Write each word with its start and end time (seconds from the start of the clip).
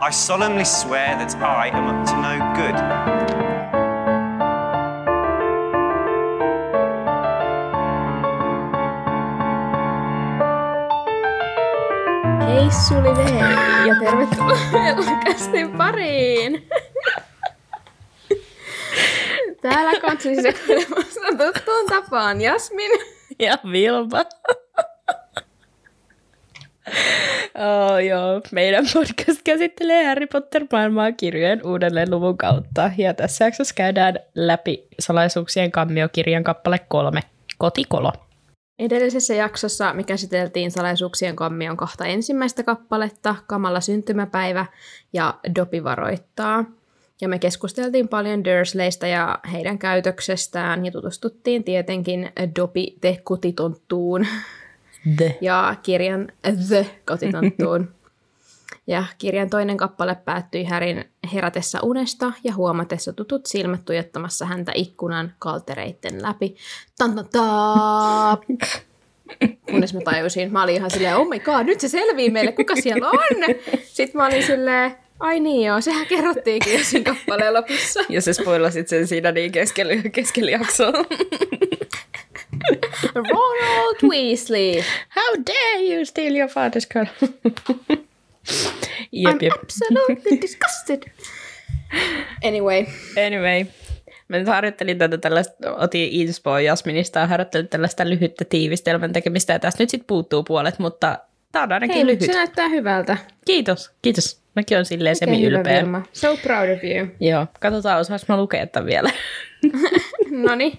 I 0.00 0.10
solemnly 0.12 0.64
swear 0.64 1.18
that 1.18 1.34
I 1.42 1.70
am 1.74 1.88
up 1.88 2.06
to 2.06 2.14
no 2.22 2.38
good. 2.54 2.78
Hei 12.46 12.70
Suli 12.70 13.16
Vei 13.16 13.38
ja 13.88 13.94
tervetuloa 14.00 14.88
Elokastin 14.88 15.76
pariin. 15.76 16.68
Täällä 19.62 20.00
katsoi 20.00 20.36
sekoilemassa 20.42 21.20
tuttuun 21.38 21.86
tapaan 21.88 22.40
Jasmin. 22.40 22.90
Ja 23.38 23.58
Vilma. 23.72 24.37
Oh, 27.58 27.98
joo. 27.98 28.40
Meidän 28.52 28.84
podcast 28.94 29.40
käsittelee 29.44 30.04
Harry 30.04 30.26
Potter-maailmaa 30.26 31.12
kirjojen 31.12 31.66
uudelleen 31.66 32.10
luvun 32.10 32.38
kautta. 32.38 32.90
Ja 32.98 33.14
tässä 33.14 33.44
jaksossa 33.44 33.74
käydään 33.74 34.14
läpi 34.34 34.86
salaisuuksien 35.00 35.72
kammiokirjan 35.72 36.44
kappale 36.44 36.78
kolme, 36.88 37.20
Kotikolo. 37.58 38.12
Edellisessä 38.78 39.34
jaksossa 39.34 39.94
me 39.94 40.02
käsiteltiin 40.02 40.70
salaisuuksien 40.70 41.36
kammion 41.36 41.76
kahta 41.76 42.06
ensimmäistä 42.06 42.62
kappaletta, 42.62 43.34
Kamala 43.46 43.80
syntymäpäivä 43.80 44.66
ja 45.12 45.34
Dopi 45.56 45.84
varoittaa. 45.84 46.64
Ja 47.20 47.28
me 47.28 47.38
keskusteltiin 47.38 48.08
paljon 48.08 48.44
Dursleystä 48.44 49.06
ja 49.06 49.38
heidän 49.52 49.78
käytöksestään 49.78 50.86
ja 50.86 50.92
tutustuttiin 50.92 51.64
tietenkin 51.64 52.32
Dopi 52.58 52.96
te 53.00 53.20
kotitonttuun 53.24 54.26
The. 55.16 55.38
ja 55.40 55.74
kirjan 55.82 56.28
The 56.68 56.86
kotitonttuun. 57.06 57.88
Ja 58.86 59.04
kirjan 59.18 59.50
toinen 59.50 59.76
kappale 59.76 60.14
päättyi 60.24 60.64
Härin 60.64 61.04
herätessä 61.32 61.78
unesta 61.82 62.32
ja 62.44 62.54
huomatessa 62.54 63.12
tutut 63.12 63.46
silmät 63.46 63.84
tuijottamassa 63.84 64.46
häntä 64.46 64.72
ikkunan 64.74 65.32
kaltereitten 65.38 66.22
läpi. 66.22 66.56
Tan 66.98 67.14
tan 67.14 67.28
taa! 67.32 68.38
Kunnes 69.70 69.94
mä 69.94 70.00
tajusin, 70.00 70.52
mä 70.52 70.62
olin 70.62 70.74
ihan 70.74 70.90
silleen, 70.90 71.16
oh 71.16 71.28
my 71.28 71.38
god, 71.38 71.64
nyt 71.64 71.80
se 71.80 71.88
selvii 71.88 72.30
meille, 72.30 72.52
kuka 72.52 72.76
siellä 72.76 73.10
on! 73.10 73.56
Sitten 73.82 74.16
mä 74.20 74.26
olin 74.26 74.42
silleen, 74.42 74.96
ai 75.20 75.40
niin 75.40 75.66
joo, 75.66 75.80
sehän 75.80 76.06
kerrottiinkin 76.06 76.78
jo 76.78 76.84
siinä 76.84 77.14
kappaleen 77.14 77.54
lopussa. 77.54 78.00
Ja 78.08 78.20
sä 78.20 78.32
spoilasit 78.32 78.88
sen 78.88 79.06
siinä 79.06 79.32
niin 79.32 79.52
keskellä, 79.52 79.94
keskellä 80.12 80.50
jaksoa. 80.50 80.92
Ronald 83.14 83.96
Weasley! 84.02 84.82
How 85.16 85.42
dare 85.46 85.94
you 85.94 86.04
steal 86.04 86.36
your 86.36 86.50
father's 86.50 86.86
car? 86.94 87.06
jep, 89.12 89.42
I'm 89.42 89.58
absolutely 89.62 90.40
disgusted. 90.40 91.02
Anyway, 92.44 92.86
Anyway, 93.26 93.64
mä 94.28 94.38
nyt 94.38 94.48
harjoittelin 94.48 94.98
tätä 94.98 95.18
tällaista, 95.18 95.74
otin 95.76 96.08
inspoa 96.12 96.60
Jasminista 96.60 97.18
ja 97.18 97.26
harjoittelin 97.26 97.68
tällaista 97.68 98.08
lyhyttä 98.08 98.44
tiivistelmän 98.44 99.12
tekemistä 99.12 99.52
ja 99.52 99.58
tästä 99.58 99.82
nyt 99.82 99.90
sitten 99.90 100.06
puuttuu 100.06 100.42
puolet, 100.42 100.78
mutta 100.78 101.18
tää 101.52 101.62
on 101.62 101.72
ainakin 101.72 101.96
hei, 101.96 102.06
lyhyt. 102.06 102.20
se 102.20 102.32
näyttää 102.32 102.68
hyvältä. 102.68 103.16
Kiitos, 103.44 103.90
kiitos. 104.02 104.47
Mäkin 104.58 104.78
on 104.78 104.84
silleen 104.84 105.16
Oikein 105.16 105.30
semi 105.30 105.46
hyvä, 105.46 105.58
ylpeä. 105.58 105.82
Vilma. 105.82 106.02
So 106.12 106.36
proud 106.36 106.70
of 106.70 106.84
you. 106.84 107.06
Joo, 107.20 107.46
katsotaan 107.60 108.00
osaas 108.00 108.28
mä 108.28 108.36
lukea 108.36 108.66
tämän 108.66 108.86
vielä. 108.86 109.10
Noni. 110.46 110.78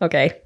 Okei. 0.00 0.26
Okay. 0.26 0.40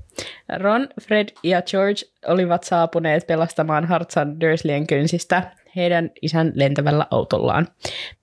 Ron, 0.58 0.88
Fred 1.02 1.28
ja 1.42 1.62
George 1.62 2.00
olivat 2.26 2.64
saapuneet 2.64 3.26
pelastamaan 3.26 3.84
Hartsan 3.84 4.40
Dursleyn 4.40 4.86
kynsistä 4.86 5.42
heidän 5.76 6.10
isän 6.22 6.52
lentävällä 6.54 7.06
autollaan. 7.10 7.68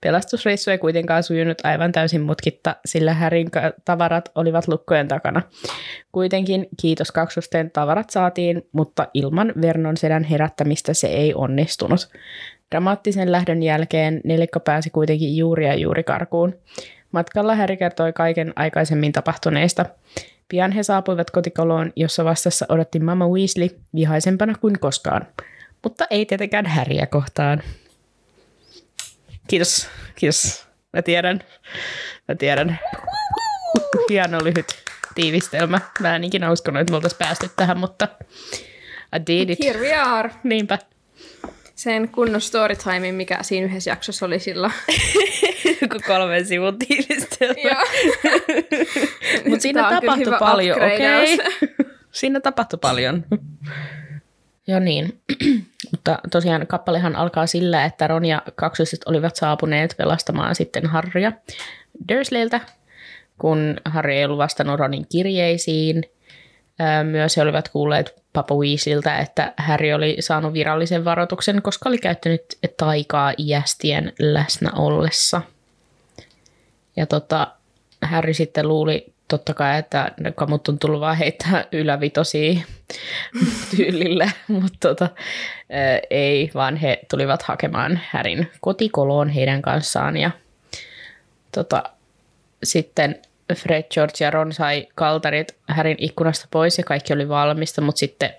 Pelastusreissu 0.00 0.70
ei 0.70 0.78
kuitenkaan 0.78 1.22
sujunut 1.22 1.58
aivan 1.64 1.92
täysin 1.92 2.20
mutkitta, 2.20 2.76
sillä 2.84 3.14
Härin 3.14 3.48
tavarat 3.84 4.30
olivat 4.34 4.68
lukkojen 4.68 5.08
takana. 5.08 5.42
Kuitenkin 6.12 6.68
kiitos 6.80 7.12
kaksosten 7.12 7.70
tavarat 7.70 8.10
saatiin, 8.10 8.62
mutta 8.72 9.08
ilman 9.14 9.52
Vernon 9.62 9.96
sedän 9.96 10.24
herättämistä 10.24 10.94
se 10.94 11.06
ei 11.06 11.34
onnistunut. 11.34 12.08
Dramaattisen 12.70 13.32
lähdön 13.32 13.62
jälkeen 13.62 14.20
nelikko 14.24 14.60
pääsi 14.60 14.90
kuitenkin 14.90 15.36
juuri 15.36 15.66
ja 15.66 15.74
juuri 15.74 16.04
karkuun. 16.04 16.58
Matkalla 17.12 17.54
Harry 17.54 17.76
kertoi 17.76 18.12
kaiken 18.12 18.52
aikaisemmin 18.56 19.12
tapahtuneista. 19.12 19.86
Pian 20.48 20.72
he 20.72 20.82
saapuivat 20.82 21.30
kotikoloon, 21.30 21.92
jossa 21.96 22.24
vastassa 22.24 22.66
odotti 22.68 23.00
Mama 23.00 23.28
Weasley 23.28 23.68
vihaisempana 23.94 24.54
kuin 24.60 24.80
koskaan. 24.80 25.26
Mutta 25.82 26.06
ei 26.10 26.26
tietenkään 26.26 26.66
Häriä 26.66 27.06
kohtaan. 27.06 27.62
Kiitos, 29.48 29.88
kiitos. 30.14 30.66
Mä 30.92 31.02
tiedän, 31.02 31.40
mä 32.28 32.34
tiedän. 32.34 32.78
Hieno 34.10 34.44
lyhyt 34.44 34.66
tiivistelmä. 35.14 35.80
Mä 36.00 36.16
en 36.16 36.24
ikinä 36.24 36.52
uskonut, 36.52 36.80
että 36.80 36.90
me 36.90 36.96
oltaisiin 36.96 37.18
päästy 37.18 37.50
tähän, 37.56 37.78
mutta 37.78 38.08
I 39.16 39.26
did 39.26 39.50
it. 39.50 39.64
Here 39.64 39.80
we 39.80 39.94
are. 39.94 40.30
Niinpä. 40.44 40.78
Sen 41.76 42.08
kunnon 42.08 42.40
storytimein, 42.40 43.14
mikä 43.14 43.42
siinä 43.42 43.66
yhdessä 43.66 43.90
jaksossa 43.90 44.26
oli 44.26 44.38
silloin. 44.38 44.72
Joku 45.82 45.98
kolmen 46.06 46.46
sivun 46.46 46.78
tiivistelmä. 46.78 47.82
Mutta 49.48 49.62
siinä 49.62 49.90
tapahtui 49.90 50.32
paljon, 50.38 50.76
okei. 50.76 50.92
upgradeaus. 50.92 51.30
siinä 52.12 52.40
tapahtui 52.40 52.78
paljon. 52.82 53.24
Joo 54.66 54.80
niin, 54.80 55.20
mutta 55.90 56.18
tosiaan 56.30 56.66
kappalehan 56.66 57.16
alkaa 57.16 57.46
sillä, 57.46 57.84
että 57.84 58.06
Ron 58.06 58.24
ja 58.24 58.42
kaksoset 58.54 59.00
olivat 59.06 59.36
saapuneet 59.36 59.94
pelastamaan 59.98 60.54
sitten 60.54 60.86
Harrya 60.86 61.32
Dursleyltä, 62.08 62.60
kun 63.38 63.76
Harry 63.84 64.12
ei 64.12 64.24
ollut 64.24 64.38
vastannut 64.38 64.78
Ronin 64.78 65.06
kirjeisiin. 65.08 66.02
Myös 67.04 67.36
he 67.36 67.42
olivat 67.42 67.68
kuulleet 67.68 68.22
Papa 68.32 68.54
Weasleyltä, 68.54 69.18
että 69.18 69.54
Harry 69.56 69.92
oli 69.92 70.16
saanut 70.20 70.52
virallisen 70.52 71.04
varoituksen, 71.04 71.62
koska 71.62 71.88
oli 71.88 71.98
käyttänyt 71.98 72.44
taikaa 72.76 73.32
iästien 73.38 74.12
läsnä 74.18 74.70
ollessa. 74.72 75.42
Ja 76.96 77.06
tota, 77.06 77.52
Harry 78.02 78.34
sitten 78.34 78.68
luuli 78.68 79.12
totta 79.28 79.54
kai, 79.54 79.78
että 79.78 80.12
kamut 80.34 80.68
on 80.68 80.78
tullut 80.78 81.00
vaan 81.00 81.16
heittää 81.16 81.64
ylävitosia 81.72 82.60
tyylillä, 83.76 84.30
mutta 84.48 84.88
tota, 84.88 85.08
ei, 86.10 86.50
vaan 86.54 86.76
he 86.76 87.00
tulivat 87.10 87.42
hakemaan 87.42 88.00
Härin 88.10 88.50
kotikoloon 88.60 89.28
heidän 89.28 89.62
kanssaan 89.62 90.16
ja 90.16 90.30
tota, 91.52 91.82
sitten 92.62 93.22
Fred, 93.54 93.84
George 93.90 94.24
ja 94.24 94.30
Ron 94.30 94.52
sai 94.52 94.86
kaltarit 94.94 95.56
Härin 95.68 95.96
ikkunasta 96.00 96.48
pois 96.50 96.78
ja 96.78 96.84
kaikki 96.84 97.12
oli 97.12 97.28
valmista, 97.28 97.80
mutta 97.80 97.98
sitten 97.98 98.30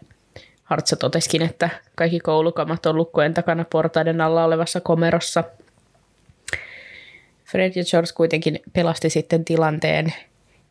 Hartsa 0.63 0.95
toteskin, 0.95 1.41
että 1.41 1.69
kaikki 1.95 2.19
koulukamat 2.19 2.85
on 2.85 2.95
lukkojen 2.95 3.33
takana 3.33 3.65
portaiden 3.69 4.21
alla 4.21 4.43
olevassa 4.43 4.81
komerossa. 4.81 5.43
Fred 7.45 7.71
ja 7.75 7.83
George 7.91 8.11
kuitenkin 8.15 8.59
pelasti 8.73 9.09
sitten 9.09 9.45
tilanteen 9.45 10.13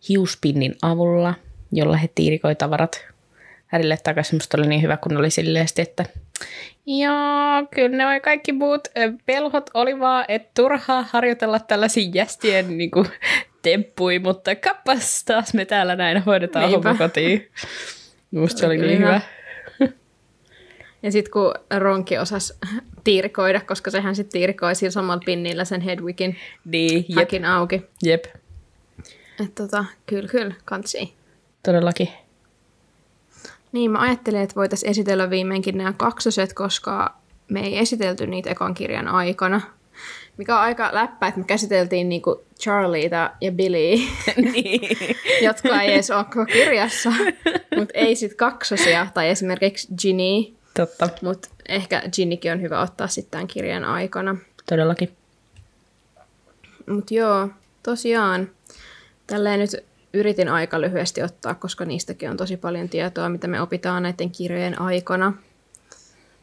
hiuspinnin 0.08 0.74
avulla, 0.82 1.34
jolla 1.72 1.96
he 1.96 2.08
tiirikoi 2.14 2.54
tavarat 2.54 3.06
Härille 3.66 3.98
takaisin. 4.04 4.36
Musta 4.36 4.58
oli 4.58 4.66
niin 4.66 4.82
hyvä, 4.82 4.96
kun 4.96 5.16
oli 5.16 5.30
silleen, 5.30 5.66
että 5.78 6.04
joo, 6.86 7.66
kyllä 7.74 7.96
ne 7.96 8.20
kaikki 8.20 8.52
muut 8.52 8.88
pelhot 9.26 9.70
oli 9.74 10.00
vaan, 10.00 10.24
että 10.28 10.50
turhaa 10.54 11.06
harjoitella 11.10 11.60
tällaisia 11.60 12.10
jästien 12.14 12.78
niin 12.78 12.90
kuin, 12.90 13.08
temppui, 13.70 14.18
mutta 14.18 14.54
kappas 14.54 15.24
taas 15.24 15.54
me 15.54 15.64
täällä 15.64 15.96
näin 15.96 16.22
hoidetaan 16.22 16.68
Niinpä. 16.68 16.88
homma 16.88 16.98
kotiin. 17.06 17.48
Musta 18.30 18.58
se 18.60 18.66
oli 18.66 18.78
niin 18.78 18.98
hyvä. 18.98 19.20
Ja 21.02 21.12
sitten 21.12 21.32
kun 21.32 21.54
Ronki 21.78 22.18
osasi 22.18 22.54
tiirikoida, 23.04 23.60
koska 23.60 23.90
sehän 23.90 24.16
sitten 24.16 24.32
tiirikoi 24.32 24.74
sillä 24.74 24.90
samalla 24.90 25.22
pinnillä 25.26 25.64
sen 25.64 25.80
Hedwigin 25.80 26.36
Niin, 26.64 27.04
jep, 27.08 27.16
häkin 27.18 27.44
auki. 27.44 27.82
jep, 28.02 28.24
Että 29.40 29.62
tota, 29.62 29.84
kyllä, 30.06 30.28
kyllä, 30.28 30.54
kansi. 30.64 31.14
todellakin. 31.62 32.08
Niin, 33.72 33.90
mä 33.90 33.98
ajattelin, 34.00 34.40
että 34.40 34.54
voitaisiin 34.54 34.90
esitellä 34.90 35.30
viimeinkin 35.30 35.78
nämä 35.78 35.92
kaksoset, 35.96 36.52
koska 36.52 37.16
me 37.48 37.60
ei 37.60 37.78
esitelty 37.78 38.26
niitä 38.26 38.50
ekan 38.50 38.74
kirjan 38.74 39.08
aikana. 39.08 39.60
Mikä 40.36 40.54
on 40.54 40.60
aika 40.60 40.90
läppä, 40.92 41.26
että 41.26 41.40
me 41.40 41.46
käsiteltiin 41.46 42.08
niinku 42.08 42.44
Charlieta 42.60 43.30
ja 43.40 43.52
Billyä, 43.52 43.96
niin. 44.52 44.98
jotka 45.42 45.82
ei 45.82 45.92
edes 45.92 46.10
ole 46.10 46.24
koko 46.24 46.46
kirjassa, 46.46 47.10
mutta 47.78 47.92
ei 47.94 48.16
sit 48.16 48.34
kaksosia, 48.34 49.06
tai 49.14 49.28
esimerkiksi 49.28 49.88
Ginny, 50.02 50.56
Totta, 50.76 51.08
mutta 51.22 51.48
ehkä 51.68 52.02
Ginnykin 52.12 52.52
on 52.52 52.62
hyvä 52.62 52.80
ottaa 52.80 53.08
sitten 53.08 53.30
tämän 53.30 53.46
kirjan 53.46 53.84
aikana. 53.84 54.36
todellakin. 54.68 55.16
Mutta 56.86 57.14
joo, 57.14 57.48
tosiaan, 57.82 58.50
tälleen 59.26 59.60
nyt 59.60 59.70
yritin 60.12 60.48
aika 60.48 60.80
lyhyesti 60.80 61.22
ottaa, 61.22 61.54
koska 61.54 61.84
niistäkin 61.84 62.30
on 62.30 62.36
tosi 62.36 62.56
paljon 62.56 62.88
tietoa, 62.88 63.28
mitä 63.28 63.46
me 63.46 63.60
opitaan 63.60 64.02
näiden 64.02 64.30
kirjojen 64.30 64.80
aikana. 64.80 65.32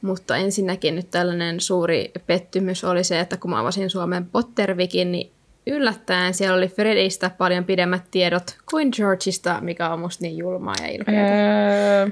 Mutta 0.03 0.37
ensinnäkin 0.37 0.95
nyt 0.95 1.11
tällainen 1.11 1.59
suuri 1.59 2.11
pettymys 2.27 2.83
oli 2.83 3.03
se, 3.03 3.19
että 3.19 3.37
kun 3.37 3.51
mä 3.51 3.59
avasin 3.59 3.89
Suomen 3.89 4.25
Pottervikin, 4.25 5.11
niin 5.11 5.31
yllättäen 5.67 6.33
siellä 6.33 6.57
oli 6.57 6.67
Fredistä 6.67 7.31
paljon 7.37 7.65
pidemmät 7.65 8.03
tiedot 8.11 8.57
kuin 8.71 8.89
Georgeista, 8.95 9.61
mikä 9.61 9.89
on 9.89 9.99
musta 9.99 10.21
niin 10.21 10.37
julmaa 10.37 10.75
ja 10.81 10.87
ilkeää. 10.87 12.01
Öö, 12.01 12.09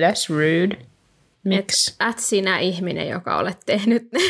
that's 0.00 0.28
rude. 0.30 0.76
Miksi? 1.44 1.96
Et, 2.00 2.10
et 2.10 2.18
sinä 2.18 2.58
ihminen, 2.58 3.08
joka 3.08 3.38
olet 3.38 3.58
tehnyt 3.66 4.12
ne. 4.12 4.20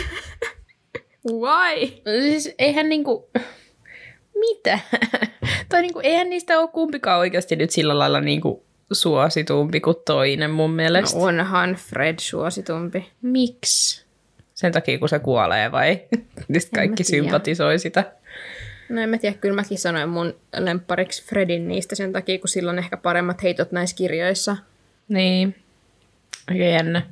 Why? 1.41 1.87
Siis 2.21 2.55
eihän 2.59 2.89
niinku... 2.89 3.31
Mitä? 4.39 4.79
tai 5.69 5.83
niinku, 5.83 6.01
eihän 6.03 6.31
niistä 6.31 6.61
ole 6.61 6.69
kumpikaan 6.69 7.19
oikeasti 7.19 7.57
nyt 7.57 7.71
sillä 7.71 7.99
lailla 7.99 8.21
niinku 8.21 8.67
suositumpi 8.93 9.81
kuin 9.81 9.97
toinen 10.05 10.51
mun 10.51 10.71
mielestä. 10.71 11.19
No 11.19 11.25
onhan 11.25 11.75
Fred 11.75 12.19
suositumpi. 12.21 13.13
Miksi? 13.23 14.07
Sen 14.55 14.73
takia, 14.73 14.99
kun 14.99 15.09
se 15.09 15.19
kuolee 15.19 15.73
vai? 15.73 16.01
Nyt 16.49 16.69
kaikki 16.75 17.05
tiedä. 17.05 17.23
sympatisoi 17.23 17.79
sitä. 17.79 18.13
No 18.89 19.01
en 19.01 19.09
mä 19.09 19.19
tiedä, 19.19 19.37
kyllä 19.41 19.55
mäkin 19.55 19.79
sanoin 19.79 20.09
mun 20.09 20.35
lemppariksi 20.57 21.25
Fredin 21.25 21.69
niistä 21.69 21.95
sen 21.95 22.13
takia, 22.13 22.39
kun 22.39 22.49
sillä 22.49 22.71
on 22.71 22.79
ehkä 22.79 22.97
paremmat 22.97 23.43
heitot 23.43 23.73
näissä 23.73 23.97
kirjoissa. 23.97 24.57
Niin. 25.09 25.55
Aika 26.51 26.65
jännä. 26.65 27.03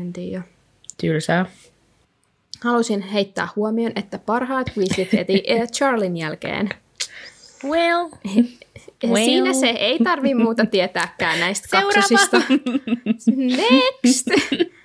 En 0.00 0.12
tiedä. 0.12 0.42
Tylsää. 1.00 1.46
Halusin 2.64 3.02
heittää 3.02 3.48
huomioon, 3.56 3.92
että 3.96 4.18
parhaat 4.18 4.70
Weasleyt 4.76 5.12
heti 5.12 5.42
Charlin 5.72 6.16
jälkeen. 6.16 6.68
Well. 7.64 8.08
Well. 9.06 9.24
Siinä 9.24 9.52
se 9.52 9.66
ei 9.66 9.98
tarvi 9.98 10.34
muuta 10.34 10.66
tietääkään 10.66 11.40
näistä 11.40 11.68
kaksosista. 11.70 12.42
Next! 13.36 14.26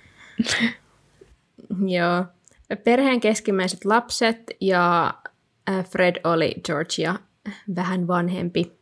Joo. 1.86 2.24
Perheen 2.84 3.20
keskimmäiset 3.20 3.84
lapset 3.84 4.50
ja 4.60 5.14
äh, 5.70 5.84
Fred 5.90 6.16
oli 6.24 6.54
Georgia 6.64 7.14
vähän 7.76 8.06
vanhempi. 8.06 8.72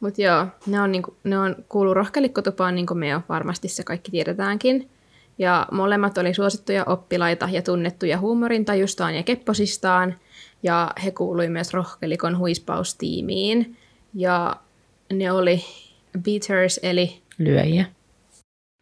Mutta 0.00 0.22
joo, 0.22 0.46
ne 0.66 0.80
on, 0.80 0.92
niinku, 0.92 1.16
ne 1.24 1.38
on 1.38 1.56
kuulu 1.68 1.94
rohkelikkotupaan, 1.94 2.74
niin 2.74 2.86
kuin 2.86 2.98
me 2.98 3.08
jo 3.08 3.20
varmasti 3.28 3.68
se 3.68 3.82
kaikki 3.82 4.10
tiedetäänkin. 4.10 4.90
Ja 5.38 5.66
molemmat 5.72 6.18
oli 6.18 6.34
suosittuja 6.34 6.84
oppilaita 6.84 7.48
ja 7.52 7.62
tunnettuja 7.62 8.18
huumorintajustaan 8.18 9.14
ja 9.14 9.22
kepposistaan. 9.22 10.14
Ja 10.62 10.90
he 11.04 11.10
kuului 11.10 11.48
myös 11.48 11.74
rohkelikon 11.74 12.38
huispaustiimiin. 12.38 13.76
Ja 14.14 14.56
ne 15.12 15.32
oli 15.32 15.64
beaters, 16.22 16.80
eli 16.82 17.22
Lyöjiä. 17.38 17.84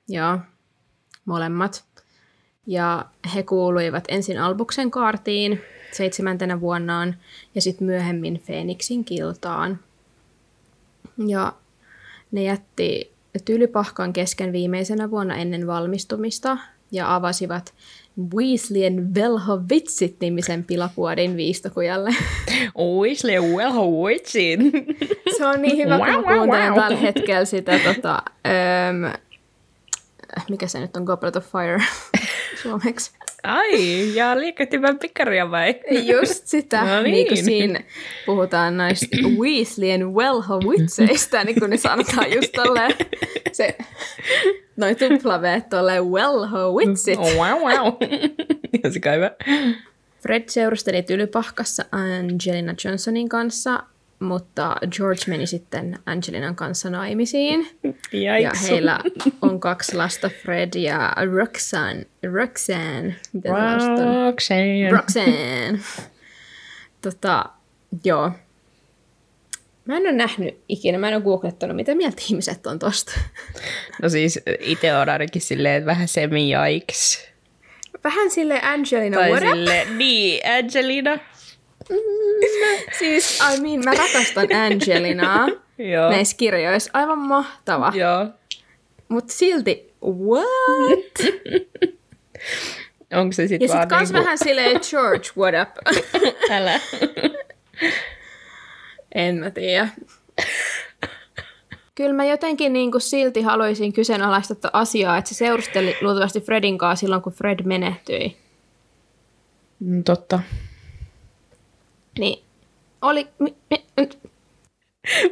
Joo, 0.08 0.38
molemmat. 1.24 1.84
Ja 2.66 3.04
he 3.34 3.42
kuuluivat 3.42 4.04
ensin 4.08 4.40
Albuksen 4.40 4.90
kaartiin 4.90 5.60
seitsemäntenä 5.92 6.60
vuonnaan 6.60 7.16
ja 7.54 7.60
sitten 7.62 7.86
myöhemmin 7.86 8.40
Feeniksin 8.40 9.04
kiltaan. 9.04 9.78
Ja 11.26 11.52
ne 12.32 12.42
jätti 12.42 13.12
Tylypahkan 13.44 14.12
kesken 14.12 14.52
viimeisenä 14.52 15.10
vuonna 15.10 15.36
ennen 15.36 15.66
valmistumista 15.66 16.58
ja 16.92 17.14
avasivat 17.14 17.74
Weasleyen 18.34 19.14
Velhovitsit-nimisen 19.14 20.64
pilapuodin 20.64 21.36
viistokujalle. 21.36 22.10
Weasley 23.00 23.40
witchin. 24.04 24.72
Se 25.38 25.46
on 25.46 25.62
niin 25.62 25.76
hyvä, 25.76 25.98
kun 25.98 26.06
mä 26.06 26.34
kuuntelen 26.34 26.74
tällä 26.74 26.96
hetkellä 26.96 27.44
sitä, 27.44 27.78
tota, 27.78 28.22
öm, 28.46 29.12
mikä 30.50 30.66
se 30.66 30.80
nyt 30.80 30.96
on, 30.96 31.04
Goblet 31.04 31.36
of 31.36 31.52
Fire 31.52 31.82
suomeksi. 32.62 33.10
Ai, 33.42 34.14
ja 34.14 34.40
liikahtivän 34.40 34.98
pikkaria 34.98 35.50
vai? 35.50 35.80
Just 35.90 36.46
sitä, 36.46 36.84
No 36.84 37.02
niin. 37.02 37.12
niin 37.14 37.28
kuin 37.28 37.44
siinä 37.44 37.80
puhutaan 38.26 38.76
näistä 38.76 39.06
Weasleyen 39.38 40.14
Wellhovitseista, 40.14 41.44
niin 41.44 41.60
kun 41.60 41.70
ne 41.70 41.76
sanotaan 41.76 42.32
just 42.32 42.52
tolleen, 42.52 42.92
se, 43.52 43.76
noin 44.76 44.96
tuplaveet 44.96 45.68
tolleen 45.68 46.04
Wellhovitsit. 46.04 47.18
Oh, 47.18 47.34
wow, 47.34 47.58
wow. 47.58 47.94
Ihan 48.72 49.14
hyvä. 49.16 49.30
Fred 50.20 50.42
seurusteli 50.46 51.02
Tylypahkassa 51.02 51.84
Angelina 51.92 52.74
Johnsonin 52.84 53.28
kanssa, 53.28 53.82
mutta 54.20 54.76
George 54.90 55.22
meni 55.26 55.46
sitten 55.46 55.98
Angelinan 56.06 56.56
kanssa 56.56 56.90
naimisiin. 56.90 57.68
Ja 58.12 58.38
Jaiks. 58.38 58.68
heillä 58.70 59.00
on 59.42 59.60
kaksi 59.60 59.96
lasta, 59.96 60.30
Fred 60.42 60.74
ja 60.74 61.12
Roxanne. 61.36 62.06
Roxanne. 62.32 63.16
Roxanne. 64.24 64.90
Roxanne. 64.90 65.78
Tota, 67.02 67.44
joo. 68.04 68.32
Mä 69.84 69.96
en 69.96 70.02
ole 70.02 70.12
nähnyt 70.12 70.58
ikinä, 70.68 70.98
mä 70.98 71.08
en 71.08 71.14
ole 71.14 71.22
googlettanut, 71.22 71.76
mitä 71.76 71.94
mieltä 71.94 72.22
ihmiset 72.28 72.66
on 72.66 72.78
tosta. 72.78 73.12
No 74.02 74.08
siis 74.08 74.40
itse 74.60 74.94
on 74.94 75.08
ainakin 75.08 75.42
silleen, 75.42 75.74
että 75.74 75.86
vähän 75.86 76.08
semi 76.08 76.50
jaiks. 76.50 77.28
Vähän 78.04 78.30
sille 78.30 78.60
Angelina, 78.62 79.16
Tai 79.18 79.30
what 79.30 79.42
up? 79.42 79.48
sille, 79.50 79.86
niin, 79.96 80.40
Angelina. 80.58 81.18
Siis, 82.98 83.40
I 83.40 83.60
mean, 83.60 83.80
mä 83.84 83.90
rakastan 83.90 84.48
Angelinaa 84.64 85.48
Joo. 85.92 86.10
näissä 86.10 86.36
kirjoissa. 86.36 86.90
Aivan 86.92 87.18
mahtava. 87.18 87.92
Joo. 87.94 88.26
Mutta 89.08 89.32
silti, 89.32 89.92
what? 90.04 91.18
Onko 93.14 93.32
se 93.32 93.48
sitten 93.48 93.68
vaan 93.68 93.82
sit 93.82 93.88
kans 93.88 94.08
niinku... 94.08 94.24
vähän 94.24 94.38
silleen, 94.38 94.80
George, 94.90 95.28
what 95.36 95.54
up? 95.62 95.68
Älä. 96.50 96.80
en 99.14 99.36
mä 99.36 99.50
tiedä. 99.50 99.88
Kyllä 101.94 102.12
mä 102.12 102.24
jotenkin 102.24 102.72
niin 102.72 102.90
kuin 102.92 103.00
silti 103.00 103.42
haluaisin 103.42 103.92
kyseenalaistaa 103.92 104.70
asiaa, 104.72 105.18
että 105.18 105.28
se 105.28 105.34
seurusteli 105.34 105.96
luultavasti 106.00 106.40
Fredin 106.40 106.78
kanssa 106.78 107.00
silloin, 107.00 107.22
kun 107.22 107.32
Fred 107.32 107.58
menehtyi. 107.64 108.36
Mm, 109.80 110.04
Totta. 110.04 110.40
Niin 112.18 112.44
oli... 113.02 113.28
Mi, 113.38 113.54
mi, 113.70 113.84
nyt- 113.96 114.18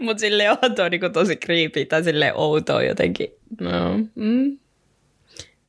Mut 0.00 0.18
sille 0.18 0.50
on 0.50 0.74
tuo 0.76 0.88
niinku 0.88 1.08
tosi 1.08 1.36
creepy 1.36 1.84
tai 1.84 2.04
sille 2.04 2.32
outoa 2.34 2.82
jotenkin. 2.82 3.28
No. 3.60 3.70
Mm. 4.14 4.58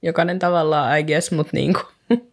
Jokainen 0.02 0.40
tavallaan, 0.40 1.00
I 1.00 1.04
guess, 1.04 1.32
mut 1.32 1.54
niinku. 1.54 1.80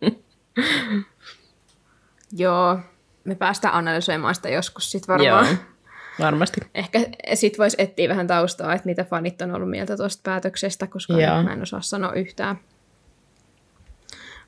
joo, 2.32 2.78
me 3.24 3.34
päästään 3.34 3.74
analysoimaan 3.74 4.34
sitä 4.34 4.48
joskus 4.48 4.90
sit 4.90 5.08
varmaan. 5.08 5.46
Joo. 5.46 5.54
Varmasti. 6.26 6.60
Ehkä 6.74 7.00
sit 7.34 7.58
voisi 7.58 7.76
etsiä 7.80 8.08
vähän 8.08 8.26
taustaa, 8.26 8.74
että 8.74 8.86
mitä 8.88 9.04
fanit 9.04 9.42
on 9.42 9.54
ollut 9.54 9.70
mieltä 9.70 9.96
tuosta 9.96 10.20
päätöksestä, 10.24 10.86
koska 10.86 11.12
Joo. 11.12 11.42
mä 11.42 11.52
en 11.52 11.62
osaa 11.62 11.80
sanoa 11.80 12.12
yhtään. 12.12 12.58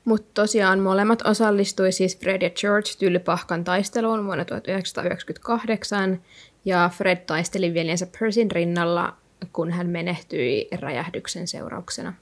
Mutta 0.07 0.41
tosiaan 0.41 0.79
molemmat 0.79 1.21
osallistui 1.21 1.91
siis 1.91 2.19
Fred 2.19 2.41
ja 2.41 2.49
George 2.49 2.89
Tylypahkan 2.99 3.63
taisteluun 3.63 4.25
vuonna 4.25 4.45
1998, 4.45 6.21
ja 6.65 6.89
Fred 6.97 7.17
taisteli 7.17 7.73
veljensä 7.73 8.07
Percyn 8.19 8.51
rinnalla, 8.51 9.13
kun 9.53 9.71
hän 9.71 9.87
menehtyi 9.87 10.67
räjähdyksen 10.79 11.47
seurauksena. 11.47 12.13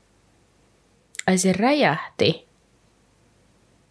Ai 1.28 1.38
se 1.38 1.54
räjähti. 1.54 2.48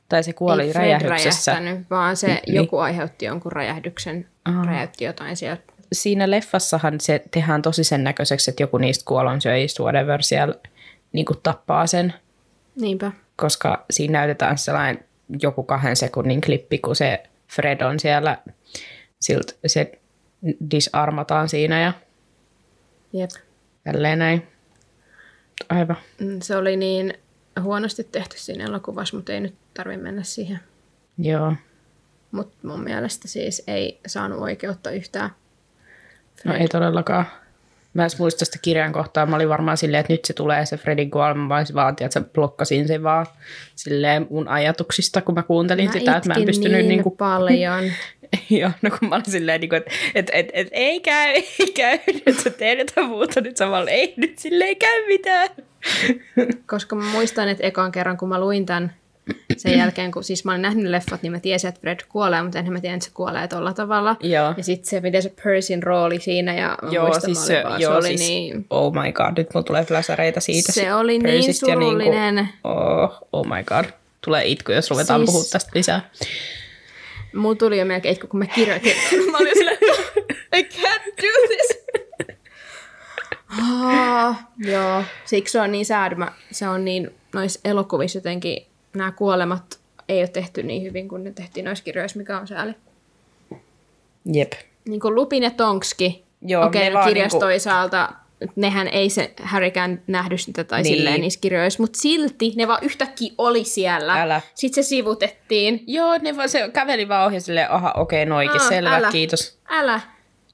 Tai 0.08 0.22
se 0.22 0.32
kuoli 0.32 0.62
Ei 0.62 0.72
Fred 0.72 0.82
räjähdyksessä. 0.82 1.52
räjähtänyt, 1.52 1.90
vaan 1.90 2.16
se 2.16 2.26
Niin. 2.26 2.54
joku 2.54 2.78
aiheutti 2.78 3.24
jonkun 3.24 3.52
räjähdyksen, 3.52 4.28
Aha. 4.44 4.64
räjäytti 4.64 5.04
jotain 5.04 5.36
siellä. 5.36 5.56
Siinä 5.92 6.30
leffassahan 6.30 7.00
se 7.00 7.22
tehdään 7.30 7.62
tosi 7.62 7.84
sen 7.84 8.04
näköiseksi, 8.04 8.50
että 8.50 8.62
joku 8.62 8.78
niistä 8.78 9.04
kuolonsyöjistä 9.06 9.82
whatever 9.82 10.22
siellä 10.22 10.54
niin 11.12 11.26
tappaa 11.42 11.86
sen. 11.86 12.14
Niinpä. 12.80 13.12
Koska 13.36 13.84
siinä 13.90 14.18
näytetään 14.18 14.58
sellainen 14.58 15.04
joku 15.42 15.62
kahden 15.62 15.96
sekunnin 15.96 16.40
klippi, 16.40 16.78
kun 16.78 16.96
se 16.96 17.22
Fred 17.48 17.80
on 17.80 18.00
siellä, 18.00 18.38
silt, 19.20 19.58
se 19.66 19.92
disarmataan 20.70 21.48
siinä 21.48 21.80
ja 21.80 21.92
Jep. 23.12 23.30
tälleen 23.84 24.18
näin. 24.18 24.46
Aivan. 25.68 25.96
Mm, 26.20 26.40
Se 26.40 26.56
oli 26.56 26.76
niin 26.76 27.14
huonosti 27.62 28.04
tehty 28.04 28.38
siinä 28.38 28.64
elokuvassa, 28.64 29.16
mutta 29.16 29.32
ei 29.32 29.40
nyt 29.40 29.54
tarvi 29.74 29.96
mennä 29.96 30.22
siihen. 30.22 30.60
Joo. 31.18 31.54
Mutta 32.30 32.56
mun 32.68 32.84
mielestä 32.84 33.28
siis 33.28 33.62
ei 33.66 34.00
saanut 34.06 34.38
oikeutta 34.40 34.90
yhtään. 34.90 35.30
No 36.44 36.54
ei 36.54 36.68
todellakaan. 36.68 37.26
Mä 37.94 38.04
en 38.04 38.10
muista 38.18 38.44
sitä 38.44 38.58
kirjan 38.62 38.92
kohtaa. 38.92 39.26
Mä 39.26 39.36
olin 39.36 39.48
varmaan 39.48 39.76
silleen, 39.76 40.00
että 40.00 40.12
nyt 40.12 40.24
se 40.24 40.32
tulee 40.32 40.66
se 40.66 40.76
Fredin 40.76 41.10
kuolema, 41.10 41.48
vaan 41.48 41.66
se 41.66 41.74
vaatii, 41.74 42.04
että 42.04 42.20
blokkasin 42.20 42.88
sen 42.88 43.02
vaan 43.02 43.26
silleen 43.76 44.26
mun 44.30 44.48
ajatuksista, 44.48 45.20
kun 45.20 45.34
mä 45.34 45.42
kuuntelin 45.42 45.86
Mä 45.86 45.92
sitä, 45.92 46.16
että 46.16 46.28
mä 46.28 46.34
en 46.34 46.44
pystynyt 46.44 46.78
niin 46.78 46.88
niinku 46.88 47.10
paljon. 47.10 47.84
Joo, 48.50 48.70
no 48.82 48.90
kun 48.90 49.08
mä 49.08 49.14
olin 49.14 49.30
silleen, 49.30 49.60
niin 49.60 49.74
että 49.74 49.90
et, 50.14 50.30
et, 50.32 50.50
et, 50.52 50.68
ei 50.72 51.00
käy, 51.00 51.34
ei 51.60 51.72
käy, 51.74 51.98
nyt 52.26 52.40
sä 52.40 52.50
teet 52.50 52.78
jotain 52.78 53.08
muuta 53.08 53.40
nyt 53.40 53.56
samalla, 53.56 53.90
ei 53.90 54.14
nyt 54.16 54.38
sille 54.38 54.64
ei 54.64 54.76
käy 54.76 55.06
mitään. 55.06 55.48
Koska 56.66 56.96
mä 56.96 57.04
muistan, 57.12 57.48
että 57.48 57.66
ekan 57.66 57.92
kerran, 57.92 58.16
kun 58.16 58.28
mä 58.28 58.40
luin 58.40 58.66
tämän, 58.66 58.94
sen 59.56 59.78
jälkeen, 59.78 60.12
kun 60.12 60.24
siis 60.24 60.44
mä 60.44 60.52
olin 60.52 60.62
nähnyt 60.62 60.90
leffat, 60.90 61.22
niin 61.22 61.32
mä 61.32 61.40
tiesin, 61.40 61.68
että 61.68 61.80
Fred 61.80 62.00
kuolee, 62.08 62.42
mutta 62.42 62.58
enhän 62.58 62.72
mä 62.72 62.80
tiedä, 62.80 62.94
että 62.94 63.04
se 63.06 63.10
kuolee 63.14 63.48
tolla 63.48 63.72
tavalla. 63.72 64.16
Joo. 64.20 64.54
Ja 64.56 64.64
sitten 64.64 64.90
se, 64.90 65.00
miten 65.00 65.22
se 65.22 65.32
Percyn 65.44 65.82
rooli 65.82 66.20
siinä, 66.20 66.54
ja 66.54 66.78
mä 66.82 66.90
Joo, 66.90 67.06
muistan, 67.06 67.24
siis 67.24 67.46
se, 67.46 67.62
vaan, 67.64 67.80
joo, 67.80 67.92
se 67.92 67.98
oli 67.98 68.08
siis, 68.08 68.20
niin... 68.20 68.66
oh 68.70 68.92
my 68.92 69.12
god, 69.12 69.32
nyt 69.36 69.54
mulla 69.54 69.64
tulee 69.64 69.84
fläsäreitä 69.84 70.40
siitä. 70.40 70.72
Se 70.72 70.94
oli 70.94 71.18
niin 71.18 71.46
ja 71.46 71.54
surullinen. 71.54 72.34
Niinku, 72.34 72.52
oh, 72.64 73.28
oh 73.32 73.46
my 73.46 73.64
god, 73.64 73.84
tulee 74.20 74.44
itku, 74.44 74.72
jos 74.72 74.90
ruvetaan 74.90 75.20
Siis- 75.20 75.30
puhua 75.30 75.44
tästä 75.52 75.70
lisää. 75.74 76.10
Mulla 77.34 77.54
tuli 77.54 77.78
jo 77.78 77.84
melkein 77.84 78.14
itku, 78.14 78.26
kun 78.26 78.38
mä 78.38 78.46
kirjoitin. 78.46 78.96
mä 79.30 79.38
olin 79.38 79.54
silleen, 79.54 79.78
I 80.56 80.62
can't 80.62 81.22
do 81.22 81.46
this. 81.46 81.84
Ah, 83.62 84.48
joo, 84.58 85.02
siksi 85.24 85.52
se 85.52 85.60
on 85.60 85.72
niin 85.72 85.86
sad. 85.86 86.14
Mä, 86.14 86.32
se 86.50 86.68
on 86.68 86.84
niin, 86.84 87.10
noissa 87.34 87.60
elokuvissa 87.64 88.18
jotenkin 88.18 88.66
nämä 88.94 89.12
kuolemat 89.12 89.80
ei 90.08 90.20
ole 90.20 90.28
tehty 90.28 90.62
niin 90.62 90.82
hyvin 90.82 91.08
kuin 91.08 91.24
ne 91.24 91.32
tehtiin 91.32 91.64
noissa 91.64 91.84
kirjoissa, 91.84 92.18
mikä 92.18 92.38
on 92.38 92.46
sääli. 92.46 92.74
Jep. 94.32 94.52
Niin 94.88 95.00
kuin 95.00 95.14
Lupin 95.14 95.42
ja 95.42 95.50
Tonski. 95.50 96.24
Joo, 96.42 96.66
Okei, 96.66 96.84
ne 96.84 96.90
no 96.90 97.04
kirjassa 97.04 97.38
niinku- 97.38 98.14
nehän 98.56 98.88
ei 98.88 99.10
se 99.10 99.34
Harrykään 99.42 100.02
nähnyt 100.06 100.40
sitä 100.40 100.64
tai 100.64 100.82
Niin. 100.82 100.96
silleen 100.96 101.20
niissä 101.20 101.40
kirjoissa, 101.40 101.82
mutta 101.82 101.98
silti 101.98 102.52
ne 102.56 102.68
vaan 102.68 102.84
yhtäkkiä 102.84 103.32
oli 103.38 103.64
siellä. 103.64 104.22
Älä. 104.22 104.40
Sitten 104.54 104.84
se 104.84 104.88
sivutettiin. 104.88 105.84
Joo, 105.86 106.18
ne 106.18 106.36
vaan, 106.36 106.48
se 106.48 106.70
käveli 106.72 107.08
vaan 107.08 107.26
ohi 107.26 107.40
silleen, 107.40 107.70
aha, 107.70 107.92
okei, 107.96 108.22
okay, 108.22 108.28
noikin, 108.28 108.60
Aa, 108.60 108.68
selvä, 108.68 108.96
älä. 108.96 109.10
kiitos. 109.10 109.58
Älä. 109.68 110.00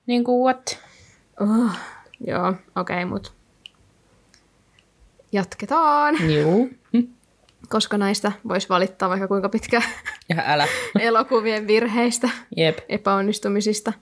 Niin 0.07 0.25
kuin 0.25 0.43
what? 0.45 0.79
Oh, 1.41 1.71
joo, 2.27 2.49
okei, 2.49 2.57
okay, 2.77 3.05
mutta 3.05 3.31
jatketaan, 5.33 6.33
Juu. 6.35 6.71
Koska 7.69 7.99
näistä 7.99 8.33
voisi 8.49 8.69
valittaa 8.69 9.09
vaikka 9.09 9.29
kuinka 9.29 9.49
pitkään 9.49 9.85
Ja 10.29 10.37
älä. 10.47 10.67
elokuvien 11.01 11.67
virheistä, 11.67 12.29
Jep. 12.57 12.79
epäonnistumisista. 12.89 13.93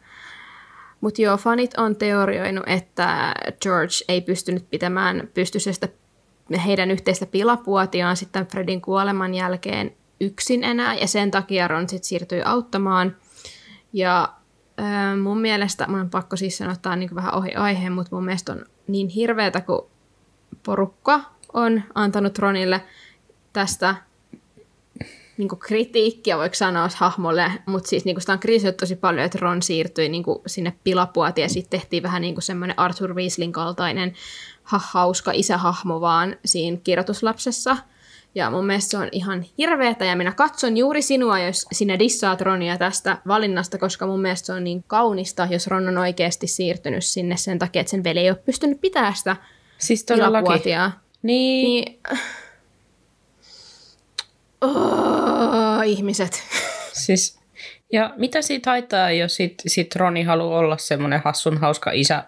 Mutta 1.01 1.23
joo, 1.23 1.37
fanit 1.37 1.75
on 1.77 1.97
teorioinut, 1.97 2.65
että 2.67 3.35
George 3.63 3.95
ei 4.09 4.21
pystynyt 4.21 4.71
pitämään 4.71 5.29
pystyssä 5.35 5.73
sitä 5.73 5.89
heidän 6.67 6.91
yhteistä 6.91 7.27
pilapuotiaan 7.27 8.17
sitten 8.17 8.47
Fredin 8.47 8.81
kuoleman 8.81 9.35
jälkeen 9.35 9.97
yksin 10.21 10.65
enää, 10.65 10.95
ja 10.95 11.07
sen 11.07 11.31
takia 11.31 11.69
Ron 11.69 11.89
sitten 11.89 12.09
siirtyi 12.09 12.43
auttamaan. 12.43 13.17
Ja 13.93 14.33
äh, 14.81 15.17
mun 15.17 15.41
mielestä, 15.41 15.87
mun 15.89 16.01
on 16.01 16.11
pakko 16.11 16.37
siis 16.37 16.59
sanoa, 16.59 16.73
että 16.73 16.97
niin 16.97 17.15
vähän 17.15 17.35
ohi 17.35 17.55
aiheen, 17.55 17.93
mutta 17.93 18.17
mun 18.17 18.25
mielestä 18.25 18.53
on 18.53 18.65
niin 18.87 19.09
hirveätä, 19.09 19.61
kun 19.61 19.91
porukka 20.63 21.21
on 21.53 21.83
antanut 21.95 22.39
Ronille 22.39 22.81
tästä 23.59 23.95
niin 25.37 25.49
kritiikkiä, 25.49 26.39
voiko 26.39 26.55
sanoa 26.55 26.89
hahmolle, 26.97 27.53
mutta 27.67 27.89
siis 27.89 28.05
niin 28.05 28.21
sitä 28.21 28.33
on 28.33 28.39
kriisiyt 28.39 28.77
tosi 28.77 28.97
paljon, 28.97 29.25
että 29.25 29.39
Ron 29.41 29.63
siirtyi 29.63 30.09
niin 30.09 30.25
sinne 30.47 30.73
pilapuotiin 30.85 31.43
ja 31.43 31.49
sitten 31.49 31.81
tehtiin 31.81 32.03
vähän 32.03 32.23
niin 32.23 32.43
semmoinen 32.43 32.79
Arthur 32.79 33.15
Weaslin 33.15 33.53
kaltainen 33.53 34.13
ha- 34.63 34.81
hauska 34.91 35.33
isähahmo 35.35 36.01
vaan 36.01 36.37
siinä 36.45 36.79
kirjoituslapsessa. 36.85 37.77
Ja 38.35 38.51
mun 38.51 38.67
mielestä 38.67 38.91
se 38.91 38.99
on 38.99 39.09
ihan 39.13 39.45
hirveetä 39.59 40.05
ja 40.05 40.17
minä 40.17 40.33
katson 40.33 40.77
juuri 40.77 41.03
sinua, 41.03 41.39
jos 41.39 41.67
sinä 41.73 41.99
dissaat 41.99 42.41
Ronia 42.41 42.79
tästä 42.79 43.19
valinnasta, 43.27 43.79
koska 43.79 44.07
mun 44.07 44.21
mielestä 44.21 44.47
se 44.47 44.53
on 44.53 44.65
niin 44.65 44.85
kaunista, 44.87 45.49
jos 45.51 45.67
Ron 45.67 45.89
on 45.89 45.99
oikeasti 45.99 46.47
siirtynyt 46.47 47.05
sinne 47.05 47.37
sen 47.37 47.59
takia, 47.59 47.81
että 47.81 47.91
sen 47.91 48.05
veli 48.05 48.21
ei 48.21 48.31
ole 48.31 48.39
pystynyt 48.45 48.81
pitämään 48.81 49.17
sitä 49.17 49.37
Siis 49.79 50.05
todellakin. 50.05 50.63
Niin. 50.65 50.93
Niin... 51.23 51.99
Oh, 54.61 55.83
ihmiset. 55.87 56.43
Siis, 56.93 57.39
ja 57.93 58.15
mitä 58.17 58.43
siitä 58.43 58.71
haittaa, 58.71 59.11
jos 59.11 59.37
sit, 59.37 59.55
sit 59.67 59.97
Roni 59.97 60.23
haluaa 60.23 60.59
olla 60.59 60.77
semmoinen 60.79 61.23
hassun 61.25 61.59
hauska 61.59 61.91
isä, 61.93 62.25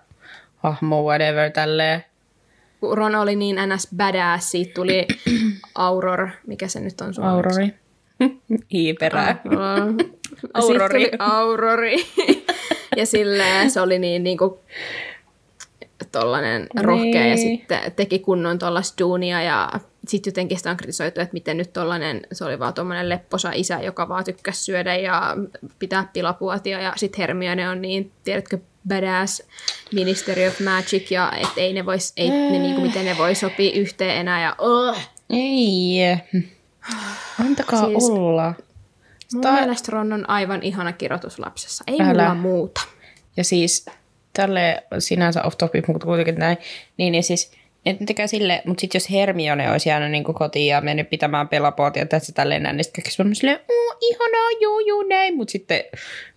hahmo, 0.57 1.03
whatever, 1.03 1.51
tälleen. 1.51 2.05
Kun 2.81 2.99
Ron 2.99 3.15
oli 3.15 3.37
niin 3.37 3.57
ns. 3.67 3.89
badass, 3.97 4.51
siitä 4.51 4.73
tuli 4.75 5.07
Auror, 5.75 6.29
mikä 6.47 6.69
se 6.69 6.81
nyt 6.81 7.01
on 7.01 7.15
suomeksi? 7.15 7.35
Aurori. 7.37 7.75
Hiiperää. 8.73 9.41
Aurori. 10.55 11.05
Tuli 11.05 11.11
Aurori. 11.19 11.97
ja 12.97 13.07
silleen 13.07 13.71
se 13.71 13.81
oli 13.81 13.99
niin 13.99 14.23
niinku 14.23 14.61
tollanen 16.13 16.67
rohkea 16.83 17.27
ja 17.27 17.35
Niin. 17.35 17.39
sitten 17.39 17.93
teki 17.97 18.19
kunnon 18.19 18.59
tollasta 18.59 18.99
duunia 19.05 19.43
ja 19.43 19.71
sitten 20.09 20.31
jotenkin 20.31 20.59
sitä 20.59 20.71
on 20.71 20.77
kritisoitu, 20.77 21.21
että 21.21 21.33
miten 21.33 21.57
nyt 21.57 21.73
tollanen, 21.73 22.21
se 22.33 22.45
oli 22.45 22.59
vaan 22.59 22.75
tommonen 22.75 23.09
lepposa 23.09 23.51
isä, 23.55 23.81
joka 23.81 24.09
vaan 24.09 24.25
tykkäsi 24.25 24.65
syödä 24.65 24.97
ja 24.97 25.37
pitää 25.79 26.09
pilapuotia 26.13 26.81
ja 26.81 26.93
sitten 26.97 27.19
Hermione 27.19 27.69
on 27.69 27.83
niin, 27.83 28.13
tiedätkö, 28.25 28.59
badass 28.89 29.43
Ministry 29.93 30.47
of 30.47 30.61
Magic 30.61 31.11
ja 31.11 31.33
et 31.37 31.49
ei 31.57 31.73
ne 31.73 31.87
vois, 31.87 32.13
ei 32.17 32.31
ne 32.31 32.59
niinku, 32.59 32.81
miten 32.81 33.05
ne 33.05 33.19
voi 33.19 33.35
sopia 33.35 33.73
yhteen 33.75 34.17
enää 34.17 34.43
ja 34.43 34.55
oh. 34.59 34.97
Ei. 35.31 35.99
Antakaa 37.47 37.87
Siis- 37.87 38.11
olla. 38.11 38.55
Mun 39.33 39.43
Tai- 39.43 39.61
mielestä 39.61 39.93
Ron 39.93 40.13
on 40.13 40.31
aivan 40.31 40.63
ihana 40.63 40.93
kirjoituslapsessa. 40.93 41.85
Ei 41.87 42.01
Älä. 42.01 42.13
mulla 42.13 42.35
muuta. 42.35 42.81
Ja 43.37 43.45
siis 43.45 43.87
tälle 44.33 44.83
sinänsä 44.99 45.43
off 45.43 45.57
topic, 45.59 45.89
mutta 45.89 46.07
kuitenkin 46.07 46.35
näin, 46.35 46.57
niin, 46.97 47.13
niin 47.13 47.25
siis 47.25 47.53
et 47.87 47.97
tekee 48.07 48.27
sille, 48.27 48.63
mutta 48.67 48.81
sitten 48.81 48.99
jos 48.99 49.11
Hermione 49.11 49.71
olisi 49.73 49.89
jäänyt 49.89 50.11
niin 50.11 50.25
kotiin 50.25 50.67
ja 50.67 50.81
mennyt 50.81 51.11
pitämään 51.11 51.49
pelapuotia, 51.49 52.07
se 52.19 52.33
tälleen 52.33 52.63
näin, 52.63 52.77
niin 52.77 52.85
sitten 52.85 53.05
kaikki 53.05 53.23
on 53.23 53.35
silleen, 53.35 53.61
oh, 53.69 53.97
ihanaa, 54.01 54.51
joo, 54.61 54.81
joo, 54.81 55.03
näin. 55.03 55.37
Mutta 55.37 55.53
sitten, 55.53 55.85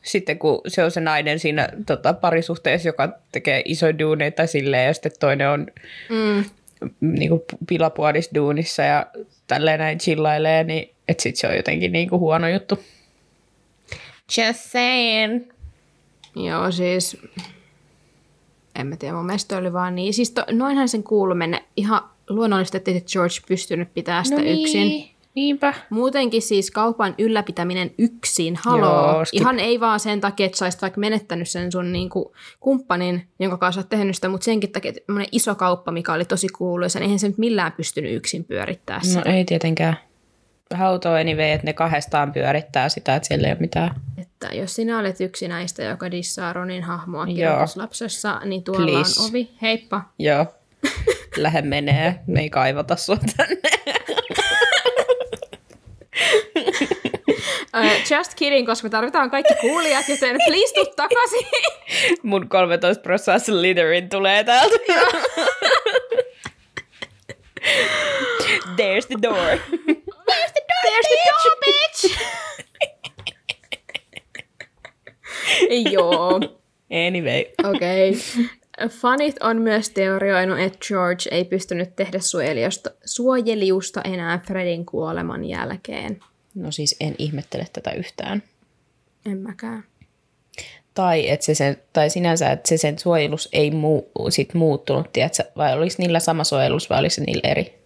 sitten 0.02 0.40
kun 0.40 0.62
se 0.68 0.84
on 0.84 0.92
se 0.92 1.00
nainen 1.02 1.40
siinä 1.40 1.70
tota, 1.86 2.14
parisuhteessa, 2.14 2.90
joka 2.90 3.10
tekee 3.32 3.62
isoja 3.66 4.00
duuneita 4.00 4.48
silleen, 4.48 4.88
ja 4.88 4.94
sitten 4.94 5.12
toinen 5.20 5.50
on 5.50 5.68
Mm. 6.10 6.44
niin 7.02 7.30
kuin 7.30 7.42
pilapuodisduunissa 7.68 8.84
ja 8.84 9.06
tälleen 9.48 9.80
näin 9.80 9.98
chillailee, 9.98 10.64
niin 10.64 10.96
että 11.08 11.24
sitten 11.24 11.40
se 11.42 11.48
on 11.48 11.56
jotenkin 11.56 11.92
niin 11.92 12.10
kuin 12.10 12.20
huono 12.20 12.48
juttu. 12.48 12.84
Just 14.38 14.60
saying. 14.60 15.52
Joo, 16.36 16.72
siis... 16.72 17.18
En 18.80 18.88
mä 18.88 18.96
tiedä, 18.96 19.16
mun 19.16 19.26
mielestä 19.26 19.58
oli 19.58 19.74
vaan 19.74 19.96
niin. 19.96 20.14
Siis 20.14 20.32
to, 20.32 20.46
noinhan 20.52 20.90
sen 20.90 21.04
kuului 21.04 21.36
mennä 21.36 21.62
ihan 21.78 22.02
luonnollisesti, 22.30 22.78
että 22.78 23.12
George 23.12 23.36
pystynyt 23.48 23.94
pitämään 23.94 24.26
sitä 24.26 24.38
no 24.38 24.44
niin. 24.44 24.62
yksin. 24.62 25.14
Niinpä. 25.36 25.74
Muutenkin 25.90 26.42
siis 26.42 26.72
kaupan 26.72 27.16
ylläpitäminen 27.18 27.92
yksin, 27.98 28.56
haloo. 28.66 29.12
Joo, 29.14 29.26
skip. 29.26 29.42
Ihan 29.42 29.60
ei 29.60 29.80
vaan 29.80 30.00
sen 30.00 30.22
takia, 30.22 30.46
että 30.46 30.58
sä 30.58 30.70
vaikka 30.82 31.00
menettänyt 31.00 31.50
sen 31.50 31.72
sun 31.72 31.92
niinku 31.92 32.34
kumppanin, 32.60 33.28
jonka 33.40 33.58
kanssa 33.58 33.80
olet 33.80 33.90
tehnyt 33.90 34.16
sitä, 34.16 34.30
mutta 34.30 34.46
senkin 34.46 34.72
takia, 34.72 34.90
että 34.90 35.02
iso 35.32 35.56
kauppa, 35.56 35.92
mikä 35.92 36.14
oli 36.14 36.26
tosi 36.26 36.48
kuuluisa, 36.48 37.00
niin 37.00 37.04
eihän 37.04 37.20
se 37.20 37.28
nyt 37.28 37.38
millään 37.38 37.72
pystynyt 37.72 38.16
yksin 38.16 38.46
pyörittää 38.46 39.00
sitä. 39.04 39.20
No 39.26 39.36
ei 39.36 39.46
tietenkään. 39.46 39.98
How 40.78 41.00
to 41.00 41.10
anyway, 41.14 41.50
että 41.52 41.66
ne 41.66 41.74
kahdestaan 41.74 42.34
pyörittää 42.34 42.90
sitä, 42.90 43.16
että 43.16 43.28
siellä 43.28 43.48
ei 43.48 43.54
ole 43.54 43.60
mitään. 43.60 43.96
Että 44.18 44.48
jos 44.54 44.76
sinä 44.76 45.00
olet 45.00 45.22
yksi 45.22 45.48
näistä, 45.48 45.84
joka 45.84 46.12
dissaa 46.12 46.54
Ronin 46.54 46.84
hahmoa 46.84 47.26
kirjoituslapsessa, 47.26 48.42
niin 48.46 48.64
tuolla 48.64 48.92
Please. 48.92 49.22
on 49.22 49.30
ovi. 49.30 49.52
Heippa. 49.62 50.02
Joo. 50.20 50.46
Lähde 51.38 51.62
menee. 51.62 52.20
Me 52.28 52.40
ei 52.40 52.50
kaivata 52.50 52.96
sua 52.96 53.18
tänne. 53.38 53.70
Uh, 57.78 58.18
just 58.18 58.34
kidding, 58.36 58.68
koska 58.68 58.86
me 58.86 58.90
tarvitaan 58.90 59.32
kaikki 59.32 59.54
kuulijat, 59.62 60.10
joten 60.10 60.38
please 60.48 60.74
tuu 60.74 60.86
takaisin. 60.96 61.48
Mun 62.24 62.50
13 62.50 63.02
prosenttia 63.02 63.46
Slytherin 63.46 64.10
tulee 64.10 64.44
täältä. 64.44 64.76
There's 68.78 69.08
the 69.08 69.18
door. 69.22 69.58
There's 70.84 71.08
the 71.08 71.18
door, 71.30 71.56
bitch! 71.66 72.00
Joo, 75.92 76.40
Anyway. 77.08 77.46
okei. 77.64 78.10
Okay. 78.10 78.90
Fanit 78.90 79.36
on 79.42 79.62
myös 79.62 79.90
teorioinut, 79.90 80.60
että 80.60 80.80
George 80.88 81.24
ei 81.32 81.46
pystynyt 81.46 81.96
tehdä 81.96 82.20
suojeliusta, 83.06 84.02
enää 84.02 84.40
Fredin 84.48 84.86
kuoleman 84.86 85.46
jälkeen. 85.46 86.20
No 86.56 86.72
siis 86.72 86.96
en 87.00 87.16
ihmettele 87.18 87.68
tätä 87.74 87.92
yhtään. 87.92 88.44
En 89.26 89.38
mäkään. 89.38 89.84
Tai, 90.94 91.30
että 91.30 91.46
se 91.46 91.56
sen, 91.56 91.78
tai 91.94 92.10
sinänsä, 92.10 92.52
että 92.52 92.70
se 92.70 92.78
sen 92.78 93.00
suojelus 93.00 93.50
ei 93.52 93.72
muu, 93.72 94.12
sit 94.30 94.54
muuttunut, 94.54 95.14
tiedätkö? 95.14 95.44
vai 95.58 95.74
oliko 95.74 95.96
niillä 95.98 96.20
sama 96.20 96.44
suojelus 96.44 96.90
vai 96.90 97.00
oliko 97.00 97.14
se 97.14 97.24
niillä 97.24 97.50
eri? 97.52 97.83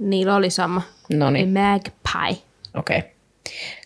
Niillä 0.00 0.36
oli 0.36 0.50
sama. 0.50 0.82
No 1.12 1.30
niin, 1.30 1.48
Magpie. 1.52 2.42
okei. 2.78 2.98
Okay. 2.98 3.10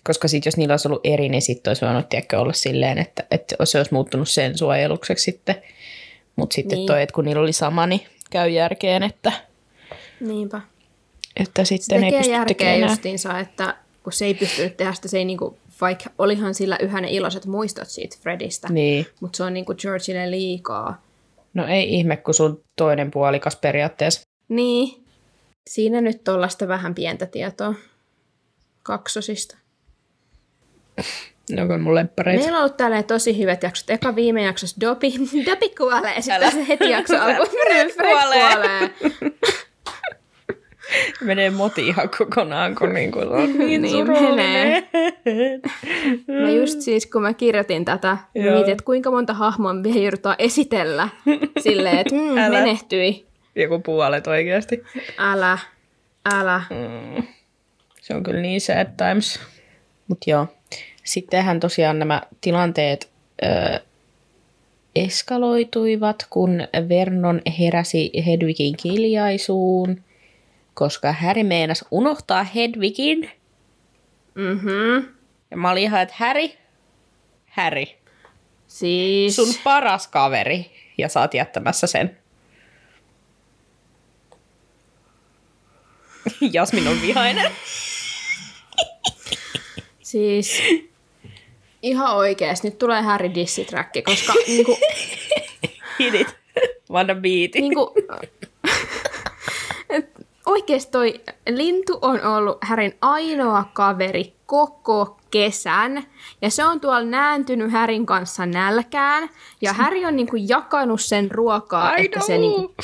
Koska 0.05 0.29
sitten 0.29 0.49
jos 0.51 0.57
niillä 0.57 0.73
olisi 0.73 0.89
ollut 0.89 1.01
eri, 1.07 1.29
niin 1.29 1.43
sitten 1.43 1.71
olisi 1.71 1.87
voinut 1.87 2.09
tiedätkö, 2.09 2.39
olla 2.41 2.53
silleen, 2.53 2.99
että, 2.99 3.25
että 3.31 3.57
se 3.65 3.79
olisi 3.79 3.93
muuttunut 3.95 4.29
sen 4.29 4.59
suojelukseksi 4.59 5.25
sitten. 5.25 5.55
Mutta 6.37 6.55
sitten 6.55 6.79
Niin. 6.79 6.87
toi, 6.87 7.03
että 7.03 7.13
kun 7.15 7.25
niillä 7.25 7.43
oli 7.43 7.53
sama, 7.53 7.87
niin 7.87 8.01
käy 8.31 8.49
järkeen, 8.51 9.03
että 9.03 9.33
Niinpä. 10.21 10.61
Että 11.37 11.65
Se 11.65 11.77
sitten 11.77 11.97
ei 12.05 12.11
tekee 12.11 12.19
pysty 12.19 12.33
järkeä 12.33 12.49
tekemään 12.49 12.81
justiinsa, 12.91 13.39
että 13.39 13.77
kun 14.03 14.13
se 14.13 14.25
ei 14.25 14.35
pystynyt 14.35 14.77
tehdä 14.77 14.93
sitä, 14.93 15.09
se 15.09 15.19
ei 15.19 15.25
niinku, 15.25 15.59
vaikka 15.81 16.11
olihan 16.19 16.55
sillä 16.55 16.79
yhä 16.81 17.01
ne 17.01 17.09
iloiset 17.11 17.47
muistot 17.47 17.89
siitä 17.89 18.17
Fredistä, 18.23 18.69
Niin. 18.69 19.07
mutta 19.21 19.37
se 19.37 19.43
on 19.45 19.55
niinku 19.55 19.75
Georgille 19.75 20.31
liikaa. 20.31 21.03
No 21.55 21.67
ei 21.67 21.95
ihme, 21.95 22.17
kun 22.17 22.35
sun 22.35 22.65
toinen 22.77 23.11
puolikas 23.11 23.57
periaatteessa. 23.57 24.21
Niin. 24.49 25.04
Siinä 25.67 26.01
nyt 26.01 26.25
tuollaista 26.25 26.69
vähän 26.69 26.95
pientä 26.95 27.27
tietoa 27.27 27.75
kaksosista. 28.83 29.57
Ne 31.51 31.63
on 31.63 31.81
mun 31.81 31.95
lemppareita. 31.95 32.43
Meillä 32.43 32.59
on 32.59 32.65
ollut 32.65 32.77
tälleen 32.77 33.05
tosi 33.05 33.39
hyvät 33.39 33.63
jaksot. 33.63 33.91
Eka 33.91 34.17
viime 34.17 34.43
jaksossa 34.43 34.81
Dopi, 34.81 35.15
Dopi 35.51 35.69
kuolee, 35.69 36.21
sitten 36.21 36.53
se 36.53 36.69
heti 36.69 36.91
jakso 36.91 37.17
alkoi. 37.17 37.47
Fred 37.47 37.91
kuolee. 37.95 38.51
kuolee. 38.53 38.91
Menee 41.21 41.51
moti 41.51 41.89
ihan 41.89 42.11
kokonaan, 42.19 42.75
kun 42.75 42.93
niinku 42.93 43.19
se 43.19 43.27
on 43.27 43.59
niin, 43.59 43.83
Niin 43.83 44.07
surullinen. 44.07 44.87
Mä 46.43 46.51
just 46.51 46.81
siis, 46.81 47.07
kun 47.07 47.23
mä 47.23 47.35
kirjoitin 47.35 47.85
tätä, 47.85 48.17
Joo. 48.35 48.55
mietin, 48.55 48.73
että 48.73 48.85
kuinka 48.85 49.11
monta 49.11 49.35
hahmoa 49.35 49.75
me 49.75 49.83
vielä 49.83 50.01
joudutaan 50.01 50.37
esitellä 50.39 51.09
silleen, 51.65 51.99
että 51.99 52.15
mm, 52.15 52.51
menehtyi. 52.51 53.27
Joku 53.57 53.79
puolet 53.79 54.27
oikeasti. 54.27 54.83
Älä, 55.19 55.59
älä. 56.35 56.63
Se 58.01 58.15
on 58.15 58.23
kyllä 58.23 58.41
niin 58.41 58.61
sad 58.61 58.89
times. 58.97 59.41
Mut 60.09 60.19
joo. 60.27 60.47
Sittenhän 61.05 61.61
tosiaan 61.61 61.99
nämä 61.99 62.23
tilanteet 62.41 63.11
ö, 63.45 63.81
eskaloituivat, 64.97 66.27
kun 66.31 66.61
Vernon 66.89 67.41
heräsi 67.59 68.11
Hedwigin 68.27 68.77
kiljaisuun, 68.77 70.03
koska 70.75 71.13
Harry 71.13 71.43
meinasi 71.43 71.85
unohtaa 71.91 72.45
Hedwigin. 72.45 73.31
Mhm. 74.35 75.07
Ja 75.51 75.57
mä 75.57 75.71
olin 75.71 75.83
ihan, 75.83 76.03
että 76.03 76.15
Harry, 76.19 76.49
Harry, 77.47 77.85
Siis... 78.67 79.37
sun 79.37 79.55
paras 79.65 80.09
kaveri, 80.09 80.71
ja 80.99 81.09
sä 81.09 81.21
oot 81.21 81.35
jättämässä 81.35 81.87
sen. 81.87 82.19
Jasmin 86.53 86.89
on 86.89 87.03
vihainen. 87.03 87.53
Siis 90.03 90.63
ihan 91.83 92.17
oikeesti, 92.17 92.69
nyt 92.69 92.79
tulee 92.79 93.03
Harry 93.03 93.35
Dissitrack, 93.35 93.91
koska 94.05 94.33
niinku, 94.47 94.79
Hit 95.99 96.15
it. 96.15 96.37
Wanna 96.91 97.15
beat 97.15 97.45
it. 97.45 97.55
niinku, 97.55 97.95
oikeesti 100.47 100.93
toi 100.93 101.21
lintu 101.49 101.99
on 102.03 102.25
ollut 102.25 102.59
Härin 102.63 102.97
ainoa 103.01 103.65
kaveri 103.73 104.33
koko 104.47 105.19
kesän. 105.31 106.05
Ja 106.43 106.51
se 106.51 106.65
on 106.65 106.81
tuolla 106.81 107.05
nääntynyt 107.05 107.73
Härin 107.73 108.07
kanssa 108.07 108.47
nälkään. 108.47 109.31
Ja 109.61 109.73
Häri 109.73 110.07
on 110.07 110.17
niinku 110.17 110.37
jakanut 110.37 111.01
sen 111.01 111.31
ruokaa, 111.31 111.97
I 111.97 112.05
että 112.05 112.21
se 112.21 112.27
know. 112.27 112.41
niinku, 112.41 112.75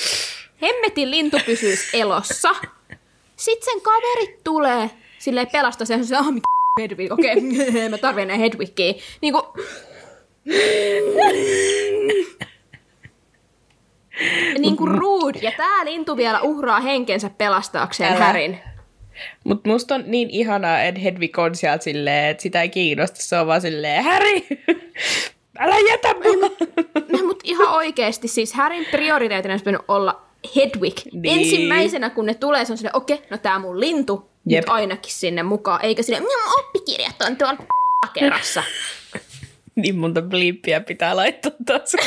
hemmetin 0.62 1.11
lintu 1.11 1.37
pysyisi 1.47 1.99
elossa. 1.99 2.50
Sitten 3.40 3.73
sen 3.73 3.80
kaverit 3.80 4.44
tulee 4.44 4.90
silleen 5.18 5.47
pelastaa 5.52 5.87
sen, 5.87 6.04
se 6.04 6.18
on 6.18 6.40
Hedwig, 6.80 7.12
okei, 7.12 7.32
okay. 7.68 7.88
mä 7.88 7.99
tarvitsen 7.99 8.30
enää 8.30 8.37
Hedwigia. 8.37 8.94
Niin 9.20 9.32
kuin... 9.32 9.44
niin 14.59 14.76
kuin 14.76 14.90
rude. 14.99 15.38
Ja 15.42 15.52
tää 15.56 15.85
lintu 15.85 16.16
vielä 16.16 16.40
uhraa 16.40 16.80
henkensä 16.80 17.30
pelastaakseen 17.38 18.12
Älä. 18.12 18.25
Härin. 18.25 18.59
Mutta 19.44 19.68
musta 19.68 19.94
on 19.94 20.04
niin 20.06 20.30
ihanaa, 20.30 20.82
että 20.82 21.00
Hedwig 21.00 21.38
on 21.38 21.54
sieltä 21.54 21.85
silleen, 21.85 22.30
että 22.30 22.42
sitä 22.42 22.62
ei 22.62 22.68
kiinnosta. 22.68 23.23
Se 23.23 23.38
on 23.38 23.47
vaan 23.47 23.61
silleen, 23.61 24.04
Harry, 24.04 24.40
älä 25.59 25.78
jätä 25.90 26.14
mua. 26.14 26.50
No, 27.09 27.18
mutta 27.29 27.44
ihan 27.44 27.74
oikeesti, 27.74 28.29
siis 28.29 28.55
Härin 28.55 28.87
prioriteetina 28.90 29.55
olisi 29.55 29.85
olla 29.88 30.30
Hedwig. 30.57 30.96
Niin. 31.12 31.40
Ensimmäisenä, 31.40 32.11
kun 32.11 32.26
ne 32.26 32.35
tulee, 32.35 32.64
se 32.64 32.72
on 32.72 32.76
silleen, 32.79 32.96
okei, 32.96 33.14
okay, 33.16 33.26
no 33.31 33.38
tää 33.38 33.59
mun 33.59 33.81
lintu, 33.81 34.31
Jep. 34.46 34.61
nyt 34.64 34.68
ainakin 34.70 35.12
sinne 35.12 35.42
mukaan. 35.42 35.85
Eikä 35.85 36.03
silleen, 36.03 36.22
"Mm, 36.22 36.29
oppikirjat 36.61 37.22
on 37.26 37.37
tuolla 37.37 37.57
kerrassa. 38.14 38.62
niin 39.76 39.96
monta 39.98 40.22
bliippiä 40.22 40.81
pitää 40.81 41.16
laittaa 41.16 41.53
taas. 41.66 41.92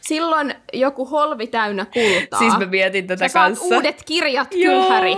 Silloin 0.00 0.54
joku 0.72 1.04
holvi 1.04 1.46
täynnä 1.46 1.84
kultaa. 1.84 2.38
siis 2.38 2.58
mä 2.58 2.66
mietin 2.66 3.06
tätä 3.06 3.28
Sä 3.28 3.32
saat 3.32 3.46
kanssa. 3.48 3.74
uudet 3.74 4.02
kirjat, 4.04 4.48
kyllä 4.50 4.82
Häri. 4.88 5.16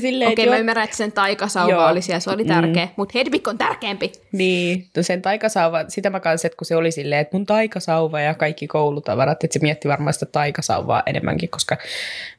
Silleen, 0.00 0.32
Okei, 0.32 0.42
että 0.44 0.54
mä 0.54 0.58
ymmärrän, 0.60 0.84
että 0.84 0.96
sen 0.96 1.12
taikasauva 1.12 1.72
Joo. 1.72 1.86
oli 1.86 2.02
siellä, 2.02 2.20
se 2.20 2.30
oli 2.30 2.44
tärkeä. 2.44 2.84
Mm. 2.84 2.90
Mutta 2.96 3.18
Hedwig 3.18 3.48
on 3.48 3.58
tärkeämpi. 3.58 4.12
Niin, 4.32 4.86
no 4.96 5.02
sen 5.02 5.22
taikasauva, 5.22 5.84
sitä 5.88 6.10
mä 6.10 6.20
kanssa, 6.20 6.46
että 6.46 6.56
kun 6.56 6.66
se 6.66 6.76
oli 6.76 6.90
silleen, 6.90 7.20
että 7.20 7.36
mun 7.36 7.46
taikasauva 7.46 8.20
ja 8.20 8.34
kaikki 8.34 8.66
koulutavarat, 8.66 9.44
että 9.44 9.52
se 9.52 9.62
mietti 9.62 9.88
varmaan 9.88 10.12
sitä 10.12 10.26
taikasauvaa 10.26 11.02
enemmänkin, 11.06 11.48
koska 11.48 11.76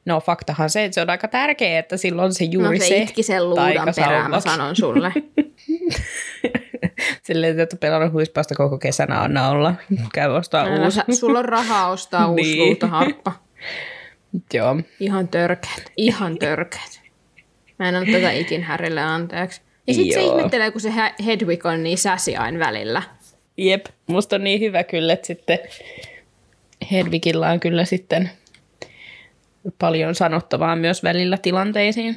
no 0.05 0.19
faktahan 0.19 0.69
se, 0.69 0.85
että 0.85 0.95
se 0.95 1.01
on 1.01 1.09
aika 1.09 1.27
tärkeää, 1.27 1.79
että 1.79 1.97
silloin 1.97 2.33
se 2.33 2.45
No 2.45 2.51
juuri 2.51 2.79
se, 2.79 2.87
se 2.87 2.97
itki 2.97 3.23
sen 3.23 3.49
luudan 3.49 3.93
perään, 3.95 4.29
mä 4.29 4.39
sanon 4.39 4.75
sulle. 4.75 5.13
Silleen, 7.23 7.59
että 7.59 7.75
pelannut 7.75 8.13
huispausta 8.13 8.55
koko 8.55 8.77
kesänä 8.77 9.21
anna 9.21 9.49
olla. 9.49 9.73
Käy 10.13 10.29
ostaa 10.29 10.65
Älä 10.65 10.85
uusi. 10.85 10.99
sulla 11.11 11.39
on 11.39 11.45
rahaa 11.45 11.89
ostaa 11.89 12.27
uusi 12.31 12.43
niin. 12.43 12.59
luutaharppa. 12.59 13.31
Joo. 14.53 14.75
Ihan 14.99 15.27
törkeät, 15.27 15.91
ihan 15.97 16.37
törkeät. 16.37 17.01
Mä 17.79 17.89
en 17.89 17.95
anna 17.95 18.11
tätä 18.13 18.31
ikin 18.31 18.63
Härille 18.63 19.01
anteeksi. 19.01 19.61
Ja 19.87 19.93
sit 19.93 20.13
se 20.13 20.21
ihmettelee, 20.21 20.71
kun 20.71 20.81
se 20.81 20.95
He- 20.95 21.13
Hedwig 21.25 21.65
on 21.65 21.83
niin 21.83 21.97
säsi 21.97 22.35
aina 22.35 22.59
välillä. 22.59 23.01
Jep, 23.57 23.85
musta 24.07 24.35
on 24.35 24.43
niin 24.43 24.59
hyvä 24.59 24.83
kyllä, 24.83 25.13
että 25.13 25.27
sitten 25.27 25.59
Hedwigillä 26.91 27.49
on 27.49 27.59
kyllä 27.59 27.85
sitten 27.85 28.31
paljon 29.79 30.15
sanottavaa 30.15 30.75
myös 30.75 31.03
välillä 31.03 31.37
tilanteisiin. 31.37 32.15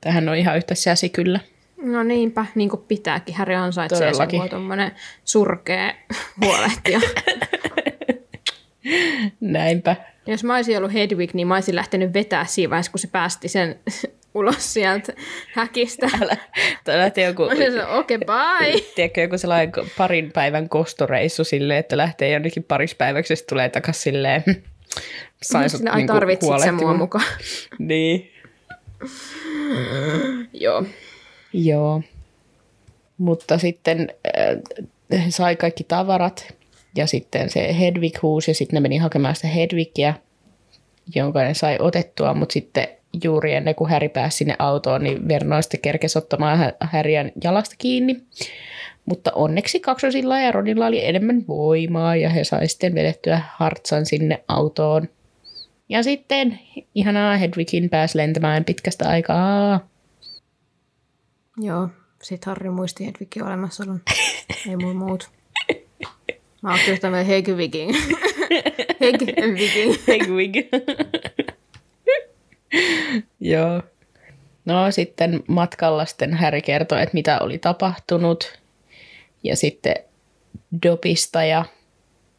Tähän 0.00 0.28
on 0.28 0.36
ihan 0.36 0.56
yhtä 0.56 0.74
säsi 0.74 1.08
kyllä. 1.08 1.40
No 1.82 2.02
niinpä, 2.02 2.46
niin 2.54 2.70
kuin 2.70 2.82
pitääkin. 2.88 3.34
Häri 3.34 3.54
ansaitsee 3.54 3.98
sen, 3.98 4.06
Todellakin. 4.08 4.38
kun 4.38 4.44
on 4.44 4.50
tommonen 4.50 4.92
surkea 5.24 5.94
huolehtija. 6.44 7.00
Näinpä. 9.40 9.96
Jos 10.26 10.44
mä 10.44 10.54
olisin 10.56 10.78
ollut 10.78 10.92
Hedwig, 10.92 11.34
niin 11.34 11.46
mä 11.46 11.54
olisin 11.54 11.76
lähtenyt 11.76 12.14
vetää 12.14 12.44
siinä 12.46 12.70
vaiheessa, 12.70 12.92
kun 12.92 12.98
se 12.98 13.08
päästi 13.12 13.48
sen 13.48 13.78
ulos 14.34 14.72
sieltä 14.74 15.12
häkistä. 15.52 16.06
Älä, 16.22 16.36
lähtee 16.86 17.26
joku, 17.26 17.42
okei, 17.42 17.68
okay, 17.98 18.18
bye. 18.18 18.80
tiedätkö, 18.94 19.20
joku 19.20 19.38
sellainen 19.38 19.72
parin 19.98 20.32
päivän 20.32 20.68
kostoreissu 20.68 21.44
silleen, 21.44 21.80
että 21.80 21.96
lähtee 21.96 22.32
jonnekin 22.32 22.62
parispäiväksi 22.64 23.32
ja 23.32 23.36
sitten 23.36 23.54
tulee 23.56 23.68
takas 23.68 24.02
silleen, 24.02 24.42
"Hm, 24.46 24.50
sain 25.42 25.70
sut 25.70 25.78
Sinä 25.78 25.90
ai 25.92 25.96
niinku 25.96 26.12
tarvitsit 26.12 26.40
sen 26.40 26.48
mua 26.48 26.56
huolehtimaan." 26.56 26.98
mukaan. 26.98 27.24
Niin. 27.78 28.30
Joo. 30.52 30.84
Joo. 31.52 32.02
Mutta 33.18 33.58
sitten 33.58 34.08
äh, 35.14 35.24
sai 35.28 35.56
kaikki 35.56 35.84
tavarat 35.84 36.54
ja 36.96 37.06
sitten 37.06 37.50
se 37.50 37.78
Hedwig 37.78 38.22
huusi 38.22 38.50
ja 38.50 38.54
sitten 38.54 38.74
ne 38.74 38.80
meni 38.80 38.96
hakemaan 38.96 39.34
sitä 39.36 39.48
Hedwigia, 39.48 40.14
jonka 41.14 41.42
ne 41.42 41.54
sai 41.54 41.76
otettua, 41.80 42.34
mutta 42.34 42.52
sitten 42.52 42.88
juuri 43.24 43.54
ennen 43.54 43.74
kuin 43.74 43.90
Häri 43.90 44.08
pääsi 44.08 44.36
sinne 44.36 44.56
autoon, 44.58 45.02
niin 45.02 45.28
Verno 45.28 45.62
sitten 45.62 45.80
kerkesi 45.80 46.18
ottamaan 46.18 46.58
Hä- 46.58 46.72
Häriän 46.80 47.32
jalasta 47.44 47.74
kiinni. 47.78 48.22
Mutta 49.06 49.32
onneksi 49.34 49.80
kaksosilla 49.80 50.40
ja 50.40 50.52
Ronilla 50.52 50.86
oli 50.86 51.04
enemmän 51.04 51.44
voimaa 51.48 52.16
ja 52.16 52.30
he 52.30 52.44
sai 52.44 52.68
sitten 52.68 52.94
vedettyä 52.94 53.40
Hartsan 53.52 54.06
sinne 54.06 54.44
autoon. 54.48 55.08
Ja 55.88 56.02
sitten 56.02 56.58
ihanaa 56.94 57.36
Hedwigin 57.36 57.90
pääsi 57.90 58.18
lentämään 58.18 58.64
pitkästä 58.64 59.08
aikaa. 59.08 59.88
Joo. 61.56 61.88
Sitten 62.22 62.50
Harri 62.50 62.70
muisti 62.70 63.06
Hedwigin 63.06 63.44
olemassaolon. 63.44 64.00
Ei 64.68 64.76
muu 64.76 64.94
muut. 64.94 65.30
Mä 66.64 66.70
oon 66.70 66.80
kyllä 66.84 66.98
tämmöinen 66.98 67.26
Hedwigin. 67.26 67.94
Hedwigin. 69.00 70.00
Hedwig. 70.08 70.54
Joo. 73.40 73.82
No 74.64 74.90
sitten 74.90 75.42
matkalla 75.48 76.04
sitten 76.04 76.34
Harry 76.34 76.60
kertoi, 76.60 77.02
että 77.02 77.14
mitä 77.14 77.38
oli 77.38 77.58
tapahtunut. 77.58 78.58
Ja 79.42 79.56
sitten 79.56 79.94
Dobista 80.82 81.44
ja 81.44 81.64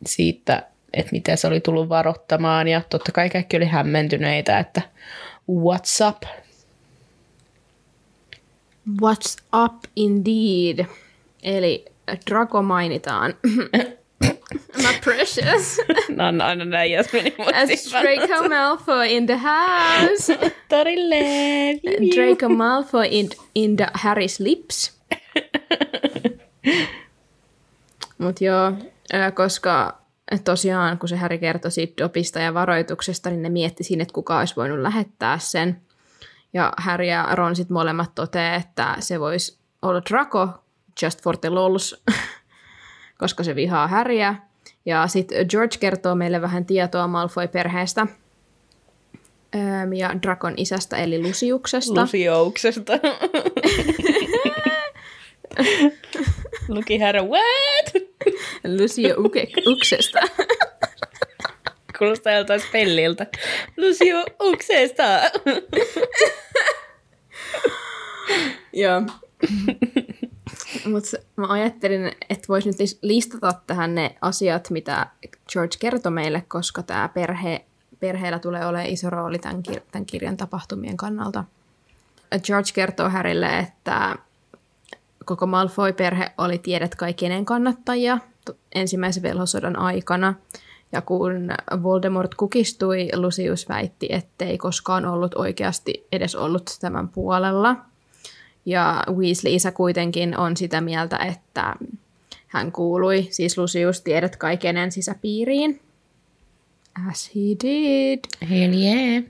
siitä, 0.05 0.63
että 0.93 1.11
miten 1.11 1.37
se 1.37 1.47
oli 1.47 1.59
tullut 1.59 1.89
varoittamaan. 1.89 2.67
Ja 2.67 2.81
totta 2.89 3.11
kai 3.11 3.29
kaikki 3.29 3.57
oli 3.57 3.65
hämmentyneitä, 3.65 4.59
että 4.59 4.81
what's 5.51 6.09
up? 6.09 6.23
What's 9.01 9.63
up 9.65 9.83
indeed? 9.95 10.85
Eli 11.43 11.85
Drago 12.29 12.61
mainitaan. 12.61 13.33
Precious. 15.05 15.77
No 16.09 16.27
on 16.27 16.41
aina 16.41 16.65
näin 16.65 16.91
Jasmini 16.91 17.35
As 17.53 17.91
Draco 18.01 18.49
Malfoy 18.49 19.07
in 19.07 19.25
the 19.25 19.37
house. 19.37 20.37
Torille. 20.69 21.15
Draco 22.15 22.49
Malfoy 22.49 23.05
in, 23.09 23.29
in 23.55 23.75
the 23.75 23.87
Harry's 23.97 24.37
lips. 24.39 24.99
Mut 28.17 28.41
joo, 28.41 28.73
koska 29.33 29.97
tosiaan 30.43 30.97
kun 30.97 31.09
se 31.09 31.15
Harry 31.15 31.37
kertoi 31.37 31.71
siitä 31.71 32.03
dopista 32.03 32.39
ja 32.39 32.53
varoituksesta, 32.53 33.29
niin 33.29 33.41
ne 33.41 33.49
mietti 33.49 33.83
siinä, 33.83 34.01
että 34.01 34.13
kuka 34.13 34.39
olisi 34.39 34.55
voinut 34.55 34.79
lähettää 34.79 35.39
sen. 35.39 35.81
Ja 36.53 36.73
Harry 36.77 37.05
ja 37.05 37.27
Ron 37.31 37.55
sit 37.55 37.69
molemmat 37.69 38.15
toteaa, 38.15 38.55
että 38.55 38.95
se 38.99 39.19
voisi 39.19 39.59
olla 39.81 40.01
Draco, 40.09 40.49
just 41.01 41.21
for 41.21 41.37
the 41.37 41.49
lols, 41.49 42.03
koska 43.19 43.43
se 43.43 43.55
vihaa 43.55 43.87
Harryä. 43.87 44.35
Ja 44.85 45.07
sitten 45.07 45.45
George 45.49 45.77
kertoo 45.79 46.15
meille 46.15 46.41
vähän 46.41 46.65
tietoa 46.65 47.07
Malfoy-perheestä 47.07 48.07
Öm, 49.55 49.93
ja 49.93 50.09
Drakon 50.21 50.53
isästä 50.57 50.97
eli 50.97 51.21
Lusiuksesta. 51.23 52.01
Lusiouksesta. 52.01 52.93
Luki 56.67 56.99
herra, 56.99 57.21
what? 57.23 57.93
Lucio 58.79 59.15
Uke- 59.15 59.63
Uksesta. 59.71 60.19
Kuulostaa 61.97 62.33
joltain 62.33 62.59
spelliltä. 62.61 63.27
Lusio 63.77 64.25
uksesta. 64.41 65.03
Joo. 68.73 69.01
Mutta 70.85 71.17
mä 71.35 71.47
ajattelin, 71.49 72.11
että 72.29 72.47
voisi 72.49 72.69
nyt 72.69 72.77
listata 73.01 73.53
tähän 73.67 73.95
ne 73.95 74.15
asiat, 74.21 74.69
mitä 74.69 75.07
George 75.51 75.75
kertoi 75.79 76.11
meille, 76.11 76.43
koska 76.47 76.83
tämä 76.83 77.09
perhe, 77.09 77.65
perheellä 77.99 78.39
tulee 78.39 78.65
olemaan 78.65 78.89
iso 78.89 79.09
rooli 79.09 79.39
tämän, 79.39 79.63
kir- 79.69 79.81
tämän 79.91 80.05
kirjan 80.05 80.37
tapahtumien 80.37 80.97
kannalta. 80.97 81.43
George 82.43 82.69
kertoo 82.73 83.09
Harrylle, 83.09 83.59
että 83.59 84.15
koko 85.25 85.45
Malfoy-perhe 85.45 86.31
oli 86.37 86.57
tiedet 86.57 86.95
kaikkien 86.95 87.45
kannattajia 87.45 88.17
ensimmäisen 88.75 89.23
velhosodan 89.23 89.79
aikana. 89.79 90.33
Ja 90.91 91.01
kun 91.01 91.49
Voldemort 91.83 92.35
kukistui, 92.35 93.09
Lucius 93.15 93.69
väitti, 93.69 94.07
ettei 94.09 94.57
koskaan 94.57 95.05
ollut 95.05 95.35
oikeasti 95.35 96.07
edes 96.11 96.35
ollut 96.35 96.77
tämän 96.81 97.09
puolella. 97.09 97.75
Ja 98.65 99.03
Weasley-isä 99.09 99.71
kuitenkin 99.71 100.37
on 100.37 100.57
sitä 100.57 100.81
mieltä, 100.81 101.17
että 101.17 101.75
hän 102.47 102.71
kuului, 102.71 103.27
siis 103.31 103.57
Lucius, 103.57 104.01
tiedet 104.01 104.35
kaikenen 104.35 104.91
sisäpiiriin. 104.91 105.81
As 107.09 107.31
he 107.35 107.41
did. 107.41 108.19
Hell 108.49 108.73
yeah. 108.73 109.23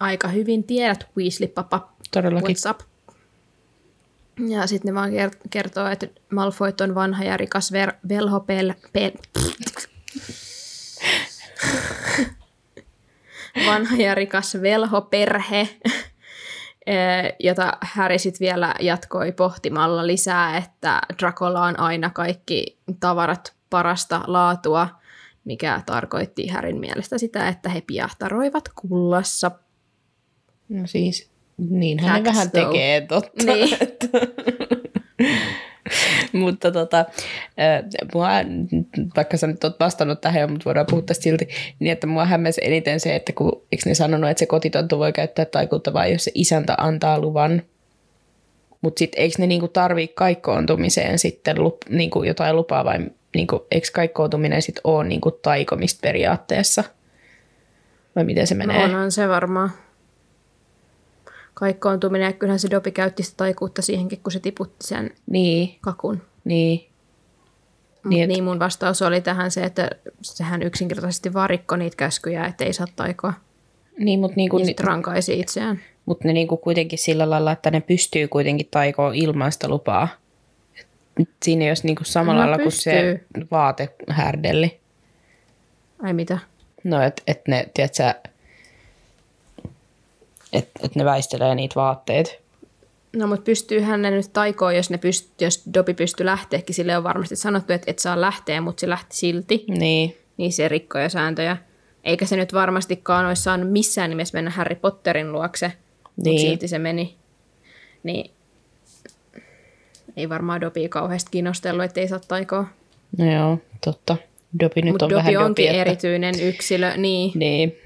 Aika 0.00 0.28
hyvin 0.28 0.64
tiedät, 0.64 1.06
Weasley-papa. 1.16 1.92
Todellakin. 2.10 2.56
What's 2.56 2.70
up? 2.70 2.80
Ja 4.48 4.66
sitten 4.66 4.88
ne 4.88 4.94
vaan 4.94 5.10
ker- 5.10 5.38
kertoo, 5.50 5.86
että 5.86 6.06
Malfoyt 6.30 6.80
on 6.80 6.94
vanha 6.94 7.24
ja 7.24 7.36
rikas 7.36 7.72
ver- 7.72 7.96
velhopel... 8.08 8.74
Pel- 8.98 9.42
vanha 13.66 13.96
ja 13.96 14.14
rikas 14.14 14.58
velhoperhe, 14.62 15.60
eh, 15.60 16.09
jota 17.38 17.72
Harry 17.80 18.18
sit 18.18 18.40
vielä 18.40 18.74
jatkoi 18.80 19.32
pohtimalla 19.32 20.06
lisää, 20.06 20.56
että 20.56 21.00
Dracolla 21.18 21.62
on 21.62 21.80
aina 21.80 22.10
kaikki 22.10 22.78
tavarat 23.00 23.54
parasta 23.70 24.24
laatua, 24.26 24.88
mikä 25.44 25.82
tarkoitti 25.86 26.46
Härin 26.46 26.80
mielestä 26.80 27.18
sitä, 27.18 27.48
että 27.48 27.68
he 27.68 27.80
piahtaroivat 27.80 28.64
kullassa. 28.74 29.50
No 30.68 30.86
siis, 30.86 31.30
niin 31.58 31.98
hän 31.98 32.24
vähän 32.24 32.50
though. 32.50 32.70
tekee, 32.70 33.00
totta. 33.00 33.44
Niin. 33.44 33.78
mutta 36.32 36.72
tota, 36.72 37.04
mua, 38.14 38.28
vaikka 39.16 39.36
sä 39.36 39.46
nyt 39.46 39.64
oot 39.64 39.80
vastannut 39.80 40.20
tähän, 40.20 40.50
mutta 40.50 40.64
voidaan 40.64 40.86
puhua 40.90 41.02
tästä 41.02 41.22
silti, 41.22 41.48
niin 41.78 41.92
että 41.92 42.06
mua 42.06 42.24
hämmäsi 42.24 42.60
eniten 42.64 43.00
se, 43.00 43.16
että 43.16 43.32
kun, 43.32 43.62
eikö 43.72 43.82
ne 43.86 43.94
sanonut, 43.94 44.30
että 44.30 44.38
se 44.38 44.46
kotitontu 44.46 44.98
voi 44.98 45.12
käyttää 45.12 45.44
taikuutta 45.44 45.92
vain, 45.92 46.12
jos 46.12 46.24
se 46.24 46.30
isäntä 46.34 46.74
antaa 46.78 47.20
luvan. 47.20 47.62
Mutta 48.80 48.98
sitten 48.98 49.22
eikö 49.22 49.34
ne 49.38 49.46
niinku 49.46 49.68
tarvii 49.68 50.08
kaikkoontumiseen 50.08 51.18
sitten 51.18 51.62
lup, 51.62 51.76
niinku 51.88 52.22
jotain 52.22 52.56
lupaa 52.56 52.84
vai 52.84 52.98
niinku, 53.34 53.66
eikö 53.70 53.88
kaikkoontuminen 53.92 54.62
sitten 54.62 54.80
ole 54.84 55.04
niinku 55.04 55.30
taikomista 55.30 55.98
periaatteessa? 56.02 56.84
Vai 58.16 58.24
miten 58.24 58.46
se 58.46 58.54
menee? 58.54 58.78
No 58.78 58.84
onhan 58.84 59.12
se 59.12 59.28
varmaan. 59.28 59.70
Kaikkoontuminen, 61.60 62.26
ja 62.26 62.32
kyllähän 62.32 62.58
se 62.58 62.70
Dopi 62.70 62.90
käytti 62.92 63.22
sitä 63.22 63.36
taikuutta 63.36 63.82
siihenkin, 63.82 64.20
kun 64.22 64.32
se 64.32 64.40
tiputti 64.40 64.86
sen 64.86 65.10
Niin, 65.30 65.76
kakun. 65.80 66.22
niin. 66.44 66.86
Mut 68.04 68.10
Niin, 68.10 68.28
niin, 68.28 68.44
mun 68.44 68.58
vastaus 68.58 69.02
oli 69.02 69.20
tähän 69.20 69.50
se, 69.50 69.62
että 69.64 69.90
sehän 70.22 70.62
yksinkertaisesti 70.62 71.32
vaan 71.32 71.50
rikkoi 71.50 71.78
niitä 71.78 71.96
käskyjä, 71.96 72.44
että 72.46 72.64
ei 72.64 72.72
saa 72.72 72.86
taikoa. 72.96 73.32
Niin, 73.98 74.20
mutta 74.20 74.36
niinku, 74.36 74.58
Ja 74.58 74.64
sitten 74.64 74.86
rankaisi 74.86 75.40
itseään. 75.40 75.80
mut 76.06 76.24
ne 76.24 76.32
niinku 76.32 76.56
kuitenkin 76.56 76.98
sillä 76.98 77.30
lailla, 77.30 77.52
että 77.52 77.70
ne 77.70 77.80
pystyy 77.80 78.28
kuitenkin 78.28 78.68
taikoon 78.70 79.14
ilman 79.14 79.52
sitä 79.52 79.68
lupaa. 79.68 80.08
Et 81.20 81.28
Siinä 81.42 81.64
jos 81.64 81.84
niinku 81.84 82.04
samalla 82.04 82.34
No 82.44 82.50
lailla 82.50 82.62
kuin 82.62 82.72
se 82.72 83.20
vaatehärdelli. 83.50 84.80
Ai 86.02 86.12
mitä? 86.12 86.38
No, 86.84 87.02
että 87.02 87.22
et 87.26 87.40
ne, 87.48 87.66
tiedätkö, 87.74 88.29
että 90.52 90.70
et 90.82 90.94
ne 90.96 91.04
väistelee 91.04 91.54
niitä 91.54 91.74
vaatteet. 91.74 92.40
No 93.16 93.26
mutta 93.26 93.44
pystyyhän 93.44 94.02
ne 94.02 94.10
nyt 94.10 94.32
taikoon, 94.32 94.76
jos, 94.76 94.90
ne 94.90 94.96
pyst- 94.96 95.32
jos 95.40 95.62
Dopi 95.74 95.94
pystyy 95.94 96.26
lähteäkin. 96.26 96.74
Sille 96.74 96.96
on 96.96 97.04
varmasti 97.04 97.36
sanottu, 97.36 97.72
että 97.72 97.90
et 97.90 97.98
saa 97.98 98.20
lähteä, 98.20 98.60
mutta 98.60 98.80
se 98.80 98.88
lähti 98.88 99.16
silti. 99.16 99.64
Niin, 99.68 100.16
Niin 100.36 100.52
se 100.52 100.68
rikkoi 100.68 101.02
jo 101.02 101.08
sääntöjä. 101.08 101.56
Eikä 102.04 102.26
se 102.26 102.36
nyt 102.36 102.52
varmastikaan 102.52 103.26
olisi 103.26 103.42
saanut 103.42 103.70
missään 103.72 104.10
nimessä 104.10 104.38
mennä 104.38 104.50
Harry 104.50 104.74
Potterin 104.74 105.32
luokse, 105.32 105.66
niin. 106.16 106.34
mutta 106.34 106.40
silti 106.40 106.68
se 106.68 106.78
meni. 106.78 107.16
Niin 108.02 108.30
ei 110.16 110.28
varmaan 110.28 110.60
Dopi 110.60 110.88
kauheasti 110.88 111.30
kiinnostellut, 111.30 111.84
ettei 111.84 112.08
saa 112.08 112.20
taikoa. 112.28 112.64
no 113.18 113.32
joo, 113.32 113.58
totta. 113.84 114.16
Dopi 114.60 114.82
nyt 114.82 114.92
Mutta 114.92 115.04
on 115.04 115.10
Dopi 115.10 115.18
vähän 115.18 115.36
onkin 115.44 115.66
Dopi, 115.66 115.78
että... 115.78 115.90
erityinen 115.90 116.40
yksilö, 116.40 116.96
niin. 116.96 117.32
Niin, 117.34 117.76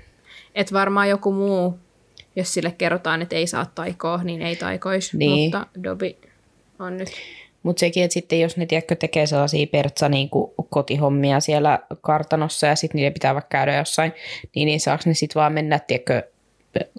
Että 0.54 0.72
varmaan 0.74 1.08
joku 1.08 1.32
muu, 1.32 1.78
jos 2.36 2.54
sille 2.54 2.70
kerrotaan, 2.78 3.22
että 3.22 3.36
ei 3.36 3.46
saa 3.46 3.66
taikoa, 3.74 4.24
niin 4.24 4.42
ei 4.42 4.56
taikoisi. 4.56 5.16
Niin. 5.16 5.44
Mutta 5.44 5.66
Dobi 5.82 6.18
on 6.78 6.96
nyt. 6.96 7.08
Mutta 7.62 7.80
sekin, 7.80 8.04
että 8.04 8.14
sitten 8.14 8.40
jos 8.40 8.56
ne 8.56 8.66
tiedätkö, 8.66 8.94
tekee 8.94 9.26
sellaisia 9.26 9.66
pertsa 9.66 10.08
niin 10.08 10.30
kotihommia 10.70 11.40
siellä 11.40 11.78
kartanossa 12.00 12.66
ja 12.66 12.76
sitten 12.76 12.96
niiden 12.96 13.12
pitää 13.12 13.34
vaikka 13.34 13.48
käydä 13.48 13.76
jossain, 13.76 14.12
niin, 14.54 14.66
niin 14.66 14.80
saako 14.80 15.02
ne 15.06 15.14
sitten 15.14 15.40
vaan 15.40 15.52
mennä, 15.52 15.78
tiedätkö, 15.78 16.22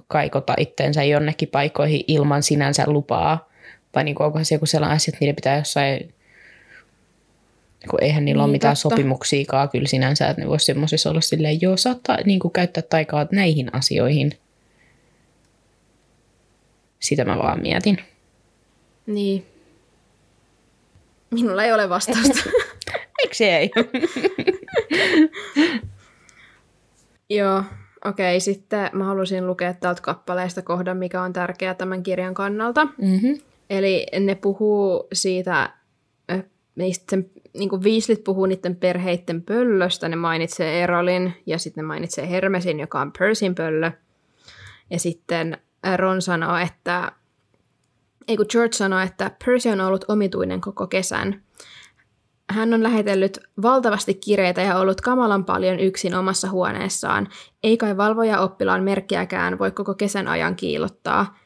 kaikota 0.07 0.53
itteensä 0.57 1.03
jonnekin 1.03 1.49
paikoihin 1.49 2.03
ilman 2.07 2.43
sinänsä 2.43 2.83
lupaa? 2.87 3.49
Vai 3.95 4.03
niin 4.03 4.21
onkohan 4.21 4.45
se 4.45 4.55
joku 4.55 4.65
sellainen 4.65 4.95
asia, 4.95 5.11
että 5.11 5.17
niiden 5.19 5.35
pitää 5.35 5.57
jossain, 5.57 6.13
kun 7.89 8.03
eihän 8.03 8.25
niillä 8.25 8.39
niin, 8.39 8.45
ole 8.45 8.51
mitään 8.51 8.75
totta. 8.75 8.89
sopimuksiakaan 8.89 9.69
kyllä 9.69 9.87
sinänsä, 9.87 10.27
että 10.27 10.41
ne 10.41 10.49
voisi 10.49 10.65
semmoisessa 10.65 11.09
olla 11.09 11.21
silleen, 11.21 11.61
joo, 11.61 11.77
saattaa 11.77 12.17
niin 12.25 12.39
käyttää 12.53 12.83
taikaa 12.89 13.27
näihin 13.31 13.75
asioihin. 13.75 14.31
Sitä 16.99 17.25
mä 17.25 17.37
vaan 17.37 17.61
mietin. 17.61 17.97
Niin. 19.07 19.45
Minulla 21.31 21.63
ei 21.63 21.73
ole 21.73 21.89
vastausta. 21.89 22.49
Miksi 23.23 23.45
ei? 23.45 23.71
Joo, 27.29 27.63
okei. 28.05 28.39
Sitten 28.39 28.89
mä 28.93 29.03
halusin 29.03 29.47
lukea 29.47 29.73
täältä 29.73 30.01
kappaleesta 30.01 30.61
kohdan, 30.61 30.97
mikä 30.97 31.21
on 31.21 31.33
tärkeä 31.33 31.73
tämän 31.73 32.03
kirjan 32.03 32.33
kannalta. 32.33 32.85
mm-hmm. 32.85 33.39
Eli 33.69 34.05
ne 34.19 34.35
puhuu 34.35 35.07
siitä, 35.13 35.73
niistä 36.75 37.05
sen, 37.09 37.29
niin 37.53 37.69
kuin 37.69 37.83
Weaslit 37.83 38.23
puhuu 38.23 38.45
niiden 38.45 38.75
perheiden 38.75 39.41
pöllöstä, 39.41 40.09
ne 40.09 40.15
mainitsee 40.15 40.83
Erolin 40.83 41.33
ja 41.45 41.57
sitten 41.57 41.81
ne 41.83 41.87
mainitsee 41.87 42.29
Hermesin, 42.29 42.79
joka 42.79 43.01
on 43.01 43.11
Percyn 43.19 43.55
pöllö. 43.55 43.91
Ja 44.89 44.99
sitten 44.99 45.57
Ron 45.97 46.21
sanoo, 46.21 46.57
että, 46.57 47.11
ei 48.27 48.37
kun 48.37 48.45
George 48.49 48.73
sanoo, 48.73 48.99
että 48.99 49.31
Percy 49.45 49.69
on 49.69 49.81
ollut 49.81 50.05
omituinen 50.07 50.61
koko 50.61 50.87
kesän. 50.87 51.41
Hän 52.49 52.73
on 52.73 52.83
lähetellyt 52.83 53.39
valtavasti 53.61 54.13
kireitä 54.13 54.61
ja 54.61 54.77
ollut 54.77 55.01
kamalan 55.01 55.45
paljon 55.45 55.79
yksin 55.79 56.15
omassa 56.15 56.49
huoneessaan. 56.49 57.27
Ei 57.63 57.77
kai 57.77 57.97
valvoja 57.97 58.39
oppilaan 58.39 58.83
merkkiäkään 58.83 59.59
voi 59.59 59.71
koko 59.71 59.93
kesän 59.93 60.27
ajan 60.27 60.55
kiilottaa. 60.55 61.37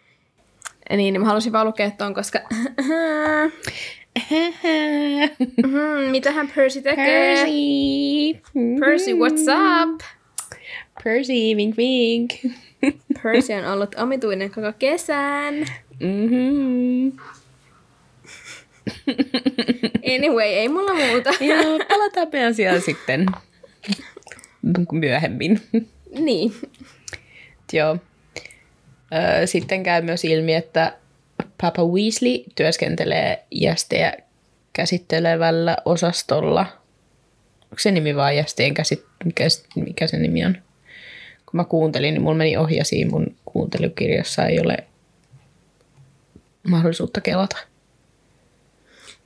Niin, 0.90 1.20
mä 1.20 1.26
halusin 1.28 1.54
vaan 1.54 1.68
lukea 1.68 1.92
tuon, 1.92 2.14
koska 2.14 2.40
Hmm, 5.68 6.12
mitähän 6.12 6.52
Percy 6.56 6.82
tekee? 6.82 7.36
Percy. 7.36 8.42
Percy, 8.80 9.12
what's 9.12 9.48
up? 9.50 10.02
Percy, 11.04 11.56
wink 11.56 11.78
wink. 11.78 12.34
Percy 13.24 13.54
on 13.54 13.66
ollut 13.74 13.96
omituinen 13.96 14.52
koko 14.52 14.74
kesän. 14.80 15.56
Mm-hmm. 16.00 17.12
Anyway, 20.16 20.46
ei 20.48 20.70
mulla 20.70 20.94
muuta. 20.94 21.30
Joo, 21.40 21.80
palataan 21.90 22.28
me 22.34 22.46
asiaan 22.46 22.82
sitten 22.82 23.26
myöhemmin. 24.92 25.62
niin. 26.20 26.54
Joo. 27.74 27.98
Sitten 29.46 29.84
käy 29.84 30.02
myös 30.02 30.26
ilmi, 30.26 30.54
että 30.54 30.98
Papa 31.62 31.86
Weasley 31.86 32.44
työskentelee 32.56 33.44
jästejä 33.52 34.14
käsittelevällä 34.74 35.78
osastolla. 35.86 36.62
Onko 37.64 37.80
se 37.80 37.92
nimi 37.92 38.16
vaan 38.16 38.36
jästeen 38.36 38.74
käsit... 38.74 39.06
Mikä, 39.26 39.44
mikä 39.76 40.08
se 40.08 40.18
nimi 40.18 40.46
on? 40.46 40.58
Kun 41.52 41.58
mä 41.58 41.64
kuuntelin, 41.64 42.14
niin 42.14 42.22
mulla 42.22 42.38
meni 42.38 42.58
ohi 42.58 42.76
ja 42.76 42.86
siinä 42.86 43.12
mun 43.12 43.36
kuuntelukirjassa 43.46 44.46
ei 44.46 44.60
ole 44.60 44.78
mahdollisuutta 46.68 47.22
kelata. 47.22 47.58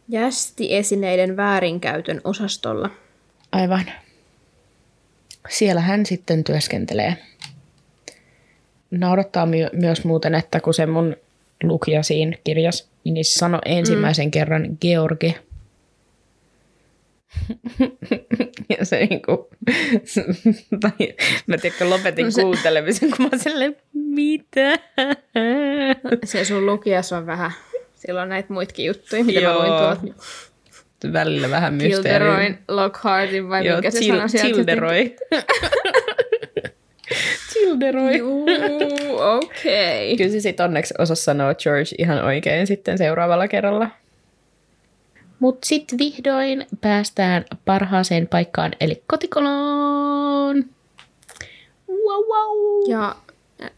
Jästiesineiden 0.10 1.38
väärinkäytön 1.38 2.22
osastolla. 2.24 2.90
Aivan. 3.52 3.86
Siellä 5.50 5.82
hän 5.82 6.06
sitten 6.06 6.44
työskentelee. 6.44 7.18
Naurattaa 8.92 9.46
my- 9.46 9.70
myös 9.74 10.06
muuten, 10.06 10.36
että 10.36 10.60
kun 10.60 10.74
se 10.74 10.86
mun 10.86 11.16
lukija 11.64 12.04
siinä 12.04 12.38
kirjassa, 12.44 12.88
niin 13.04 13.26
se 13.26 13.34
sanoi 13.34 13.62
ensimmäisen 13.66 14.28
mm. 14.28 14.32
kerran 14.32 14.78
George. 14.82 15.36
ja 18.78 18.86
se 18.86 19.06
niinku, 19.06 19.50
tai 20.82 21.14
mä 21.48 21.58
tiedän, 21.58 21.90
lopetin 21.90 22.26
no 22.26 22.32
se... 22.32 22.42
kuuntelemisen, 22.42 23.10
kun 23.10 23.26
mä 23.26 23.30
oon 23.32 23.40
silleen, 23.40 23.76
mitä? 23.94 24.80
Se 26.24 26.46
sun 26.46 26.66
lukijas 26.66 27.14
on 27.14 27.26
vähän, 27.26 27.52
silloin 27.96 28.30
näitä 28.30 28.54
muitakin 28.54 28.86
juttuja, 28.86 29.24
mitä 29.24 29.40
Joo. 29.40 29.54
mä 29.54 29.60
luin 29.60 29.80
tuolta. 29.80 30.24
Välillä 31.14 31.50
vähän 31.50 31.74
mysteeriä. 31.74 32.02
Kilderoin, 32.02 32.60
Lockhartin 32.68 33.50
vai 33.50 33.66
Joo, 33.66 33.76
mikä 33.76 33.92
se 33.92 34.00
Chil- 34.00 34.08
sana 34.08 34.28
sieltä. 34.28 34.48
Childeroi. 37.54 38.18
Juu, 38.18 38.46
okei. 39.20 40.14
Okay. 40.14 40.18
Kyllä 40.18 40.32
se 40.32 40.40
sitten 40.40 40.64
onneksi 40.64 40.94
osasi 40.98 41.24
sanoa 41.24 41.56
George 41.56 41.90
ihan 41.98 42.24
oikein 42.24 42.68
sitten 42.68 42.98
seuraavalla 42.98 43.48
kerralla. 43.48 43.90
Mutta 45.44 45.68
sitten 45.68 46.00
vihdoin 46.00 46.66
päästään 46.82 47.46
parhaaseen 47.66 48.28
paikkaan, 48.28 48.72
eli 48.80 49.04
kotikoloon. 49.08 50.66
Wow, 51.90 52.24
wow. 52.28 52.90
Ja 52.90 53.16
äh, 53.64 53.70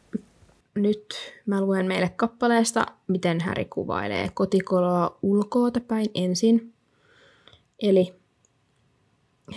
nyt 0.76 1.16
mä 1.46 1.62
luen 1.62 1.86
meille 1.86 2.12
kappaleesta, 2.16 2.86
miten 3.08 3.42
Häri 3.42 3.66
kuvailee 3.66 4.30
kotikoloa 4.34 5.18
ulkoota 5.22 5.80
päin 5.80 6.10
ensin. 6.16 6.74
Eli 7.82 8.14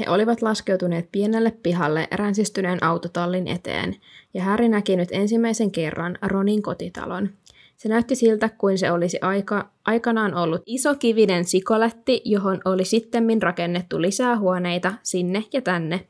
he 0.01 0.05
olivat 0.09 0.43
laskeutuneet 0.43 1.09
pienelle 1.13 1.51
pihalle 1.51 2.09
ränsistyneen 2.11 2.85
autotallin 2.85 3.49
eteen, 3.49 3.97
ja 4.35 4.43
Häri 4.43 4.69
näki 4.69 4.97
nyt 4.97 5.09
ensimmäisen 5.13 5.71
kerran 5.71 6.19
Ronin 6.23 6.63
kotitalon. 6.63 7.31
Se 7.79 7.89
näytti 7.89 8.15
siltä, 8.15 8.49
kuin 8.49 8.79
se 8.79 8.93
olisi 8.93 9.19
aika, 9.21 9.71
aikanaan 9.85 10.35
ollut 10.35 10.63
iso 10.67 10.95
kivinen 10.95 11.45
sikoletti, 11.45 12.23
johon 12.25 12.61
oli 12.65 12.85
sittemmin 12.85 13.43
rakennettu 13.43 14.03
lisää 14.03 14.39
huoneita 14.39 14.95
sinne 15.03 15.45
ja 15.53 15.63
tänne, 15.63 16.07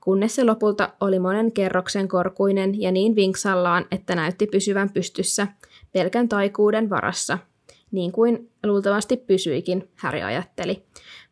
kunnes 0.00 0.34
se 0.34 0.44
lopulta 0.44 0.92
oli 1.00 1.18
monen 1.18 1.52
kerroksen 1.52 2.08
korkuinen 2.08 2.80
ja 2.80 2.92
niin 2.92 3.16
vinksallaan, 3.16 3.86
että 3.90 4.14
näytti 4.14 4.46
pysyvän 4.46 4.90
pystyssä, 4.90 5.48
pelkän 5.92 6.28
taikuuden 6.28 6.90
varassa. 6.90 7.38
Niin 7.90 8.12
kuin 8.12 8.50
luultavasti 8.64 9.16
pysyikin, 9.16 9.88
Häri 9.94 10.22
ajatteli. 10.22 10.82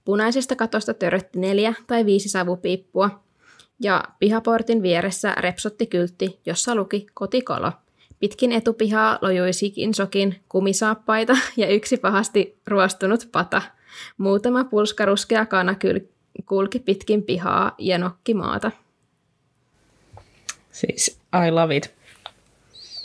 Punaisesta 0.04 0.56
katosta 0.56 0.94
törötti 0.94 1.38
neljä 1.38 1.74
tai 1.86 2.06
viisi 2.06 2.28
savupiippua, 2.28 3.20
ja 3.80 4.04
pihaportin 4.18 4.82
vieressä 4.82 5.34
repsotti 5.38 5.86
kyltti, 5.86 6.40
jossa 6.46 6.74
luki 6.74 7.06
kotikolo. 7.14 7.72
Pitkin 8.20 8.52
etupihaa 8.52 9.18
lojui 9.22 9.52
sikin 9.52 9.94
sokin 9.94 10.40
kumisaappaita 10.48 11.36
ja 11.56 11.66
yksi 11.66 11.96
pahasti 11.96 12.58
ruostunut 12.66 13.28
pata. 13.32 13.62
Muutama 14.18 14.64
pulskaruskea 14.64 15.46
kana 15.46 15.72
kyl- 15.72 16.08
kulki 16.46 16.78
pitkin 16.78 17.22
pihaa 17.22 17.74
ja 17.78 17.98
nokki 17.98 18.34
maata. 18.34 18.70
Siis 20.72 21.20
I 21.46 21.50
love 21.50 21.76
it. 21.76 21.94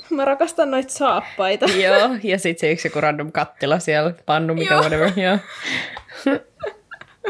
Mä 0.10 0.26
rakastan 0.26 0.71
noita 0.71 0.93
saappaita. 0.93 1.65
Joo, 1.84 2.10
ja 2.23 2.39
sitten 2.39 2.60
se 2.60 2.71
yksi 2.71 2.88
joku 2.88 3.02
random 3.02 3.32
kattila 3.32 3.80
siellä, 3.80 4.13
pannu, 4.26 4.54
mikä 4.54 4.73
Joo. 4.73 4.82
whatever. 4.82 5.12
Joo. 5.15 5.38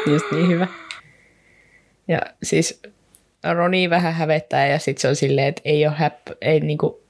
Just 0.07 0.25
niin 0.31 0.47
hyvä. 0.47 0.67
Ja 2.07 2.21
siis 2.43 2.81
Roni 3.53 3.89
vähän 3.89 4.13
hävettää 4.13 4.67
ja 4.67 4.79
sitten 4.79 5.01
se 5.01 5.07
on 5.07 5.15
silleen, 5.15 5.47
että 5.47 5.61
ei 5.65 5.87
ole 5.87 5.95
häpp, 5.97 6.27
ei 6.41 6.59
niinku, 6.59 7.02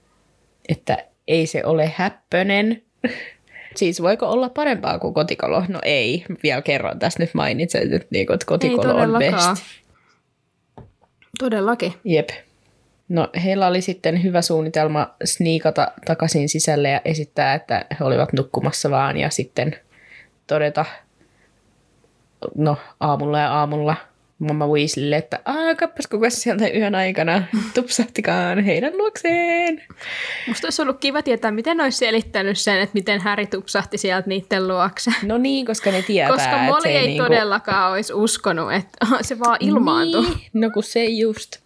että 0.70 0.98
ei 1.28 1.48
se 1.48 1.66
ole 1.66 1.94
häppönen. 1.96 2.82
Siis 3.76 4.02
voiko 4.02 4.30
olla 4.30 4.50
parempaa 4.50 5.00
kuin 5.00 5.14
kotikolo? 5.14 5.64
No 5.68 5.80
ei. 5.84 6.26
Vielä 6.44 6.62
kerran 6.62 7.00
tässä 7.00 7.24
nyt 7.24 7.34
mainitsen, 7.34 7.94
että, 7.94 8.08
niinku, 8.12 8.34
että 8.34 8.44
Ei 8.44 8.48
kotikolo 8.48 8.96
on 8.96 9.20
best. 9.20 9.64
Todellakin. 11.40 11.94
Jep. 12.04 12.30
No 13.10 13.30
heillä 13.44 13.68
oli 13.68 13.82
sitten 13.82 14.24
hyvä 14.24 14.42
suunnitelma 14.42 15.16
sniikata 15.26 15.92
takaisin 16.06 16.50
sisälle 16.50 16.90
ja 16.90 17.02
esittää, 17.06 17.54
että 17.54 17.86
he 18.00 18.06
olivat 18.06 18.34
nukkumassa 18.34 18.92
vaan 18.92 19.18
ja 19.18 19.30
sitten 19.30 19.76
todeta, 20.48 20.86
no 22.56 22.78
aamulla 23.00 23.40
ja 23.40 23.54
aamulla 23.54 23.96
mamma 24.46 24.68
Weasleylle, 24.68 25.16
että 25.18 25.40
aah, 25.46 25.76
kappas 25.78 26.08
kuka 26.08 26.30
sieltä 26.30 26.68
yön 26.68 26.96
aikana 26.96 27.44
tupsahtikaan 27.74 28.64
heidän 28.64 28.98
luokseen. 28.98 29.84
Musta 30.48 30.68
olisi 30.68 30.82
ollut 30.82 31.00
kiva 31.00 31.22
tietää, 31.22 31.52
miten 31.52 31.82
olisi 31.82 31.98
selittänyt 31.98 32.58
sen, 32.58 32.80
että 32.80 32.94
miten 32.94 33.22
Häri 33.22 33.46
tupsahti 33.48 33.98
sieltä 33.98 34.28
niiden 34.28 34.68
luokse. 34.68 35.12
No 35.24 35.38
niin, 35.38 35.66
koska 35.66 35.92
ne 35.92 36.02
tietää, 36.02 36.32
Koska 36.38 36.58
Molly 36.58 36.82
se 36.82 36.90
ei 36.90 37.08
niinku... 37.08 37.24
todellakaan 37.24 37.92
olisi 37.92 38.14
uskonut, 38.14 38.74
että 38.74 39.08
se 39.22 39.40
vaan 39.40 39.58
ilmaantui. 39.60 40.22
Niin, 40.26 40.38
no 40.54 40.70
kun 40.70 40.84
se 40.84 41.06
just. 41.06 41.58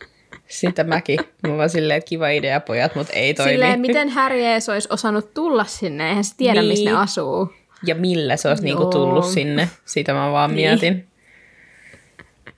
Sitä 0.47 0.83
mäkin. 0.83 1.19
Mä 1.47 1.57
vaan 1.57 1.69
silleen, 1.69 1.97
että 1.97 2.09
kiva 2.09 2.29
idea 2.29 2.59
pojat, 2.59 2.95
mutta 2.95 3.13
ei 3.13 3.33
toimi. 3.33 3.51
Silleen, 3.51 3.79
miten 3.81 4.09
Harry 4.09 4.39
ees 4.39 4.69
olisi 4.69 4.87
osannut 4.91 5.33
tulla 5.33 5.63
sinne, 5.65 6.09
eihän 6.09 6.23
se 6.23 6.33
tiedä, 6.37 6.61
Niin. 6.61 6.67
missä 6.69 6.89
ne 6.89 6.97
asuu. 6.97 7.53
Ja 7.85 7.95
millä 7.95 8.37
se 8.37 8.47
olisi 8.49 8.63
niinku 8.63 8.85
tullut 8.85 9.25
sinne. 9.25 9.69
Sitä 9.85 10.13
mä 10.13 10.31
vaan 10.31 10.55
Niin. 10.55 10.69
mietin. 10.69 11.06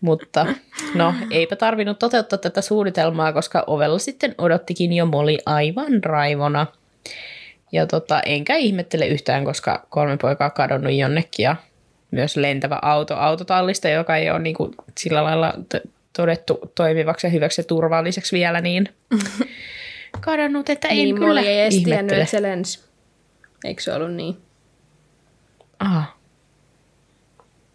Mutta 0.01 0.45
no, 0.95 1.13
eipä 1.31 1.55
tarvinnut 1.55 1.99
toteuttaa 1.99 2.39
tätä 2.39 2.62
suunnitelmaa, 2.62 3.33
koska 3.33 3.63
ovella 3.67 3.99
sitten 3.99 4.35
odottikin 4.38 4.93
jo 4.93 5.05
Moli 5.05 5.38
aivan 5.45 6.03
raivona. 6.03 6.67
Ja 7.71 7.88
tota, 7.88 8.21
enkä 8.21 8.55
ihmettele 8.55 9.07
yhtään, 9.07 9.45
koska 9.45 9.85
kolme 9.89 10.17
poikaa 10.17 10.47
on 10.47 10.51
kadonnut 10.51 10.93
jonnekin 10.93 11.43
ja 11.43 11.55
myös 12.12 12.38
lentävä 12.38 12.79
auto 12.81 13.15
autotallista, 13.15 13.89
joka 13.89 14.15
ei 14.15 14.29
ole 14.29 14.39
niinku 14.39 14.75
sillä 14.97 15.23
lailla 15.23 15.53
t- 15.69 15.89
todettu 16.17 16.59
toimivaksi 16.75 17.27
ja 17.27 17.31
hyväksi 17.31 17.62
ja 17.62 17.65
turvalliseksi 17.65 18.35
vielä, 18.35 18.62
niin 18.62 18.89
kadonnut, 20.21 20.69
että 20.69 20.88
en 20.88 20.95
niin, 20.95 21.15
kyllä 21.15 21.41
ei 21.41 21.62
edes 21.62 21.83
tiennyt, 21.83 22.17
että 22.17 22.25
se 22.25 22.41
lensi. 22.41 22.79
Eikö 23.63 23.81
se 23.81 23.93
ollut 23.93 24.13
niin? 24.13 24.38
Ah, 25.79 26.18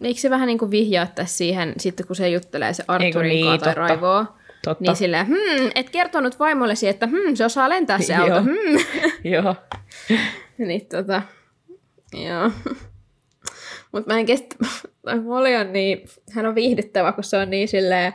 Eikö 0.06 0.20
se 0.20 0.30
vähän 0.30 0.46
niin 0.46 0.58
kuin 0.58 0.70
vihjaa 0.70 1.06
tässä 1.06 1.36
siihen, 1.36 1.74
sitten 1.78 2.06
kun 2.06 2.16
se 2.16 2.28
juttelee 2.28 2.74
se 2.74 2.84
Arturin 2.88 3.28
niin, 3.28 3.46
kanssa 3.46 3.64
tai 3.64 3.74
raivoo, 3.74 4.26
totta. 4.64 4.84
niin 4.84 4.96
silleen, 4.96 5.26
hmm, 5.26 5.70
et 5.74 5.90
kertonut 5.90 6.38
vaimollesi, 6.38 6.88
että 6.88 7.06
hmm, 7.06 7.34
se 7.34 7.44
osaa 7.44 7.68
lentää 7.68 8.00
se 8.00 8.14
auto, 8.14 8.42
hmm. 8.42 8.78
Joo. 9.32 9.56
niin 10.68 10.86
tota, 10.86 11.22
joo. 12.12 12.50
Mutta 13.92 14.12
mä 14.12 14.18
en 14.18 14.26
kestä, 14.26 14.56
Molly 15.24 15.54
on 15.54 15.72
niin, 15.72 16.04
hän 16.32 16.46
on 16.46 16.54
viihdyttävä, 16.54 17.12
kun 17.12 17.24
se 17.24 17.36
on 17.36 17.50
niin 17.50 17.68
silleen 17.68 18.12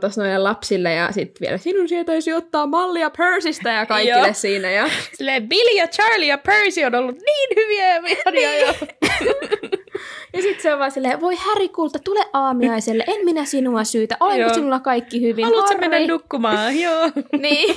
tuossa 0.00 0.20
noille 0.22 0.38
lapsille 0.38 0.94
ja 0.94 1.12
sitten 1.12 1.40
vielä 1.40 1.58
sinun 1.58 1.88
sietäisi 1.88 2.32
ottaa 2.32 2.66
mallia 2.66 3.10
Percystä 3.10 3.70
ja 3.72 3.86
kaikille 3.86 4.34
siinä. 4.34 4.70
Ja, 4.70 4.88
Silleen 5.16 5.48
Billy 5.48 5.78
ja 5.78 5.86
Charlie 5.88 6.26
ja 6.28 6.38
Percy 6.38 6.84
on 6.84 6.94
ollut 6.94 7.16
niin 7.16 7.48
hyviä 7.56 7.88
ja 7.94 8.02
ihania. 8.06 8.54
ja... 8.58 8.66
ja 10.34 10.42
sitten 10.42 10.62
se 10.62 10.72
on 10.72 10.78
vaan 10.78 10.90
silleen, 10.90 11.20
voi 11.20 11.34
Harry 11.38 11.68
kulta, 11.68 11.98
tule 11.98 12.20
aamiaiselle, 12.32 13.04
en 13.06 13.24
minä 13.24 13.44
sinua 13.44 13.84
syytä, 13.84 14.16
olenko 14.20 14.54
sinulla 14.54 14.80
kaikki 14.80 15.22
hyvin? 15.22 15.44
Haluatko 15.44 15.74
Harry?" 15.74 15.88
mennä 15.88 16.12
nukkumaan? 16.12 16.80
Joo. 16.80 17.10
Niin. 17.38 17.76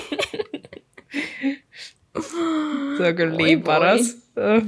Se 2.98 3.04
on 3.08 3.16
kyllä 3.16 3.32
Oi 3.36 3.38
niin 3.44 3.66
voi. 3.66 3.74
paras. 3.74 4.18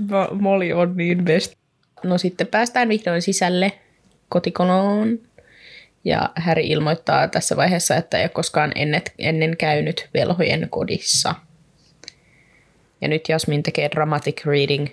Mo- 0.10 0.34
Molly 0.34 0.72
on 0.72 0.98
niin 0.98 1.26
best. 1.26 1.61
No 2.04 2.18
sitten 2.18 2.48
päästään 2.48 2.90
vihdoin 2.90 3.22
sisälle 3.22 3.72
kotikoloon. 4.30 5.20
Ja 6.04 6.30
Häri 6.36 6.68
ilmoittaa 6.68 7.28
tässä 7.28 7.58
vaiheessa, 7.58 7.96
että 7.96 8.18
ei 8.18 8.24
ole 8.24 8.30
koskaan 8.30 8.72
ennen, 8.76 9.02
ennen 9.20 9.58
käynyt 9.58 10.10
velhojen 10.14 10.68
kodissa. 10.70 11.36
Ja 13.02 13.08
nyt 13.08 13.30
Jasmin 13.30 13.64
tekee 13.64 13.90
dramatic 13.92 14.46
reading, 14.46 14.88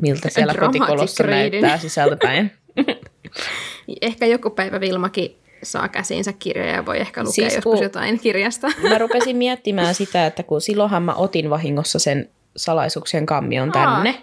miltä 0.00 0.28
siellä 0.30 0.52
Dramatic 0.52 0.80
kotikolossa 0.80 1.22
reading. 1.24 1.52
näyttää 1.52 1.78
sisältäpäin. 1.78 2.52
Ehkä 4.02 4.26
joku 4.26 4.50
päivä 4.50 4.80
Vilmakin 4.80 5.36
saa 5.62 5.88
käsiinsä 5.88 6.32
kirjoja 6.32 6.72
ja 6.74 6.86
voi 6.86 7.00
ehkä 7.00 7.20
lukea 7.20 7.32
Siis 7.32 7.54
joskus 7.54 7.80
jotain 7.80 8.20
kirjasta. 8.20 8.68
Mä 8.88 8.98
rupesin 8.98 9.36
miettimään 9.36 9.94
sitä, 9.94 10.26
että 10.26 10.42
kun 10.42 10.60
silloinhan 10.60 11.02
mä 11.02 11.14
otin 11.14 11.50
vahingossa 11.50 11.98
sen 11.98 12.30
salaisuuksien 12.56 13.26
kammion 13.26 13.76
Aa. 13.76 13.84
tänne. 13.84 14.22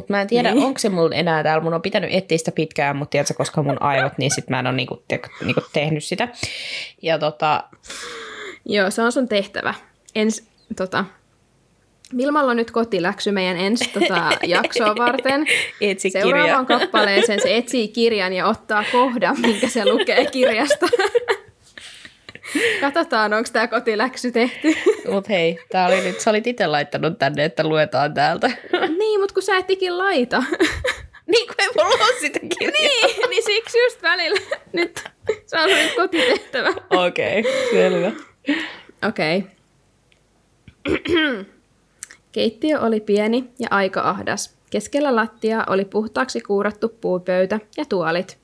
Mutta 0.00 0.12
mä 0.12 0.20
en 0.20 0.26
tiedä, 0.28 0.54
Niin. 0.54 0.64
onko 0.64 0.78
se 0.78 0.88
mulla 0.88 1.14
enää 1.14 1.42
täällä. 1.42 1.62
Mun 1.64 1.74
on 1.74 1.82
pitänyt 1.82 2.10
etsiä 2.12 2.38
sitä 2.38 2.52
pitkään, 2.52 2.96
mutta 2.96 3.10
tiedätkö, 3.10 3.34
koska 3.34 3.62
mun 3.62 3.82
aivot, 3.82 4.18
niin 4.18 4.30
sit 4.34 4.50
mä 4.50 4.58
en 4.58 4.66
ole 4.66 4.76
niinku, 4.76 5.02
te, 5.08 5.20
niinku 5.44 5.60
tehnyt 5.72 6.04
sitä. 6.04 6.28
Ja 7.02 7.18
tota, 7.18 7.64
Joo, 8.64 8.90
se 8.90 9.02
on 9.02 9.12
sun 9.12 9.28
tehtävä. 9.28 9.74
Ens, 10.14 10.44
tota, 10.76 11.04
Vilmalla 12.16 12.50
on 12.50 12.56
nyt 12.56 12.70
kotiläksy 12.70 13.30
meidän 13.30 13.56
ensi 13.56 13.88
tota, 13.88 14.30
jaksoa 14.46 14.96
varten. 14.98 15.46
etsi 15.80 16.10
kirja. 16.10 16.22
Seuraavaan 16.24 16.66
kappaleeseen 16.66 17.42
se 17.42 17.56
etsii 17.56 17.88
kirjan 17.88 18.32
ja 18.32 18.46
ottaa 18.46 18.84
kohdan, 18.92 19.40
minkä 19.40 19.68
se 19.68 19.84
lukee 19.92 20.26
kirjasta. 20.26 20.86
Katsotaan, 22.80 23.32
onko 23.32 23.48
tämä 23.52 23.68
kotiläksy 23.68 24.32
tehty. 24.32 24.74
Mut 25.10 25.28
hei, 25.28 25.58
tää 25.72 25.86
oli 25.86 26.00
nyt, 26.00 26.20
sä 26.20 26.30
olit 26.30 26.46
itse 26.46 26.66
laittanut 26.66 27.18
tänne, 27.18 27.44
että 27.44 27.64
luetaan 27.64 28.14
täältä. 28.14 28.50
niin, 28.98 29.20
mutta 29.20 29.34
kun 29.34 29.42
sä 29.42 29.56
et 29.56 29.70
ikin 29.70 29.98
laita. 29.98 30.42
niin 31.32 31.46
kuin 31.46 31.56
ei 31.58 31.68
mulla 31.76 32.04
ole 32.04 32.20
sitä 32.20 32.38
kirjaa. 32.58 32.72
niin, 32.80 33.30
niin 33.30 33.42
siksi 33.42 33.78
just 33.78 34.02
välillä. 34.02 34.40
Nyt 34.72 35.04
se 35.46 35.60
on 35.60 35.68
nyt 35.68 35.94
kotitehtävä. 35.96 36.68
Okei, 36.90 37.40
okay, 37.40 37.52
selvä. 37.70 38.12
Okei. 39.08 39.44
Keittiö 42.32 42.80
oli 42.80 43.00
pieni 43.00 43.44
ja 43.58 43.68
aika 43.70 44.00
ahdas. 44.00 44.56
Keskellä 44.70 45.16
lattiaa 45.16 45.64
oli 45.68 45.84
puhtaaksi 45.84 46.40
kuurattu 46.40 46.88
puupöytä 46.88 47.60
ja 47.76 47.84
tuolit. 47.84 48.39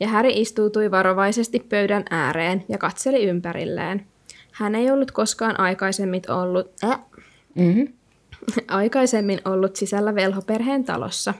Ja 0.00 0.08
Häri 0.08 0.40
istuutui 0.40 0.90
varovaisesti 0.90 1.58
pöydän 1.68 2.04
ääreen 2.10 2.64
ja 2.68 2.78
katseli 2.78 3.24
ympärilleen. 3.24 4.06
Hän 4.52 4.74
ei 4.74 4.90
ollut 4.90 5.10
koskaan 5.10 5.60
aikaisemmin 5.60 6.22
ollut, 6.28 6.70
äh, 6.84 6.98
Mm-hmm. 7.54 7.88
aikaisemmin 8.68 9.40
ollut 9.44 9.76
sisällä 9.76 10.14
velhoperheen 10.14 10.84
talossa. 10.84 11.34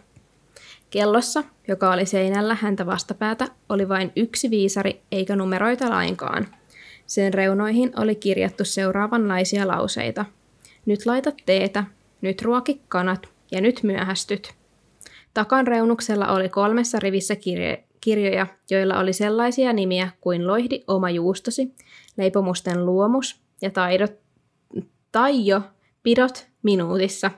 Kellossa, 0.91 1.45
joka 1.69 1.93
oli 1.93 2.07
seinällä 2.07 2.57
häntä 2.61 2.87
vastapäätä, 2.87 3.49
oli 3.69 3.89
vain 3.89 4.13
yksi 4.17 4.51
viisari 4.51 5.01
eikä 5.13 5.37
numeroita 5.37 5.91
lainkaan. 5.91 6.47
Sen 7.07 7.35
reunoihin 7.35 7.93
oli 7.97 8.15
kirjattu 8.15 8.65
seuraavanlaisia 8.65 9.69
lauseita. 9.69 10.25
Nyt 10.87 11.07
laitat 11.07 11.35
teetä, 11.47 11.85
nyt 12.21 12.43
ruoki 12.43 12.81
kanat 12.89 13.29
ja 13.51 13.61
nyt 13.61 13.81
myöhästyt. 13.83 14.55
Takan 15.35 15.67
reunuksella 15.67 16.27
oli 16.29 16.49
kolmessa 16.49 16.99
rivissä 16.99 17.37
kirje- 17.37 17.85
kirjoja, 18.07 18.47
joilla 18.71 18.99
oli 18.99 19.13
sellaisia 19.13 19.73
nimiä 19.73 20.11
kuin 20.21 20.47
Loihdi 20.47 20.85
oma 20.87 21.11
juustosi, 21.11 21.75
Leipomusten 22.17 22.87
luomus 22.87 23.41
ja 23.63 23.71
taidot, 23.71 24.13
Taijo 25.13 25.61
pidot 26.03 26.47
minuutissa. 26.63 27.31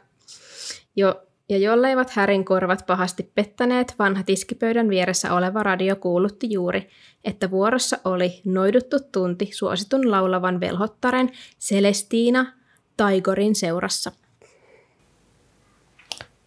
Jo, 0.96 1.22
ja 1.48 1.58
jolleivat 1.58 2.10
Härin 2.10 2.44
korvat 2.44 2.86
pahasti 2.86 3.30
pettäneet, 3.34 3.94
vanha 3.98 4.22
tiskipöydän 4.22 4.88
vieressä 4.88 5.34
oleva 5.34 5.62
radio 5.62 5.96
kuulutti 5.96 6.46
juuri, 6.50 6.88
että 7.24 7.50
vuorossa 7.50 7.98
oli 8.04 8.40
noiduttu 8.44 8.96
tunti 9.12 9.50
suositun 9.52 10.10
laulavan 10.10 10.60
velhottaren 10.60 11.30
Celestiina 11.60 12.52
Taigorin 12.96 13.54
seurassa. 13.54 14.12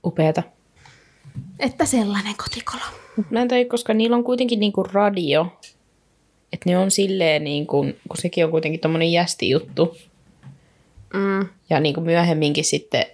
Upeeta. 0.06 0.44
Että 1.60 1.86
sellainen 1.86 2.36
kotikolo. 2.38 3.01
Mä 3.30 3.42
en 3.42 3.48
tajua, 3.48 3.70
koska 3.70 3.94
niillä 3.94 4.16
on 4.16 4.24
kuitenkin 4.24 4.60
niinku 4.60 4.84
radio. 4.84 5.48
Että 6.54 6.70
ne 6.70 6.78
on 6.78 6.92
silleen, 6.92 7.44
niinku, 7.44 7.82
kun 7.84 8.18
sekin 8.18 8.46
on 8.46 8.52
kuitenkin 8.52 8.80
tommonen 8.80 9.12
jästi 9.12 9.50
juttu. 9.50 9.98
Mm. 11.14 11.48
Ja 11.70 11.80
niinku 11.80 12.02
myöhemminkin 12.02 12.66
sitten, 12.66 13.06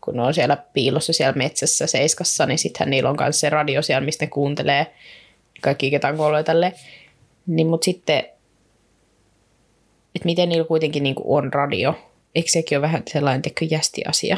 kun 0.00 0.16
ne 0.16 0.22
on 0.22 0.34
siellä 0.34 0.56
piilossa 0.56 1.12
siellä 1.12 1.32
metsässä 1.32 1.86
seiskassa, 1.86 2.46
niin 2.46 2.58
sittenhän 2.58 2.90
niillä 2.90 3.10
on 3.10 3.16
myös 3.20 3.40
se 3.40 3.50
radio 3.50 3.82
siellä, 3.82 4.04
mistä 4.04 4.24
ne 4.24 4.30
kuuntelee 4.30 4.94
kaikki 5.60 5.90
ketään 5.90 6.16
kuolee 6.16 6.42
tälle. 6.42 6.72
Niin 7.46 7.66
mut 7.66 7.82
sitten, 7.82 8.18
että 10.14 10.24
miten 10.24 10.48
niillä 10.48 10.68
kuitenkin 10.68 11.02
niinku 11.02 11.36
on 11.36 11.52
radio. 11.52 11.94
Eikö 12.34 12.50
sekin 12.50 12.78
ole 12.78 12.82
vähän 12.82 13.02
sellainen 13.12 13.42
tekö 13.42 13.64
jästi 13.64 14.02
asia? 14.08 14.36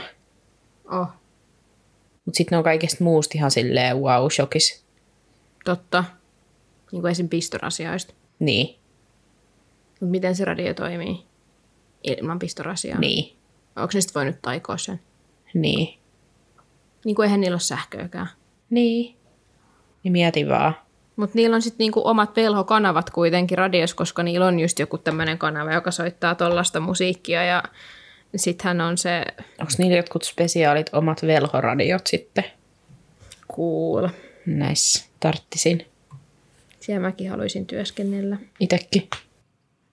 Oh, 0.93 1.07
Mutta 2.25 2.37
sitten 2.39 2.57
ne 2.57 2.59
on 2.59 2.65
kaikesta 2.65 3.05
muusta 3.05 3.33
ihan 3.35 3.51
silleen 3.51 3.97
wow, 3.97 4.29
shokis. 4.31 4.85
totta. 5.65 6.05
Niin 6.93 7.03
kuin 7.03 7.11
esim. 7.13 7.29
pistorasioista. 7.29 8.15
Niin, 8.39 8.79
Mutta 9.91 10.07
miten 10.07 10.37
se 10.37 10.45
radio 10.45 10.75
toimii 10.75 11.25
ilman 12.05 12.39
pistorasiaa? 12.39 12.99
niin, 13.01 13.37
Onko 13.77 13.91
ne 13.95 14.01
sitten 14.01 14.21
voinut 14.21 14.43
taikoa 14.43 14.77
sen? 14.79 15.01
niin. 15.55 15.99
Niin 17.05 17.17
kuin 17.17 17.25
eihän 17.25 17.41
niillä 17.41 17.55
ole 17.55 17.61
sähköäkään. 17.61 18.27
Niin. 18.71 19.17
Niin 20.03 20.13
mietin 20.13 20.49
vaan. 20.49 20.75
Mutta 21.17 21.37
niillä 21.37 21.55
on 21.57 21.63
sitten 21.63 21.79
niinku 21.79 22.03
omat 22.05 22.37
velhokanavat 22.37 23.11
kuitenkin 23.11 23.59
radiossa, 23.59 23.97
koska 23.97 24.23
niillä 24.23 24.47
on 24.47 24.61
just 24.61 24.79
joku 24.79 24.99
tämmöinen 24.99 25.39
kanava, 25.39 25.73
joka 25.73 25.91
soittaa 25.91 26.35
tollasta 26.35 26.81
musiikkia 26.81 27.45
ja 27.45 27.63
sittenhän 28.37 28.81
on 28.81 28.99
se 28.99 29.25
Onko 29.61 29.73
niillä 29.79 29.97
jotkut 29.97 30.23
spesiaalit 30.23 30.87
omat 30.93 31.23
velhoradiot 31.23 32.07
sitten? 32.07 32.45
cool. 33.57 34.09
Näissä 34.47 35.07
tarttisin 35.21 35.87
Siellä 36.81 37.01
mäkin 37.09 37.31
haluaisin 37.31 37.67
työskennellä. 37.67 38.37
itekin. 38.61 39.09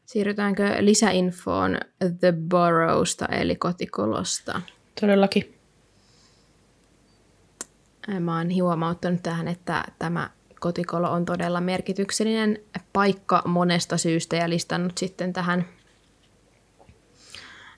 Siirrytäänkö 0.06 0.76
lisäinfoon 0.80 1.78
The 2.20 2.34
Burrowsta 2.50 3.26
eli 3.26 3.56
kotikolosta? 3.56 4.62
Todellakin. 5.02 5.54
Mä 8.20 8.38
oon 8.38 8.56
huomauttanut 8.56 9.24
tähän, 9.24 9.48
että 9.48 9.84
tämä 10.00 10.30
kotikolo 10.60 11.12
on 11.12 11.26
todella 11.26 11.62
merkityksellinen 11.62 12.60
paikka 12.94 13.42
monesta 13.46 13.98
syystä 13.98 14.36
ja 14.36 14.50
listannut 14.50 14.98
sitten 14.98 15.34
tähän. 15.34 15.66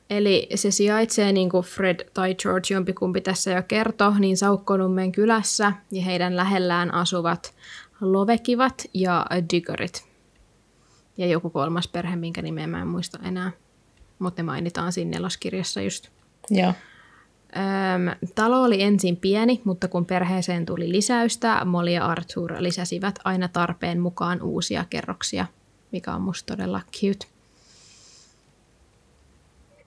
Eli 0.10 0.48
se 0.56 0.72
sijaitsee, 0.72 1.32
niin 1.32 1.50
kuin 1.50 1.64
Fred 1.64 2.10
tai 2.14 2.36
George 2.36 2.74
jompikumpi 2.74 3.22
tässä 3.22 3.52
jo 3.52 3.64
kertoi, 3.64 4.20
niin 4.20 4.38
Saukkonummen 4.38 5.12
kylässä 5.12 5.74
ja 5.92 6.02
heidän 6.02 6.36
lähellään 6.36 6.94
asuvat 6.94 7.54
Lovekivat 8.02 8.86
ja 8.94 9.26
Diggorit. 9.54 10.10
Ja 11.18 11.28
joku 11.28 11.50
kolmas 11.50 11.88
perhe, 11.88 12.16
minkä 12.16 12.42
nimeä 12.42 12.68
mä 12.68 12.82
en 12.82 12.88
muista 12.88 13.20
enää, 13.24 13.52
mutta 14.20 14.42
ne 14.42 14.46
mainitaan 14.46 14.94
siinä 14.94 15.12
neloskirjassa 15.12 15.82
just. 15.82 16.08
Joo. 16.50 16.74
Öm, 17.56 18.30
talo 18.36 18.64
oli 18.64 18.82
ensin 18.82 19.18
pieni, 19.18 19.62
mutta 19.64 19.88
kun 19.88 20.06
perheeseen 20.06 20.66
tuli 20.66 20.92
lisäystä, 20.92 21.66
Molly 21.66 21.92
ja 21.92 22.06
Arthur 22.06 22.54
lisäsivät 22.60 23.20
aina 23.24 23.48
tarpeen 23.48 24.00
mukaan 24.00 24.42
uusia 24.42 24.86
kerroksia, 24.90 25.46
mikä 25.92 26.14
on 26.14 26.22
musta 26.22 26.56
todella 26.56 26.82
cute. 26.92 27.39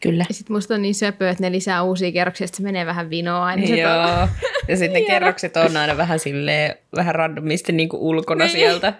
Kyllä. 0.03 0.25
Ja 0.29 0.35
sit 0.35 0.49
musta 0.49 0.75
on 0.75 0.83
niin 0.83 0.95
söpö, 0.95 1.31
että 1.31 1.43
ne 1.43 1.53
lisää 1.53 1.83
uusia 1.83 2.12
kerroksia, 2.12 2.45
että 2.45 2.57
se 2.57 2.62
menee 2.62 2.87
vähän 2.87 3.11
vinoa 3.11 3.45
aina 3.45 3.67
se. 3.67 3.77
Joo. 3.77 4.29
Ja 4.69 4.77
sitten 4.77 4.93
ne 4.93 5.01
kerrokset 5.12 5.57
on 5.57 5.77
aina 5.77 5.97
vähän 5.97 6.19
silleen, 6.19 6.75
vähän 6.97 7.15
randomisti 7.15 7.73
niinku 7.73 8.09
ulkona 8.09 8.45
Niin. 8.45 8.53
sieltä. 8.53 8.93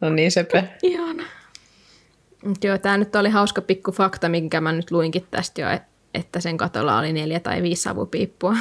No 0.00 0.10
niin 0.10 0.30
söpö. 0.32 0.62
Ihana. 0.82 1.22
Joo, 2.64 2.78
tää 2.78 2.96
nyt 2.96 3.16
oli 3.16 3.30
hauska 3.30 3.60
pikku 3.62 3.92
fakta, 3.92 4.28
minkä 4.28 4.60
mä 4.60 4.72
nyt 4.72 4.90
luinkin 4.90 5.26
tästä 5.30 5.60
jo, 5.60 5.70
et- 5.70 5.82
että 6.14 6.40
sen 6.40 6.56
katolla 6.56 6.98
oli 6.98 7.12
neljä 7.12 7.40
tai 7.40 7.62
viisi 7.62 7.82
savupiippua. 7.82 8.56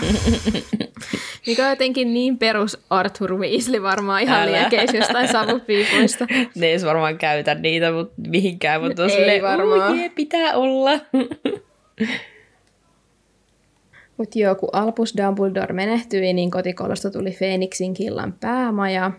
Mikä 1.48 1.64
on 1.64 1.70
jotenkin 1.70 2.14
niin 2.14 2.38
perus 2.38 2.84
Arthur 2.90 3.38
Weasley 3.38 3.82
varmaan 3.82 4.22
ihan 4.22 4.52
liekeis 4.52 4.94
jostain 4.94 5.28
savupiipuista. 5.28 6.28
Ne 6.56 6.68
ei 6.68 6.78
varmaan 6.86 7.18
käytä 7.18 7.56
niitä 7.56 7.92
mut 7.92 8.14
mihinkään, 8.28 8.82
mutta 8.84 9.04
on 9.04 9.10
Ei 9.10 9.16
silleen, 9.16 9.44
varmaan. 9.44 9.92
"Uu, 9.92 9.98
jee, 9.98 10.10
pitää 10.10 10.54
olla. 10.54 10.92
Mutta 14.18 14.40
joo, 14.40 14.56
kun 14.56 14.70
Albus 14.74 15.14
Dumbledore 15.18 15.74
menehtyi, 15.74 16.34
niin 16.34 16.52
kotikolosta 16.52 17.12
tuli 17.12 17.32
Phoenixin 17.32 17.94
killan 17.94 18.34
päämaja. 18.34 19.12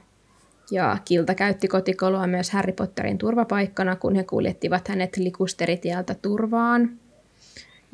Ja 0.70 0.98
Kilta 1.04 1.34
käytti 1.34 1.68
kotikoloa 1.68 2.26
myös 2.26 2.50
Harry 2.50 2.72
Potterin 2.72 3.18
turvapaikkana, 3.18 3.96
kun 3.96 4.14
he 4.14 4.24
kuljettivat 4.24 4.88
hänet 4.88 5.16
likusteritieltä 5.16 6.14
turvaan. 6.22 6.90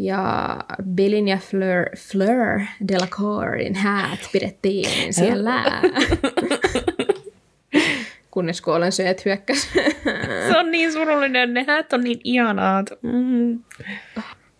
Ja 0.00 0.56
Billin 0.94 1.28
ja 1.28 1.36
Fleur, 1.36 1.96
Fleur 1.96 2.60
Delacorin 2.88 3.74
häät 3.74 4.20
pidettiin 4.32 5.14
siellä. 5.14 5.62
Kunnes 8.30 8.60
kuolensyöt 8.60 9.24
hyökkäs. 9.24 9.68
Se 10.48 10.58
on 10.58 10.70
niin 10.70 10.92
surullinen, 10.92 11.54
ne 11.54 11.64
häät 11.68 11.92
on 11.92 12.00
niin 12.00 12.20
ihanaat. 12.24 12.90
Mm. 13.02 13.64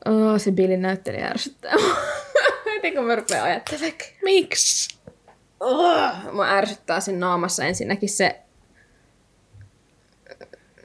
oh, 0.07 0.41
se 0.41 0.53
Billin 0.53 0.83
näyttelijä 0.83 1.27
ärsyttää. 1.27 1.73
Heti 2.67 2.93
kun 2.93 3.05
mä 3.05 3.17
rupean 3.17 3.45
ajattelemaan. 3.45 3.93
Miksi? 4.25 4.99
Oh, 5.61 6.35
mä 6.37 6.57
ärsyttää 6.57 7.01
sen 7.01 7.21
naamassa 7.21 7.65
ensinnäkin 7.65 8.09
se... 8.09 8.41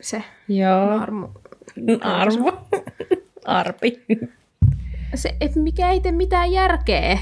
Se 0.02 0.24
Joo. 0.48 1.00
Arvo. 2.02 2.68
Arpi. 3.46 4.04
Se, 5.16 5.36
et 5.42 5.56
mikä 5.56 5.92
ei 5.92 6.00
tee 6.00 6.12
mitään 6.12 6.52
järkeä. 6.52 7.20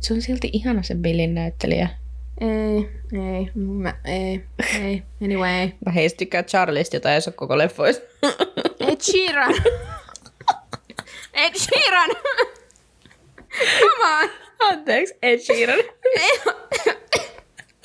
Se 0.00 0.14
on 0.14 0.22
silti 0.22 0.50
ihana 0.52 0.82
se 0.82 0.94
Billin 0.94 1.34
näyttelijä. 1.34 1.88
Ei, 2.40 2.90
ei, 3.12 3.50
mä, 3.54 3.94
ei, 4.04 4.44
ei. 4.80 5.02
Anyway. 5.22 5.68
Mä 5.86 5.92
heistä 5.92 6.18
tykkää 6.18 6.42
Charlista, 6.42 6.96
jota 6.96 7.12
ei 7.12 7.20
ole 7.26 7.34
koko 7.34 7.58
leffoista. 7.58 8.06
Ed 8.80 9.00
Sheeran. 9.00 9.54
Ed 11.34 11.54
Sheeran. 11.54 12.10
Come 13.80 14.22
on. 14.22 14.30
Anteeksi, 14.60 15.14
Ed 15.22 15.38
Sheeran. 15.38 15.78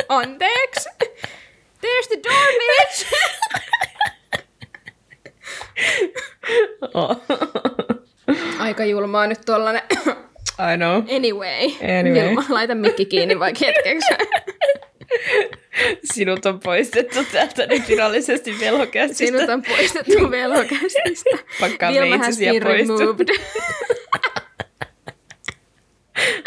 Anteeksi. 0.10 0.90
There's 1.82 2.08
the 2.08 2.20
door, 2.24 2.48
bitch. 2.60 3.14
Oh. 6.94 7.22
Aika 8.60 8.86
julmaa 8.86 9.28
nyt 9.28 9.40
tollanen. 9.46 9.82
I 10.74 10.78
know. 10.78 11.16
Anyway. 11.16 11.66
Anyway. 12.00 12.28
Vilma, 12.28 12.46
laita 12.50 12.76
mikki 12.76 13.06
kiinni 13.06 13.40
vaikka 13.40 13.66
hetkeksi. 13.66 14.14
Sinut 16.14 16.46
on 16.46 16.60
poistettu 16.60 17.20
täältä 17.32 17.66
nyt 17.66 17.88
virallisesti 17.88 18.60
velhokästistä. 18.60 19.26
Sinut 19.26 19.50
on 19.50 19.62
poistettu 19.64 20.32
velhokästistä. 20.32 21.30
Pakkaa 21.60 21.92
Vilma 21.92 22.18
has 22.18 22.40
been 22.40 22.64
poistu. 22.64 22.98
removed. 22.98 23.28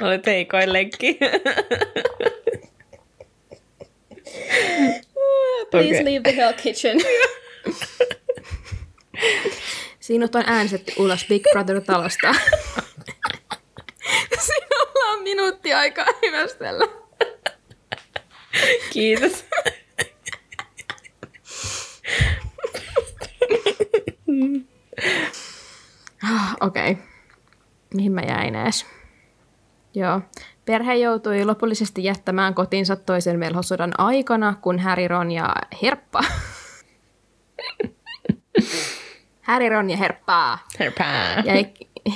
Olet 0.03 0.27
heikoin 0.27 0.73
lenkki. 0.73 1.19
Please 5.71 5.89
Okei. 5.89 6.05
leave 6.05 6.23
the 6.23 6.37
hell 6.37 6.53
kitchen. 6.63 6.97
Sinut 10.01 10.35
on 10.35 10.45
äänestetty 10.47 10.93
ulos 10.99 11.27
Big 11.29 11.43
Brother-talosta. 11.53 12.35
Sinulla 14.39 15.11
on 15.13 15.23
minuutti 15.23 15.75
aikaa 15.75 16.07
hyvästellä. 16.23 16.85
Kiitos. 18.93 19.45
Okei. 26.61 26.91
Okay. 26.91 27.05
Mihin 27.95 28.13
mä 28.13 28.21
jäin 28.21 28.55
edes? 28.55 28.87
Joo. 29.95 30.21
Perhe 30.65 30.95
joutui 30.95 31.45
lopullisesti 31.45 32.05
jättämään 32.05 32.55
kotinsa 32.55 32.97
toisen 32.97 33.41
velhosodan 33.41 34.01
aikana, 34.01 34.55
kun 34.63 34.79
Harry, 34.79 35.09
Ron 35.09 35.31
ja 35.31 35.55
Herppa... 35.83 36.21
Harry, 39.53 39.69
Ron 39.69 39.91
ja 39.91 39.97
Herppaa 39.97 40.59
Herpää. 40.79 41.43
jäi, 41.47 41.67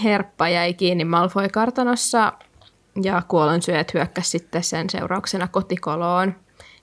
Herppa 0.05 0.49
jäi 0.49 0.75
kiinni 0.75 1.05
Malfoy-kartanossa 1.05 2.33
ja 3.03 3.23
kuolonsyöt 3.29 3.95
hyökkäsi 3.95 4.31
sitten 4.31 4.63
sen 4.63 4.91
seurauksena 4.91 5.49
kotikoloon. 5.49 6.35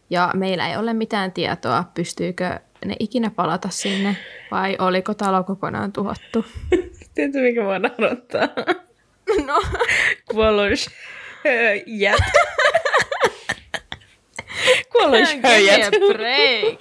Ja 0.10 0.32
meillä 0.36 0.70
ei 0.70 0.78
ole 0.78 0.94
mitään 0.94 1.32
tietoa, 1.32 1.84
pystyykö 1.94 2.60
ne 2.86 2.96
ikinä 3.00 3.30
palata 3.30 3.70
sinne 3.70 4.18
vai 4.52 4.76
oliko 4.80 5.14
talo 5.14 5.44
kokonaan 5.44 5.92
tuhottu. 5.92 6.46
Tiedätkö, 7.16 7.42
mikä 7.42 7.64
mua 7.64 7.80
naurattaa? 7.80 8.48
No, 9.46 9.62
me 15.12 15.26
shöjät. 15.26 15.94
a 15.94 16.14
break. 16.14 16.80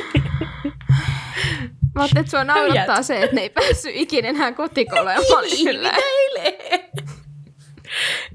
Mä 1.96 2.02
ajattelin, 2.02 2.20
että 2.20 2.30
sua 2.30 2.44
naurattaa 2.44 3.02
se, 3.02 3.22
että 3.22 3.36
ne 3.36 3.42
ei 3.42 3.50
päässyt 3.50 3.92
ikinä 3.94 4.28
enää 4.28 4.52
kotikoloon. 4.52 5.14
Ja 5.14 5.20
mä 5.30 5.38
olin 5.38 5.56
silleen, 5.56 5.96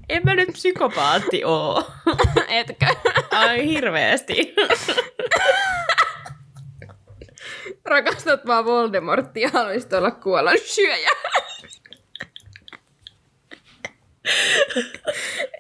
En 0.10 0.22
mä 0.26 0.36
nyt 0.36 0.50
psykopaatti 0.54 1.44
oo. 1.46 1.92
etkö? 2.48 2.86
Ai 3.32 3.68
hirveästi. 3.68 4.56
Rakastat 7.86 8.46
vaan 8.48 8.66
Voldemorttia 8.66 9.50
haluaisit 9.54 9.94
olla 9.94 10.12
kuollon 10.12 10.58
syöjä. 10.66 11.10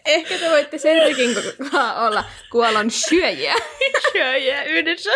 Ehkä 0.05 0.37
te 0.37 0.49
voitte 0.49 0.77
Cedricin 0.77 1.33
kanssa 1.35 1.93
olla 1.93 2.23
kuollon 2.51 2.91
syöjiä. 2.91 3.55
Shöjä 4.11 4.63
yhdessä. 4.63 5.09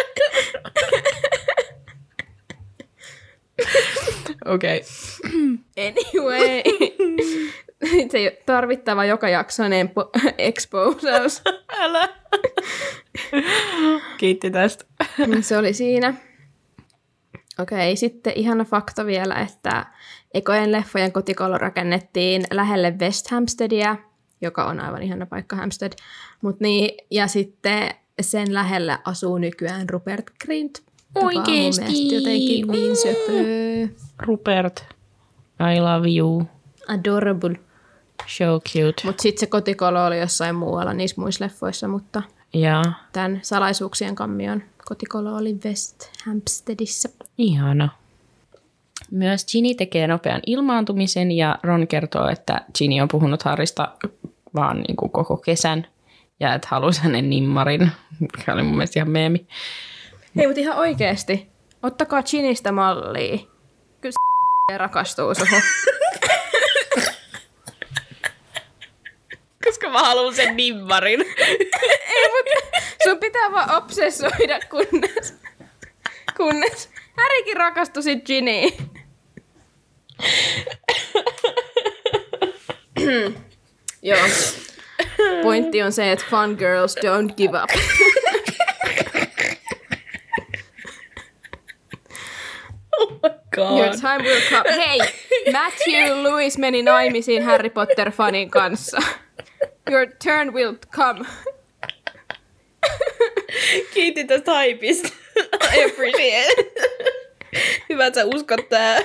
Okei. 4.46 4.82
Anyway. 5.88 6.64
Se 8.12 8.42
tarvittava 8.46 9.06
joka 9.06 9.30
jaksoinen 9.30 9.90
po- 9.90 10.30
exposaus. 10.38 11.42
Älä. 11.80 12.10
Kiitti 14.18 14.52
tästä. 14.52 14.86
Se 15.42 15.58
oli 15.58 15.74
siinä. 15.74 16.14
Okei, 17.60 17.96
sitten 17.96 18.34
ihana 18.36 18.64
fakta 18.66 19.06
vielä, 19.06 19.36
että 19.36 19.86
ekojen 20.34 20.72
leffojen 20.72 21.12
kotikolo 21.12 21.58
rakennettiin 21.58 22.44
lähelle 22.52 22.94
West 23.00 23.32
Hampsteadia, 23.32 23.96
joka 24.42 24.66
on 24.66 24.80
aivan 24.80 25.04
ihana 25.04 25.26
paikka 25.26 25.56
Hampstead. 25.56 25.94
Mut 26.42 26.60
niin, 26.60 27.06
ja 27.12 27.28
sitten 27.28 27.90
sen 28.22 28.54
lähellä 28.54 29.00
asuu 29.06 29.38
nykyään 29.38 29.90
Rupert 29.90 30.26
Grint. 30.46 30.84
Joka 31.16 31.28
on 31.28 31.34
mun 31.34 31.38
Oikeesti? 31.38 32.16
jotenkin 32.16 32.68
niin 32.68 32.96
söpö. 32.98 33.94
Rupert, 34.20 34.86
I 35.76 35.80
love 35.80 36.18
you. 36.18 36.44
Adorable. 36.88 37.56
So 38.28 38.60
cute. 38.60 39.02
Mutta 39.04 39.22
sitten 39.22 39.40
se 39.40 39.46
kotikolo 39.48 40.06
oli 40.06 40.20
jossain 40.20 40.56
muualla 40.56 40.94
niissä 40.94 41.22
muissa 41.22 41.44
leffoissa, 41.46 41.88
mutta 41.88 42.22
Ja 42.54 42.84
tämän 43.14 43.40
salaisuuksien 43.42 44.16
kammion 44.16 44.64
kotikolo 44.86 45.36
oli 45.36 45.56
West 45.66 46.10
Hampsteadissä. 46.26 47.10
ihana. 47.38 47.90
Myös 49.12 49.46
Ginny 49.46 49.76
tekee 49.76 50.08
nopean 50.08 50.42
ilmaantumisen 50.46 51.32
ja 51.32 51.60
Ron 51.64 51.88
kertoo, 51.88 52.28
että 52.28 52.62
Ginny 52.78 53.02
on 53.02 53.08
puhunut 53.08 53.44
Harrista 53.44 53.92
vaan 54.56 54.78
niin 54.82 54.96
kuin 54.96 55.12
koko 55.12 55.38
kesän 55.38 55.88
ja 56.40 56.54
että 56.54 56.68
halusi 56.72 57.02
hänen 57.02 57.30
nimmarin, 57.30 57.92
mikä 58.20 58.54
oli 58.54 58.64
mun 58.64 58.76
mielestä 58.76 59.00
ihan 59.00 59.10
meemi. 59.10 59.48
Hei, 60.38 60.48
mutta 60.48 60.62
ihan 60.62 60.78
oikeesti. 60.78 61.50
Ottakaa 61.84 62.24
Chinistä 62.24 62.72
mallia. 62.72 63.38
Kyllä 64.02 64.16
se 64.72 64.78
rakastuu 64.78 65.36
suhun. 65.36 65.62
Koska 69.66 69.90
mä 69.90 70.00
haluan 70.00 70.36
sen 70.36 70.58
nimmarin. 70.58 71.22
Ei, 71.38 72.28
mutta 72.28 72.80
sun 73.04 73.18
pitää 73.20 73.52
vaan 73.52 73.84
obsessoida, 73.84 74.60
kunnes... 74.70 75.34
Kunnes 76.38 76.90
Härikin 77.18 77.58
rakastui 77.58 78.04
sit 78.04 78.26
Giniin. 78.26 78.74
Joo. 84.02 84.20
Pointti 85.44 85.82
on 85.82 85.92
se, 85.92 86.12
että 86.12 86.26
fun 86.30 86.56
girls 86.60 86.96
don't 86.96 87.34
give 87.36 87.58
up. 87.64 87.70
Your 93.58 93.90
God. 93.90 94.00
time 94.02 94.24
will 94.24 94.42
come. 94.50 94.76
Hei, 94.76 95.00
Matthew 95.52 96.24
Lewis 96.24 96.58
meni 96.58 96.84
naimisiin 96.84 97.44
Harry 97.44 97.70
Potter-fanin 97.70 98.50
kanssa. 98.50 98.98
Your 99.92 100.08
turn 100.24 100.54
will 100.54 100.74
come. 100.92 101.26
Kiitti 103.94 104.24
tästä 104.24 104.52
haipista. 104.52 105.10
I 105.76 105.84
appreciate. 105.86 106.72
Hyvä, 107.90 108.06
että 108.06 108.20
sä 108.20 108.26
uskot 108.26 108.70
tää. 108.70 109.00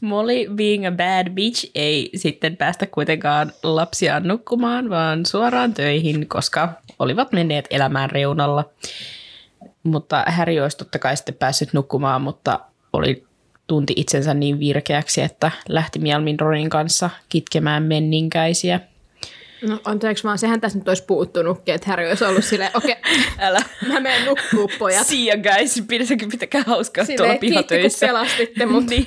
Molly 0.00 0.46
being 0.54 0.86
a 0.86 0.90
bad 0.90 1.30
bitch 1.30 1.70
ei 1.74 2.10
sitten 2.16 2.56
päästä 2.56 2.86
kuitenkaan 2.86 3.52
lapsiaan 3.62 4.28
nukkumaan, 4.28 4.90
vaan 4.90 5.26
suoraan 5.26 5.74
töihin, 5.74 6.28
koska 6.28 6.68
olivat 6.98 7.32
menneet 7.32 7.66
elämään 7.70 8.10
reunalla. 8.10 8.64
Mutta 9.82 10.24
Harry 10.26 10.58
olisi 10.60 10.76
totta 10.78 10.98
kai 10.98 11.16
sitten 11.16 11.34
päässyt 11.34 11.72
nukkumaan, 11.72 12.22
mutta 12.22 12.60
oli 12.92 13.24
tunti 13.66 13.92
itsensä 13.96 14.34
niin 14.34 14.58
virkeäksi, 14.58 15.20
että 15.22 15.50
lähti 15.68 15.98
mielmin 15.98 16.40
Ronin 16.40 16.70
kanssa 16.70 17.10
kitkemään 17.28 17.82
menninkäisiä. 17.82 18.80
No 19.68 19.78
anteeksi 19.84 20.24
vaan, 20.24 20.38
sehän 20.38 20.60
tässä 20.60 20.78
nyt 20.78 20.88
olisi 20.88 21.04
puuttunutkin, 21.04 21.74
että 21.74 21.86
Harry 21.90 22.08
olisi 22.08 22.24
ollut 22.24 22.44
silleen, 22.44 22.70
okei, 22.74 22.92
okay, 22.92 23.12
Älä. 23.48 23.60
mä 23.88 24.00
menen 24.00 24.24
nukkuu 24.26 24.70
pojat. 24.78 25.06
See 25.06 25.24
ya 25.24 25.36
guys, 25.36 25.82
pitäisikö 25.88 26.26
pitäkää 26.30 26.62
hauskaa 26.66 27.04
tuolla 27.04 27.16
Silleen, 27.16 27.38
kiitti 27.40 27.56
kun 27.56 27.66
pihatöissä. 27.68 28.06
pelastitte 28.06 28.66
mut. 28.66 28.86
niin. 28.90 29.06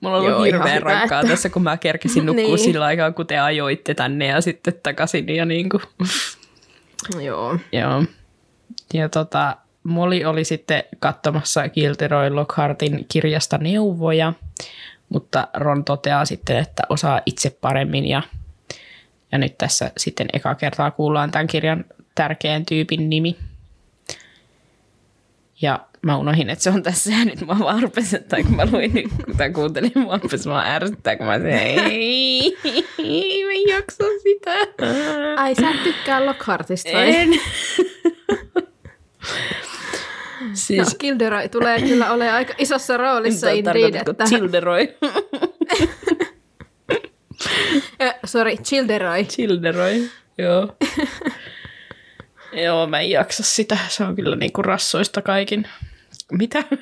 Mulla 0.00 0.16
on 0.16 0.22
ollut 0.22 0.30
Joo, 0.36 0.42
hirveän 0.42 0.82
rankkaa 0.82 1.20
että- 1.20 1.30
tässä, 1.32 1.48
kun 1.48 1.62
mä 1.62 1.76
kerkisin 1.76 2.26
nukkua 2.26 2.44
Niin. 2.44 2.58
sillä 2.58 2.84
aikaa, 2.84 3.12
kun 3.12 3.26
te 3.26 3.38
ajoitte 3.38 3.94
tänne 3.94 4.26
ja 4.26 4.40
sitten 4.40 4.74
takaisin. 4.82 5.28
Ja 5.36 5.44
niin 5.44 5.68
kuin. 5.68 5.82
Joo. 7.24 7.58
Joo. 7.72 8.04
Ja 8.94 9.08
tota, 9.08 9.56
Molly 9.82 10.24
oli 10.24 10.44
sitten 10.44 10.84
katsomassa 10.98 11.68
Gilderoy 11.68 12.30
Lockhartin 12.30 13.06
kirjasta 13.08 13.58
neuvoja, 13.58 14.32
mutta 15.08 15.48
Ron 15.54 15.84
toteaa 15.84 16.24
sitten, 16.24 16.56
että 16.56 16.82
osaa 16.88 17.20
itse 17.26 17.50
paremmin 17.60 18.06
ja, 18.06 18.22
ja 19.32 19.38
nyt 19.38 19.58
tässä 19.58 19.90
sitten 19.96 20.28
eka 20.32 20.54
kertaa 20.54 20.90
kuullaan 20.90 21.30
tämän 21.30 21.46
kirjan 21.46 21.84
tärkeän 22.14 22.66
tyypin 22.66 23.10
nimi. 23.10 23.36
Ja 25.62 25.86
mä 26.06 26.16
unohdin, 26.16 26.50
että 26.50 26.62
se 26.62 26.70
on 26.70 26.82
tässä 26.82 27.10
ja 27.10 27.24
nyt 27.24 27.46
mä 27.46 27.58
vaan 27.58 27.82
rupesin, 27.82 28.24
tai 28.24 28.42
kun 28.42 28.56
mä 28.56 28.66
luin 28.72 28.94
nyt, 28.94 29.06
kun 29.24 29.36
tää 29.36 29.50
kuuntelin, 29.50 29.92
mä 29.94 30.18
rupesin 30.22 30.52
vaan 30.52 30.66
ärsyttää, 30.66 31.16
kun 31.16 31.26
mä 31.26 31.38
sanoin, 31.38 31.54
ei, 31.54 32.56
mä 33.44 33.52
en 33.52 33.68
jaksa 33.68 34.04
sitä. 34.22 34.50
Ai 35.36 35.54
sä 35.54 35.70
et 35.70 35.82
tykkää 35.82 36.26
Lockhartista 36.26 36.92
vai? 36.92 37.16
En. 37.16 37.30
No, 40.40 40.50
siis, 40.52 40.96
Gilderoy 40.98 41.48
tulee 41.48 41.80
kyllä 41.80 42.12
olemaan 42.12 42.36
aika 42.36 42.54
isossa 42.58 42.96
roolissa 42.96 43.50
indeed, 43.50 43.94
että... 43.94 44.24
Childeroy? 44.24 44.88
Äh, 48.02 48.14
sorry, 48.24 48.56
Childeroy. 48.56 49.24
Childeroy, 49.24 50.10
joo. 50.38 50.76
joo, 52.64 52.86
mä 52.86 53.00
en 53.00 53.10
jaksa 53.10 53.42
sitä. 53.42 53.78
Se 53.88 54.04
on 54.04 54.16
kyllä 54.16 54.36
niinku 54.36 54.62
rassoista 54.62 55.22
kaikin. 55.22 55.66
Mitä? 56.32 56.64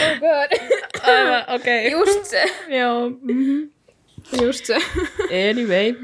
Oh 0.00 0.18
god. 0.20 0.50
Aivan, 1.02 1.44
okei. 1.48 1.94
Okay. 1.94 2.00
Just 2.00 2.24
se. 2.24 2.44
Joo. 2.78 3.10
Just 4.42 4.64
se. 4.64 4.76
Anyway. 5.50 5.94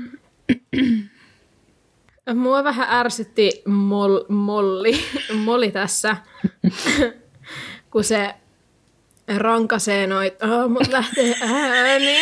Mua 2.35 2.65
vähän 2.65 2.89
ärsytti 2.91 3.63
mol, 3.67 4.25
molli, 4.29 5.05
molli 5.35 5.71
tässä, 5.71 6.17
kun 7.91 8.05
se 8.05 8.35
rankasee 9.37 10.07
noit, 10.07 10.43
oh, 10.43 10.71
mut 10.71 10.89
lähtee 10.89 11.35
ääni. 11.43 12.17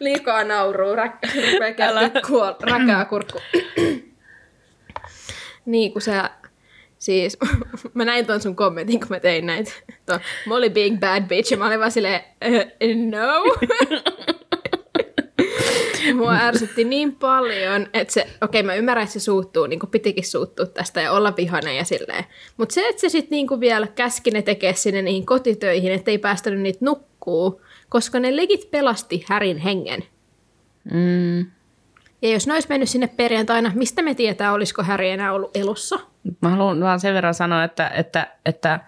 Liikaa 0.00 0.44
nauruu, 0.44 0.96
rä, 0.96 1.18
rupeaa 1.52 2.22
kuol, 2.26 2.54
räkää 2.60 3.04
kurkku. 3.04 3.40
Niin, 5.66 5.92
kun 5.92 6.02
se, 6.02 6.12
siis, 6.98 7.38
mä 7.94 8.04
näin 8.04 8.26
ton 8.26 8.40
sun 8.40 8.56
kommentin, 8.56 9.00
kun 9.00 9.08
mä 9.10 9.20
tein 9.20 9.46
näitä. 9.46 9.72
Tuo 10.06 10.18
Molly 10.46 10.70
being 10.70 11.00
bad 11.00 11.22
bitch, 11.28 11.52
ja 11.52 11.58
mä 11.58 11.66
olin 11.66 11.80
vaan 11.80 11.90
silleen, 11.92 12.20
"Uh, 12.44 13.10
no. 13.10 13.44
Mua 16.14 16.32
ärsytti 16.34 16.84
niin 16.84 17.16
paljon, 17.16 17.86
että 17.94 18.14
se, 18.14 18.26
okei 18.40 18.62
mä 18.62 18.74
ymmärrän, 18.74 19.02
että 19.02 19.12
se 19.12 19.20
suuttuu, 19.20 19.66
niin 19.66 19.80
kuin 19.80 19.90
pitikin 19.90 20.26
suuttua 20.26 20.66
tästä 20.66 21.00
ja 21.00 21.12
olla 21.12 21.36
vihainen 21.36 21.76
ja 21.76 21.84
silleen. 21.84 22.24
Mutta 22.56 22.74
se, 22.74 22.88
että 22.88 23.00
se 23.00 23.08
sitten 23.08 23.30
niin 23.36 23.60
vielä 23.60 23.86
käski 23.86 24.30
ne 24.30 24.42
tekee 24.42 24.74
sinne 24.74 25.02
niihin 25.02 25.26
kotitöihin, 25.26 25.92
ettei 25.92 26.18
päästänyt 26.18 26.60
niitä 26.60 26.78
nukkuu, 26.82 27.60
koska 27.88 28.20
ne 28.20 28.36
legit 28.36 28.70
pelasti 28.70 29.24
Härin 29.28 29.58
hengen. 29.58 30.04
Mm. 30.92 31.46
Ja 32.24 32.30
jos 32.30 32.46
ne 32.46 32.52
olisi 32.54 32.68
mennyt 32.68 32.88
sinne 32.88 33.06
perjantaina, 33.06 33.72
mistä 33.74 34.02
me 34.02 34.14
tietää, 34.14 34.52
olisiko 34.52 34.82
Häri 34.82 35.10
enää 35.10 35.32
ollut 35.32 35.56
elossa? 35.56 35.98
Mä 36.42 36.48
haluan 36.48 36.80
vaan 36.80 37.00
sen 37.00 37.14
verran 37.14 37.34
sanoa, 37.34 37.64
että, 37.64 37.88
että, 37.88 38.26
että, 38.46 38.80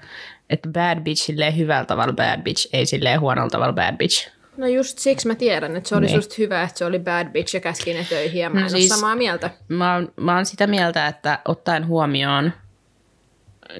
että 0.50 0.68
bad 0.68 1.00
bitch 1.00 1.22
silleen 1.22 1.56
hyvällä 1.56 1.84
tavalla 1.84 2.12
bad 2.12 2.42
bitch, 2.42 2.68
ei 2.72 2.86
silleen 2.86 3.20
huonolla 3.20 3.50
tavalla 3.50 3.72
bad 3.72 3.96
bitch. 3.96 4.30
No 4.56 4.66
just 4.66 4.98
siksi 4.98 5.26
mä 5.28 5.34
tiedän, 5.34 5.76
että 5.76 5.88
se 5.88 5.96
oli 5.96 6.06
Niin. 6.06 6.16
just 6.16 6.38
hyvä, 6.38 6.62
että 6.62 6.78
se 6.78 6.84
oli 6.84 6.98
bad 6.98 7.28
bitch 7.28 7.54
ja 7.54 7.60
käski 7.60 7.94
ne 7.94 8.06
töihin 8.08 8.40
ja 8.42 8.50
mä 8.50 8.60
No 8.60 8.66
en 8.66 8.70
siis- 8.70 8.92
ole 8.92 8.96
samaa 9.00 9.16
mieltä. 9.16 9.50
Mä 9.68 9.94
oon, 9.94 10.12
mä 10.16 10.34
oon 10.34 10.46
sitä 10.46 10.66
mieltä, 10.66 11.06
että 11.06 11.38
ottaen 11.44 11.86
huomioon 11.86 12.52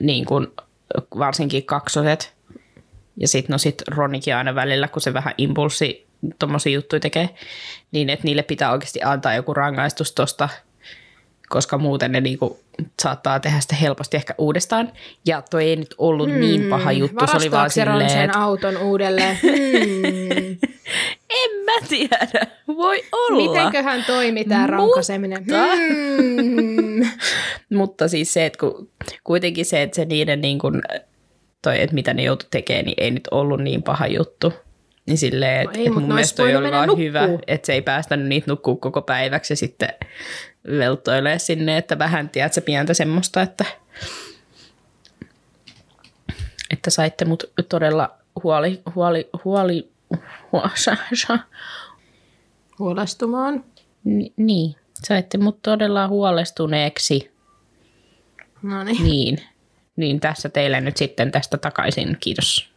niin 0.00 0.24
kun, 0.24 0.52
varsinkin 1.18 1.64
kaksoset, 1.64 2.34
ja 3.20 3.28
sitten 3.28 3.54
no 3.54 3.58
sit 3.58 3.82
Ronikin 3.88 4.36
aina 4.36 4.54
välillä, 4.54 4.88
kun 4.88 5.02
se 5.02 5.14
vähän 5.14 5.34
impulssi 5.38 6.05
tommosia 6.38 6.72
juttuja 6.72 7.00
tekee, 7.00 7.28
niin 7.92 8.10
että 8.10 8.24
niille 8.24 8.42
pitää 8.42 8.72
oikeasti 8.72 9.02
antaa 9.02 9.34
joku 9.34 9.54
rangaistus 9.54 10.12
tosta, 10.12 10.48
koska 11.48 11.78
muuten 11.78 12.12
ne 12.12 12.20
niinku 12.20 12.60
saattaa 13.02 13.40
tehdä 13.40 13.60
sitä 13.60 13.74
helposti 13.76 14.16
ehkä 14.16 14.34
uudestaan. 14.38 14.92
Ja 15.26 15.42
toi 15.50 15.64
ei 15.64 15.76
nyt 15.76 15.94
ollut 15.98 16.30
hmm, 16.30 16.40
niin 16.40 16.64
paha 16.70 16.92
juttu, 16.92 17.26
se 17.26 17.36
oli 17.36 17.50
vaan 17.50 17.70
silleen, 17.70 18.10
sen 18.10 18.20
että 18.24 18.42
auton 18.42 18.76
uudelleen? 18.76 19.38
Hmm. 21.26 21.44
en 21.44 21.64
mä 21.64 21.86
tiedä, 21.88 22.46
voi 22.66 23.04
olla. 23.12 23.52
Mitenköhän 23.52 24.04
toimi 24.04 24.44
tämä 24.44 24.60
Mutta- 24.60 24.76
rankaseminen? 24.76 25.44
Hmm. 25.44 27.10
Mutta 27.78 28.08
siis 28.08 28.32
se, 28.32 28.46
että 28.46 28.58
kun, 28.58 28.90
kuitenkin 29.24 29.64
se, 29.64 29.82
että 29.82 29.96
se 29.96 30.04
niiden 30.04 30.40
niin 30.40 30.58
kuin, 30.58 30.82
toi, 31.62 31.82
että 31.82 31.94
mitä 31.94 32.14
ne 32.14 32.22
joutu 32.22 32.46
tekemään, 32.50 32.84
niin 32.84 32.94
ei 32.96 33.10
nyt 33.10 33.28
ollut 33.30 33.60
niin 33.60 33.82
paha 33.82 34.06
juttu. 34.06 34.52
Niin 35.06 35.18
silleen, 35.18 35.60
että 35.60 35.78
No 35.78 35.82
ei, 35.82 35.86
et 35.86 35.94
mun 35.94 36.02
mielestä 36.02 36.36
toi 36.36 36.56
oli 36.56 36.70
vaan 36.72 36.98
hyvä, 36.98 37.20
nukkuu. 37.26 37.40
että 37.46 37.66
se 37.66 37.72
ei 37.72 37.82
päästänyt 37.82 38.26
niitä 38.26 38.50
nukkuu 38.50 38.76
koko 38.76 39.02
päiväksi 39.02 39.52
ja 39.52 39.56
sitten 39.56 39.88
veltoilee 40.78 41.38
sinne, 41.38 41.78
että 41.78 41.98
vähän 41.98 42.28
tiedät 42.28 42.52
se 42.52 42.60
pientä 42.60 42.94
semmoista, 42.94 43.42
että, 43.42 43.64
että 46.70 46.90
saitte 46.90 47.24
mut 47.24 47.44
todella 47.68 48.14
huoli, 48.42 48.82
huoli, 48.94 49.28
huoli, 49.44 49.88
huoli 50.52 50.68
Huolestumaan. 52.78 53.64
Ni- 54.04 54.32
niin, 54.36 54.74
saitte 55.04 55.38
mut 55.38 55.62
todella 55.62 56.08
huolestuneeksi. 56.08 57.30
No 58.62 58.84
niin. 58.84 59.02
Niin, 59.04 59.38
niin 59.96 60.20
tässä 60.20 60.48
teille 60.48 60.80
nyt 60.80 60.96
sitten 60.96 61.30
tästä 61.32 61.58
takaisin. 61.58 62.16
Kiitos. 62.20 62.75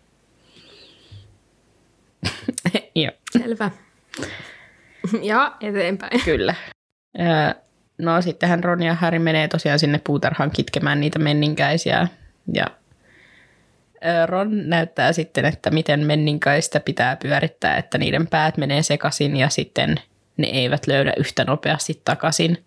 Joo, 2.95 3.11
Selvä. 3.31 3.71
Ja 5.21 5.55
eteenpäin. 5.61 6.21
kyllä. 6.25 6.55
Öö, 7.19 7.53
No 7.99 8.21
sittenhän 8.21 8.63
Ron 8.63 8.83
ja 8.83 8.93
Harry 8.93 9.19
menee 9.19 9.47
tosiaan 9.47 9.79
sinne 9.79 10.01
puutarhaan 10.03 10.51
kitkemään 10.51 10.99
niitä 10.99 11.19
menninkäisiä. 11.19 12.07
Ja 12.53 12.65
Ron 14.25 14.69
näyttää 14.69 15.13
sitten, 15.13 15.45
että 15.45 15.71
miten 15.71 16.05
menninkäistä 16.05 16.79
pitää 16.79 17.15
pyörittää, 17.15 17.77
että 17.77 17.97
niiden 17.97 18.27
päät 18.27 18.57
menee 18.57 18.83
sekaisin 18.83 19.37
ja 19.37 19.49
sitten 19.49 19.95
ne 20.37 20.47
eivät 20.47 20.87
löydä 20.87 21.13
yhtä 21.17 21.43
nopeasti 21.43 22.01
takaisin. 22.05 22.65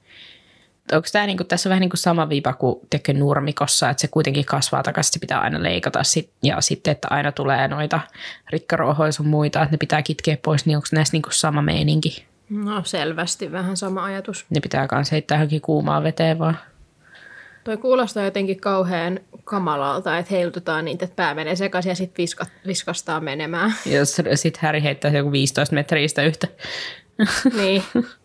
Onko 0.93 1.09
tämä 1.13 1.27
niinku, 1.27 1.45
tässä 1.45 1.69
on 1.69 1.71
vähän 1.71 1.81
niin 1.81 1.91
kuin 1.91 1.99
sama 1.99 2.29
viipa 2.29 2.53
kuin 2.53 2.81
tekee 2.91 3.15
nurmikossa, 3.15 3.91
että 3.91 4.01
se 4.01 4.09
kuitenkin 4.09 4.45
kasvaa 4.45 4.83
takaisin, 4.83 5.13
se 5.13 5.19
pitää 5.19 5.41
aina 5.41 5.63
leikata. 5.63 6.05
Sit, 6.05 6.31
ja 6.43 6.61
sitten, 6.61 6.93
että 6.93 7.09
aina 7.11 7.33
tulee 7.33 7.69
noita 7.69 8.01
rikkaruohoja 8.51 9.13
sun 9.13 9.27
muita, 9.27 9.63
että 9.63 9.73
ne 9.75 9.79
pitää 9.79 10.03
kitkeä 10.03 10.37
pois, 10.45 10.67
niin 10.67 10.77
onko 10.77 10.89
näissä 10.93 11.13
niinku 11.13 11.31
sama 11.31 11.63
meininki? 11.63 12.27
No 12.51 12.83
selvästi 12.85 13.53
vähän 13.53 13.77
sama 13.77 14.05
ajatus. 14.05 14.47
Ne 14.51 14.61
pitää 14.61 14.89
kans 14.89 15.13
heittää 15.13 15.37
johonkin 15.37 15.61
kuumaan 15.61 16.03
veteen 16.03 16.39
vaan. 16.39 16.59
Toi 17.65 17.77
kuulostaa 17.77 18.25
jotenkin 18.25 18.61
kauhean 18.61 19.21
kamalalta, 19.45 20.19
että 20.19 20.35
heilutetaan 20.35 20.85
niitä, 20.85 21.05
että 21.05 21.17
pää 21.17 21.35
menee 21.35 21.57
sekaisin 21.57 21.91
ja 21.91 21.97
sitten 21.97 22.23
viska, 22.23 22.47
viskastaa 22.67 23.21
menemään. 23.21 23.75
Jos 23.87 24.17
sitten 24.35 24.63
Harry 24.63 24.83
heittää 24.83 25.11
joku 25.11 25.33
15 25.33 25.75
metriä 25.75 26.09
yhtä. 26.27 26.49
niin. 27.57 27.83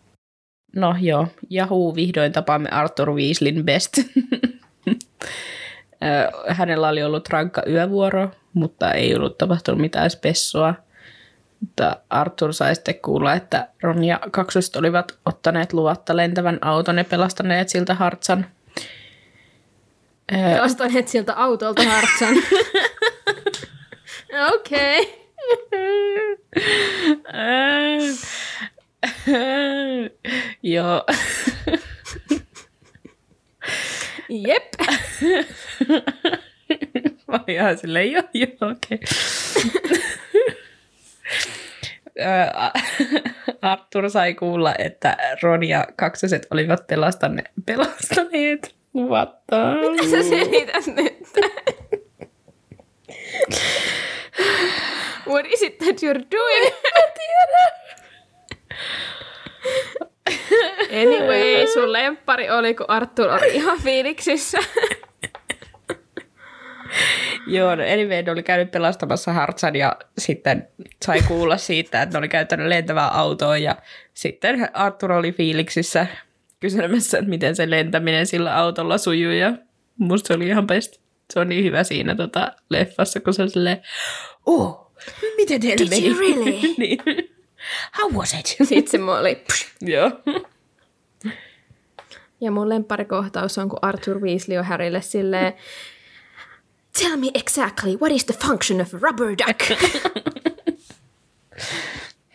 No 0.76 0.94
joo, 1.00 1.28
Yahoo 1.54 1.94
vihdoin 1.94 2.32
tapaamme 2.32 2.68
Arthur 2.68 3.14
Weasleyn 3.14 3.64
best. 3.64 3.92
Hänellä 6.48 6.88
oli 6.88 7.02
ollut 7.02 7.28
rankka 7.28 7.62
yövuoro, 7.66 8.30
mutta 8.52 8.92
ei 8.92 9.14
ollut 9.14 9.38
tapahtunut 9.38 9.80
mitään 9.80 10.10
spessua. 10.10 10.74
Mutta 11.60 11.96
Arthur 12.10 12.52
sai 12.52 12.74
sitten 12.74 13.00
kuulla, 13.00 13.34
että 13.34 13.68
Ron 13.82 14.04
ja 14.04 14.20
kaksoset 14.30 14.76
olivat 14.76 15.18
ottaneet 15.26 15.72
luvatta 15.72 16.16
lentävän 16.16 16.58
auton 16.60 16.98
ja 16.98 17.04
pelastaneet 17.04 17.68
siltä 17.68 17.94
hartsan. 17.94 18.46
Pelastaneet 20.26 21.08
siltä 21.08 21.34
autolta 21.34 21.82
hartsan. 21.82 22.34
Okei. 24.54 25.28
Okay. 25.52 26.38
Joo. 30.62 31.04
Jep. 34.28 34.64
Mä 37.28 37.34
olin 37.34 37.56
ihan 37.56 37.78
silleen, 37.78 38.12
joo, 38.12 38.22
joo, 38.34 38.48
okei. 38.70 38.98
Arthur 43.62 44.10
sai 44.10 44.34
kuulla, 44.34 44.74
että 44.78 45.16
Ron 45.42 45.64
ja 45.64 45.86
kaksoset 45.96 46.46
olivat 46.50 46.86
pelastane, 46.86 47.42
pelastaneet. 47.66 48.74
What 48.96 49.46
the? 49.46 49.56
Mitä 49.90 50.02
sä 50.10 50.22
selität 50.28 50.86
nyt? 50.86 51.18
What 55.26 55.46
is 55.46 55.62
it 55.62 55.78
that 55.78 55.96
you're 56.02 56.24
doing? 56.30 56.74
Mä 56.94 57.02
tiedä. 57.14 57.87
Anyway, 61.02 61.66
sun 61.66 61.92
lemppari 61.92 62.50
oli, 62.50 62.74
kun 62.74 62.86
Arthur 62.88 63.28
oli 63.28 63.54
ihan 63.54 63.78
fiiliksissä. 63.82 64.58
Joo, 67.46 67.74
no 67.74 67.82
anyway, 67.82 68.22
ne 68.22 68.32
oli 68.32 68.42
käynyt 68.42 68.70
pelastamassa 68.70 69.32
Hartsan 69.32 69.76
ja 69.76 69.96
sitten 70.18 70.68
sai 71.04 71.22
kuulla 71.22 71.56
siitä, 71.56 72.02
että 72.02 72.14
ne 72.14 72.18
oli 72.18 72.28
käyttänyt 72.28 72.66
lentävää 72.66 73.08
autoa 73.08 73.58
ja 73.58 73.76
sitten 74.14 74.68
Arthur 74.72 75.12
oli 75.12 75.32
fiiliksissä 75.32 76.06
kyselemässä, 76.60 77.18
että 77.18 77.30
miten 77.30 77.56
se 77.56 77.70
lentäminen 77.70 78.26
sillä 78.26 78.56
autolla 78.56 78.98
sujuu 78.98 79.32
ja 79.32 79.52
musta 79.98 80.28
se 80.28 80.34
oli 80.34 80.46
ihan 80.46 80.66
best. 80.66 81.00
Se 81.32 81.40
on 81.40 81.48
niin 81.48 81.64
hyvä 81.64 81.84
siinä 81.84 82.14
tota, 82.14 82.52
leffassa, 82.70 83.20
kun 83.20 83.34
se 83.34 83.42
on 83.42 83.50
silleen, 83.50 83.82
oh, 84.46 84.92
miten 85.36 85.60
teillä 85.60 85.76
Did 85.76 85.90
meni? 85.90 86.08
you 86.08 86.18
really? 86.18 86.60
niin. 86.78 86.98
How 87.98 88.12
was 88.12 88.34
it? 88.34 88.46
Sitten 88.68 89.00
se 89.00 89.12
oli... 89.12 89.44
Joo. 89.80 90.10
Ja 92.40 92.50
mun 92.50 92.68
lempparikohtaus 92.68 93.58
on, 93.58 93.68
kun 93.68 93.78
Arthur 93.82 94.20
Weasley 94.20 94.58
on 94.58 94.64
Harrylle 94.64 95.02
silleen, 95.02 95.52
Tell 96.98 97.16
me 97.16 97.30
exactly 97.34 97.96
what 97.96 98.12
is 98.12 98.24
the 98.24 98.34
function 98.46 98.80
of 98.80 98.94
a 98.94 98.98
rubber 98.98 99.34
duck? 99.38 99.60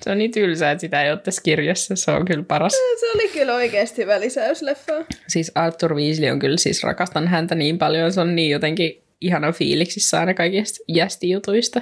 Se 0.04 0.12
on 0.12 0.18
niin 0.18 0.32
tylsää, 0.32 0.72
että 0.72 0.82
sitä 0.82 1.04
ei 1.04 1.12
ole 1.12 1.20
tässä 1.20 1.42
kirjassa. 1.42 1.96
Se 1.96 2.12
on 2.12 2.26
kyllä 2.26 2.44
paras. 2.44 2.72
se 3.00 3.12
oli 3.16 3.30
kyllä 3.30 3.56
oikeasti 3.56 4.02
hyvä 4.02 4.20
lisäys 4.20 4.62
leffaan. 4.62 5.06
Siis 5.28 5.52
Arthur 5.56 5.96
Weasley 5.96 6.30
on 6.30 6.40
kyllä, 6.40 6.58
siis 6.58 6.84
rakastan 6.84 7.28
häntä 7.28 7.56
niin 7.56 7.78
paljon. 7.78 8.14
Se 8.14 8.22
on 8.22 8.36
niin 8.36 8.52
jotenkin 8.52 9.04
ihana 9.22 9.52
fiiliksissä 9.52 10.20
aina 10.20 10.34
kaikista 10.34 10.84
jästijutuista. 10.88 11.82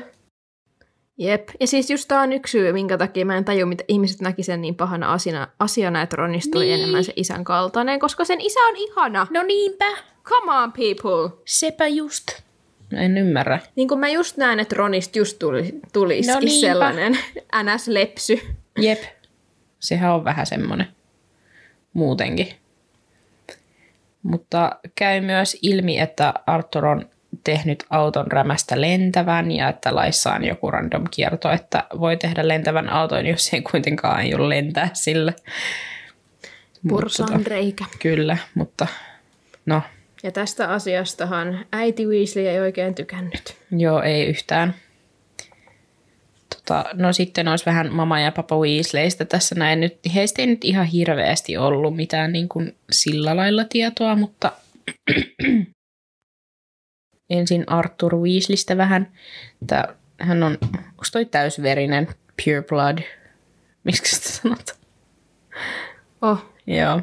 Jep. 1.22 1.50
Ja 1.60 1.68
siis 1.68 1.90
just 1.90 2.08
tää 2.08 2.22
on 2.22 2.34
yksi 2.34 2.52
syy, 2.52 2.74
minkä 2.74 2.98
takia 2.98 3.26
mä 3.26 3.38
en 3.38 3.46
tajua, 3.46 3.66
mitä 3.66 3.84
ihmiset 3.88 4.22
näki 4.22 4.44
sen 4.44 4.62
niin 4.62 4.76
pahana 4.76 5.14
asiana, 5.14 5.48
asiana 5.60 6.02
että 6.02 6.16
Ronista 6.16 6.52
tuli 6.52 6.64
Niin. 6.66 6.74
enemmän 6.80 7.04
se 7.04 7.14
isän 7.16 7.44
kaltainen, 7.44 8.00
koska 8.00 8.26
sen 8.26 8.42
isä 8.42 8.60
on 8.60 8.76
ihana. 8.78 9.28
No 9.30 9.44
niinpä. 9.44 9.86
Come 10.24 10.52
on, 10.54 10.72
people. 10.72 11.38
Sepä 11.46 11.88
just. 11.88 12.28
En 12.98 13.18
ymmärrä. 13.18 13.60
Niin 13.76 13.88
kuin 13.88 14.00
mä 14.00 14.10
just 14.10 14.38
näen, 14.38 14.60
että 14.60 14.76
Ronista 14.76 15.18
just 15.20 15.40
tuli, 15.40 15.80
tulisi 15.94 16.32
No 16.32 16.40
niinpä. 16.40 16.68
sellainen 16.68 17.14
NS-lepsy. 17.64 18.40
Jep. 18.78 19.04
Sehän 19.80 20.14
on 20.14 20.24
vähän 20.26 20.46
semmonen 20.46 20.88
muutenkin. 21.94 22.48
Mutta 24.24 24.76
käy 24.96 25.22
myös 25.22 25.58
ilmi, 25.62 26.00
että 26.00 26.34
Arthur 26.48 26.86
on 26.86 27.10
tehnyt 27.44 27.86
auton 27.90 28.32
rämästä 28.32 28.82
lentävän 28.82 29.52
ja 29.52 29.70
että 29.70 29.96
laissa 29.96 30.34
on 30.34 30.46
joku 30.46 30.72
random 30.72 31.04
kierto, 31.12 31.52
että 31.52 31.84
voi 32.00 32.18
tehdä 32.18 32.48
lentävän 32.48 32.90
auton, 32.90 33.26
jos 33.26 33.54
ei 33.54 33.62
kuitenkaan 33.62 34.16
aio 34.18 34.50
lentää 34.50 34.90
sillä. 34.94 35.34
Pursaan 36.88 37.46
reikä. 37.46 37.86
Kyllä, 38.00 38.38
mutta 38.56 38.88
no, 39.66 39.82
Ja 40.24 40.32
tästä 40.32 40.68
asiastahan 40.70 41.66
äiti 41.72 42.06
Weasley 42.06 42.48
ei 42.48 42.60
oikein 42.60 42.96
tykännyt. 42.96 43.58
joo, 43.72 44.02
ei 44.02 44.26
yhtään. 44.26 44.74
Tota, 46.56 46.86
no 46.94 47.14
sitten 47.14 47.48
olisi 47.48 47.66
vähän 47.66 47.94
mama 47.94 48.20
ja 48.20 48.32
papa 48.32 48.58
Weasleystä 48.58 49.26
tässä 49.26 49.56
näin. 49.56 49.80
Nyt, 49.80 49.98
heistä 50.16 50.42
ei 50.42 50.48
nyt 50.48 50.66
ihan 50.66 50.86
hirveästi 50.86 51.58
ollut 51.58 51.96
mitään 51.96 52.32
niin 52.32 52.50
kuin 52.50 52.76
sillä 52.92 53.36
lailla 53.36 53.64
tietoa, 53.64 54.16
mutta 54.16 54.52
ensin 57.32 57.64
Arthur 57.68 58.16
Weasleystä 58.16 58.78
vähän. 58.78 59.12
Että 59.62 59.96
hän 60.20 60.44
on, 60.44 60.58
onko 60.64 61.04
toi 61.12 61.26
täysverinen 61.26 62.08
pure 62.44 62.64
blood? 62.70 62.98
Miksi 63.84 64.16
sitä 64.16 64.30
sanotaan? 64.30 64.78
Oh, 66.22 66.52
Joo. 66.68 67.02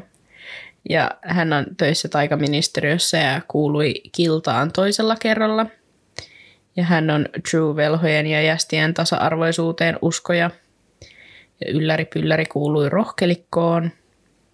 Ja 0.89 1.11
hän 1.21 1.53
on 1.53 1.65
töissä 1.77 2.09
taikaministeriössä 2.09 3.17
ja 3.17 3.41
kuului 3.47 3.93
kiltaan 4.11 4.71
toisella 4.71 5.15
kerralla. 5.15 5.65
Ja 6.75 6.83
hän 6.83 7.09
on 7.09 7.25
True-velhojen 7.33 8.27
ja 8.27 8.41
jästien 8.41 8.93
tasa-arvoisuuteen 8.93 9.99
uskoja. 10.01 10.51
Ja 11.61 11.71
ylläri 11.71 12.05
pylläri 12.05 12.45
kuului 12.45 12.89
rohkelikkoon. 12.89 13.91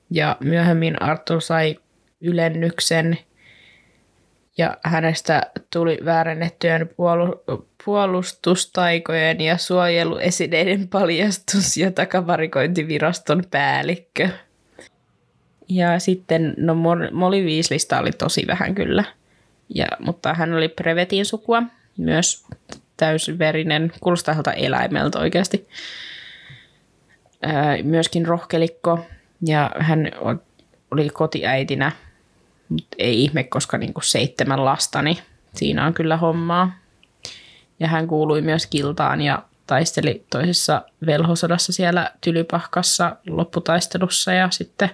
Ja 0.09 0.37
myöhemmin 0.39 1.01
Arthur 1.01 1.41
sai 1.41 1.79
ylennyksen. 2.21 3.17
Ja 4.57 4.77
hänestä 4.83 5.51
tuli 5.73 5.99
väärennettyjen 6.05 6.89
puolu- 6.89 7.43
puolustustaikojen 7.85 9.41
ja 9.41 9.57
suojeluesineiden 9.57 10.87
paljastus 10.87 11.77
ja 11.77 11.91
takavarikointiviraston 11.91 13.43
päällikkö. 13.51 14.29
Ja 15.69 15.99
sitten, 15.99 16.53
no 16.57 16.73
Mol- 16.73 17.11
Molly 17.11 17.45
Weasleystä 17.45 17.99
oli 17.99 18.11
tosi 18.11 18.47
vähän 18.47 18.75
kyllä. 18.75 19.03
Ja, 19.75 19.85
mutta 19.99 20.33
hän 20.33 20.53
oli 20.53 20.67
Prevetin 20.67 21.25
sukua, 21.25 21.63
myös 21.97 22.45
täysverinen, 22.97 23.91
kuulostaa 23.99 24.53
eläimeltä 24.55 25.19
oikeasti. 25.19 25.67
Ää, 27.41 27.77
myöskin 27.83 28.25
rohkelikko, 28.25 29.05
ja 29.45 29.71
hän 29.79 30.11
oli 30.91 31.09
kotiäitinä, 31.09 31.91
mutta 32.69 32.95
ei 32.97 33.23
ihme, 33.23 33.43
koska 33.43 33.77
niinku 33.77 34.01
seitsemän 34.01 34.65
lasta, 34.65 35.01
niin 35.01 35.17
siinä 35.55 35.85
on 35.85 35.93
kyllä 35.93 36.17
hommaa. 36.17 36.75
Ja 37.79 37.87
hän 37.87 38.07
kuului 38.07 38.41
myös 38.41 38.67
kiltaan 38.67 39.21
ja 39.21 39.43
taisteli 39.67 40.25
toisessa 40.29 40.81
velhosodassa 41.05 41.73
siellä 41.73 42.11
Tylypahkassa 42.21 43.15
lopputaistelussa 43.29 44.33
ja 44.33 44.49
sitten 44.51 44.89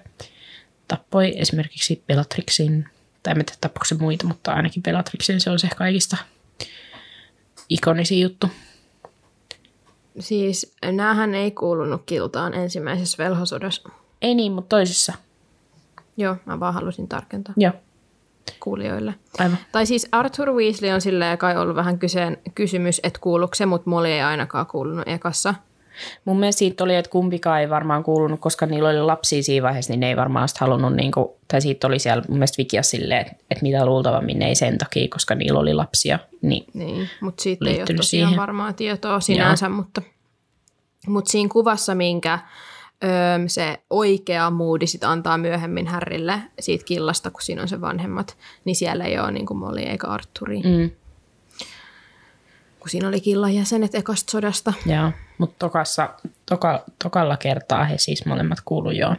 tappoi 0.87 1.33
esimerkiksi 1.35 2.03
Bellatrixin, 2.07 2.85
tai 3.23 3.31
en 3.31 3.45
tiedä 3.45 3.57
tappoiko 3.61 3.85
se 3.85 3.95
muita, 3.95 4.27
mutta 4.27 4.53
ainakin 4.53 4.83
Bellatrixin 4.83 5.41
se 5.41 5.49
on 5.49 5.59
se 5.59 5.69
kaikista 5.75 6.17
ikonisin 7.69 8.21
juttu. 8.21 8.47
siis 10.19 10.75
näähän 10.91 11.35
ei 11.35 11.51
kuulunut 11.51 12.03
kiltaan 12.05 12.53
ensimmäisessä 12.53 13.23
velhosodassa. 13.23 13.89
Ei 14.21 14.35
niin, 14.35 14.51
mutta 14.51 14.69
toisessa. 14.75 15.13
Joo, 16.17 16.35
mä 16.45 16.59
vaan 16.59 16.73
halusin 16.73 17.07
tarkentaa 17.07 17.53
Joo, 17.57 17.73
kuulijoille. 18.59 19.13
aivan. 19.39 19.57
Tai 19.71 19.85
siis 19.85 20.07
Arthur 20.11 20.51
Weasley 20.53 20.91
on 20.91 21.01
silleen 21.01 21.37
kai 21.37 21.57
ollut 21.57 21.75
vähän 21.75 21.99
kyseen, 21.99 22.37
kysymys, 22.55 22.99
että 23.03 23.19
kuuluuko 23.19 23.55
se, 23.55 23.65
mutta 23.65 23.89
Molly 23.89 24.07
ei 24.07 24.21
ainakaan 24.21 24.65
kuulunut 24.65 25.07
ekassa. 25.07 25.53
Mun 26.25 26.39
mielestä 26.39 26.59
siitä 26.59 26.83
oli, 26.83 26.95
että 26.95 27.11
kumpikaan 27.11 27.61
ei 27.61 27.69
varmaan 27.69 28.03
kuulunut, 28.03 28.39
koska 28.39 28.65
niillä 28.65 28.89
oli 28.89 29.01
lapsia 29.01 29.43
siinä 29.43 29.63
vaiheessa, 29.63 29.93
niin 29.93 29.99
ne 29.99 30.07
ei 30.09 30.15
varmaan 30.17 30.47
sit 30.49 30.57
halunnut, 30.57 30.93
niin 30.93 31.11
kuin, 31.11 31.27
tai 31.47 31.61
siitä 31.61 31.87
oli 31.87 31.99
siellä 31.99 32.23
mun 32.27 32.37
mielestä 32.37 32.57
Vikiä 32.57 32.81
silleen, 32.81 33.21
että, 33.21 33.33
että 33.51 33.61
mitä 33.61 33.85
luultavammin 33.85 34.39
ne 34.39 34.47
ei 34.47 34.55
sen 34.55 34.77
takia, 34.77 35.07
koska 35.13 35.35
niillä 35.35 35.59
oli 35.59 35.73
lapsia. 35.73 36.19
Niin, 36.41 36.65
Niin, 36.73 37.09
mutta 37.21 37.43
siitä 37.43 37.69
ei 37.69 37.77
ole 37.77 37.85
tosiaan 37.97 38.29
siihen. 38.29 38.41
varmaa 38.41 38.73
tietoa 38.73 39.19
sinänsä, 39.19 39.69
mutta, 39.69 40.01
mutta 41.07 41.31
siinä 41.31 41.49
kuvassa, 41.51 41.95
minkä 41.95 42.39
öö, 43.03 43.09
se 43.47 43.79
oikea 43.89 44.49
moodi 44.49 44.87
sit 44.87 45.03
antaa 45.03 45.37
myöhemmin 45.37 45.87
Härrille 45.87 46.41
siitä 46.59 46.85
killasta, 46.85 47.31
kun 47.31 47.41
siinä 47.41 47.61
on 47.61 47.67
se 47.67 47.81
vanhemmat, 47.81 48.37
niin 48.65 48.75
siellä 48.75 49.03
ei 49.05 49.19
ole 49.19 49.31
niin 49.31 49.45
kuin 49.45 49.57
Molly 49.57 49.81
eikä 49.81 50.07
Arturi, 50.07 50.59
mm. 50.63 50.69
mm, 50.69 50.91
kun 52.79 52.89
siinä 52.89 53.07
oli 53.07 53.21
killan 53.21 53.55
jäsenet 53.55 53.95
ekasta 53.95 54.31
sodasta. 54.31 54.73
joo. 54.85 55.11
Mutta 55.37 55.55
tokassa, 55.59 56.09
toka, 56.45 56.83
tokalla 57.03 57.37
kertaa 57.37 57.83
he 57.85 57.97
siis 57.97 58.25
molemmat 58.25 58.57
kuulu 58.65 58.91
joo. 58.91 59.15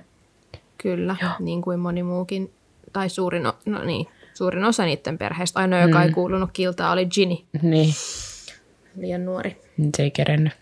Kyllä, 0.78 1.16
Joo. 1.22 1.30
niin 1.40 1.62
kuin 1.62 1.80
moni 1.80 2.02
muukin, 2.02 2.52
tai 2.92 3.08
suurin, 3.08 3.46
o- 3.46 3.58
no 3.66 3.84
niin, 3.84 4.06
suurin 4.34 4.64
osa 4.64 4.84
niiden 4.84 5.18
perheestä. 5.18 5.60
Ainoa, 5.60 5.80
joka 5.80 5.98
Mm. 5.98 6.04
ei 6.04 6.10
kuulunut 6.12 6.50
kiltaan, 6.52 6.92
oli 6.92 7.06
Ginny, 7.06 7.36
Niin, 7.62 7.94
liian 8.96 9.24
nuori. 9.24 9.60
se 9.96 10.02
ei 10.02 10.10
kerennyt. 10.10 10.52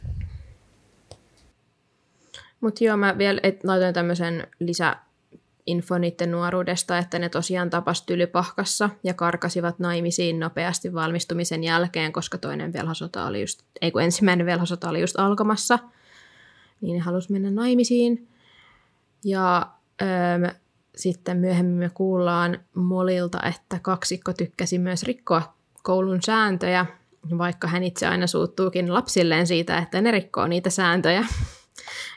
Mutta 2.60 2.84
joo, 2.84 2.96
mä 2.96 3.18
vielä 3.18 3.40
et, 3.42 3.64
laitoin 3.64 3.94
tämmöisen 3.94 4.46
lisäinfo 4.60 5.98
niiden 5.98 6.30
nuoruudesta, 6.30 6.98
että 6.98 7.18
ne 7.18 7.28
tosiaan 7.28 7.70
tapas 7.70 8.02
tylypahkassa 8.02 8.90
ja 9.04 9.14
karkasivat 9.14 9.78
naimisiin 9.78 10.40
nopeasti 10.40 10.94
valmistumisen 10.94 11.64
jälkeen, 11.64 12.12
koska 12.12 12.38
toinen 12.38 12.72
velhosota 12.72 13.26
oli 13.26 13.40
just, 13.40 13.62
ei 13.80 13.90
kun 13.90 14.02
ensimmäinen 14.02 14.46
velhosota 14.46 14.88
oli 14.88 15.00
just 15.00 15.18
alkamassa, 15.18 15.78
niin 16.80 16.94
ne 16.94 17.00
halusi 17.00 17.32
mennä 17.32 17.50
naimisiin. 17.50 18.28
Ja 19.24 19.66
öö, 20.02 20.54
sitten 20.96 21.36
myöhemmin 21.36 21.78
me 21.78 21.90
kuullaan 21.94 22.58
Molilta, 22.74 23.38
että 23.42 23.78
kaksikko 23.82 24.32
tykkäsi 24.32 24.78
myös 24.78 25.02
rikkoa 25.02 25.54
koulun 25.82 26.22
sääntöjä, 26.22 26.86
vaikka 27.38 27.68
hän 27.68 27.82
itse 27.82 28.06
aina 28.06 28.26
suuttuukin 28.26 28.94
lapsilleen 28.94 29.46
siitä, 29.46 29.78
että 29.78 30.00
ne 30.00 30.10
rikkoo 30.10 30.46
niitä 30.46 30.70
sääntöjä. 30.70 31.24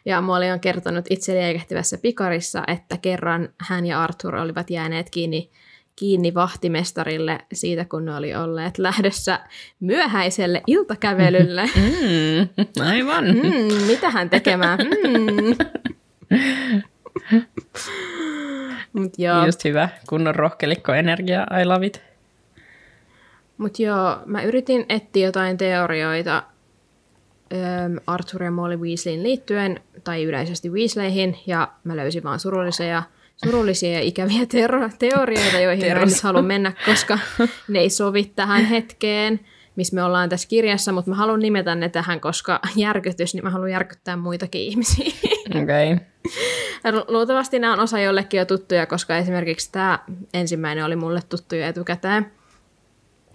Ja 0.05 0.21
Molly 0.21 0.49
on 0.49 0.59
kertonut 0.59 1.05
itse 1.09 1.33
liekehtivässä 1.33 1.97
pikarissa, 1.97 2.63
että 2.67 2.97
kerran 2.97 3.49
hän 3.57 3.85
ja 3.85 4.03
Arthur 4.03 4.35
olivat 4.35 4.69
jääneet 4.69 5.09
kiinni, 5.09 5.49
kiinni 5.95 6.33
vahtimestarille 6.33 7.39
siitä, 7.53 7.85
kun 7.85 8.05
ne 8.05 8.15
oli 8.15 8.35
olleet 8.35 8.77
lähdössä 8.77 9.39
myöhäiselle 9.79 10.61
iltakävelylle. 10.67 11.69
Mm, 11.75 12.83
aivan. 12.85 13.25
Mm. 13.25 13.41
Mm, 13.41 13.83
mitä 13.87 14.09
hän 14.09 14.29
tekemään? 14.29 14.79
Mm. 14.79 15.55
Mut 18.93 19.13
joo, 19.19 19.45
Just 19.45 19.63
hyvä, 19.63 19.89
kunnon 20.09 20.35
rohkelikko-energia, 20.35 21.47
I 21.61 21.65
love 21.65 21.85
it. 21.85 22.01
mut 23.57 23.79
joo, 23.79 24.17
mä 24.25 24.41
yritin 24.43 24.85
etsiä 24.89 25.25
jotain 25.27 25.57
teorioita 25.57 26.43
Arthur 28.07 28.43
ja 28.43 28.51
Molly 28.51 28.77
Weasleyin 28.77 29.23
liittyen, 29.23 29.79
tai 30.03 30.23
yleisesti 30.23 30.69
Weasleyhin, 30.69 31.37
ja 31.47 31.71
mä 31.83 31.95
löysin 31.95 32.23
vaan 32.23 32.39
surullisia, 32.39 33.03
surullisia 33.45 33.93
ja 33.93 33.99
ikäviä 33.99 34.45
tero- 34.45 34.89
teorioita, 34.99 35.59
joihin 35.59 35.93
mä 35.93 36.01
en 36.01 36.07
nyt 36.07 36.23
halua 36.23 36.41
mennä, 36.41 36.73
koska 36.85 37.19
ne 37.67 37.79
ei 37.79 37.89
sovi 37.89 38.31
tähän 38.35 38.65
hetkeen, 38.65 39.39
missä 39.75 39.95
me 39.95 40.03
ollaan 40.03 40.29
tässä 40.29 40.47
kirjassa, 40.47 40.91
mutta 40.91 41.09
mä 41.09 41.15
haluan 41.15 41.39
nimetä 41.39 41.75
ne 41.75 41.89
tähän, 41.89 42.19
koska 42.19 42.59
järkytys, 42.75 43.33
niin 43.33 43.43
mä 43.43 43.49
haluan 43.49 43.71
järkyttää 43.71 44.17
muitakin 44.17 44.61
ihmisiä. 44.61 45.11
Okei. 45.63 45.97
Okay. 46.85 47.03
Luultavasti 47.07 47.59
nämä 47.59 47.73
on 47.73 47.79
osa 47.79 47.99
jollekin 47.99 48.37
jo 48.37 48.45
tuttuja, 48.45 48.85
koska 48.85 49.17
esimerkiksi 49.17 49.71
tämä 49.71 49.99
ensimmäinen 50.33 50.85
oli 50.85 50.95
mulle 50.95 51.19
tuttu 51.29 51.55
jo 51.55 51.65
etukäteen. 51.65 52.31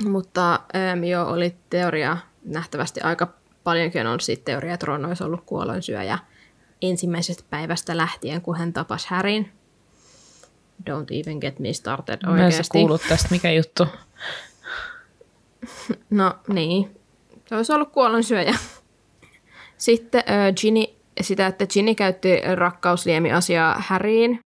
Mutta 0.04 0.60
ähm, 0.76 1.04
jo 1.04 1.26
oli 1.26 1.54
teoria, 1.70 2.16
nähtävästi 2.44 3.00
aika 3.00 3.34
paljonkin 3.68 4.06
on 4.06 4.20
siitä 4.20 4.44
teoria, 4.44 4.74
että 4.74 4.86
Ron 4.86 5.04
olisi 5.04 5.24
ollut 5.24 5.42
kuolonsyöjä 5.46 6.18
ensimmäisestä 6.82 7.44
päivästä 7.50 7.96
lähtien, 7.96 8.40
kun 8.40 8.56
hän 8.58 8.72
tapasi 8.72 9.06
Härin. 9.10 9.52
Don't 10.90 11.20
even 11.20 11.38
get 11.38 11.58
me 11.58 11.72
started 11.72 12.18
Mä 12.26 12.32
oikeasti. 12.32 12.78
kuullut 12.78 13.02
tästä, 13.08 13.28
mikä 13.30 13.50
juttu. 13.50 13.86
No 16.10 16.34
niin, 16.48 16.96
se 17.46 17.56
olisi 17.56 17.72
ollut 17.72 17.92
kuolonsyöjä. 17.92 18.54
Sitten 19.78 20.20
äh, 20.30 20.54
Ginny, 20.60 20.84
sitä, 21.20 21.46
että 21.46 21.66
Ginny 21.66 21.94
käytti 21.94 22.40
rakkausliemi-asiaa 22.54 23.74
Harryin. 23.78 24.40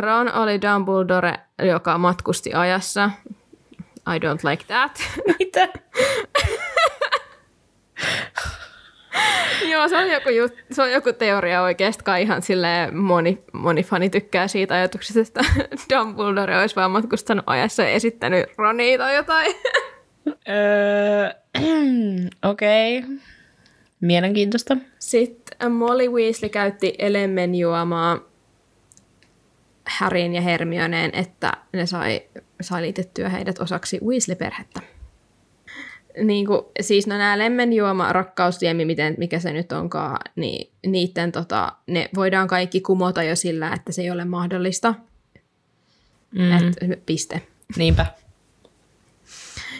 Ron 0.00 0.32
oli 0.34 0.60
Dumbledore, 0.60 1.34
joka 1.62 1.98
matkusti 1.98 2.54
ajassa. 2.54 3.10
I 4.14 4.18
don't 4.18 4.50
like 4.50 4.64
that. 4.64 4.98
Mitä? 5.38 5.68
Joo, 9.70 9.88
se 9.88 9.96
on, 9.96 10.10
joku 10.10 10.28
jut, 10.28 10.52
se 10.70 10.82
on 10.82 10.92
joku 10.92 11.12
teoria 11.12 11.62
oikeasti, 11.62 12.04
kai 12.04 12.22
ihan 12.22 12.42
silleen 12.42 12.96
moni, 12.96 13.38
moni 13.52 13.82
fani 13.82 14.10
tykkää 14.10 14.48
siitä 14.48 14.74
ajatuksesta, 14.74 15.20
että 15.20 15.40
Dumbledore 15.94 16.58
olisi 16.58 16.76
vaan 16.76 16.90
matkustanut 16.90 17.44
ajassa 17.46 17.82
ja 17.82 17.88
esittänyt 17.88 18.46
Ronia 18.58 18.98
tai 18.98 19.16
jotain. 19.16 19.54
Öö, 20.48 21.30
Okei. 22.50 22.98
Okay. 22.98 23.10
Mielenkiintoista. 24.00 24.76
Sitten 24.98 25.72
Molly 25.72 26.08
Weasley 26.08 26.48
käytti 26.48 26.94
elemen 26.98 27.54
juomaa 27.54 28.18
Harryn 29.88 30.34
ja 30.34 30.40
Hermioneen, 30.40 31.10
että 31.14 31.52
ne 31.72 31.86
sai, 31.86 32.22
sai 32.60 32.82
liitettyä 32.82 33.28
heidät 33.28 33.58
osaksi 33.58 34.00
Weasley-perhettä. 34.04 34.95
Niin 36.24 36.46
kuin, 36.46 36.60
siis 36.80 37.06
no 37.06 37.18
nämä 37.18 37.38
lemmenjuoma, 37.38 38.12
rakkausliemi, 38.12 38.84
miten, 38.84 39.14
mikä 39.18 39.38
se 39.38 39.52
nyt 39.52 39.72
onkaan, 39.72 40.18
niin 40.36 40.70
niiden 40.86 41.32
tota, 41.32 41.72
ne 41.86 42.08
voidaan 42.14 42.48
kaikki 42.48 42.80
kumota 42.80 43.22
jo 43.22 43.36
sillä, 43.36 43.72
että 43.74 43.92
se 43.92 44.02
ei 44.02 44.10
ole 44.10 44.24
mahdollista. 44.24 44.94
Mm. 46.30 46.52
Et, 46.52 47.06
piste. 47.06 47.42
Niinpä. 47.76 48.06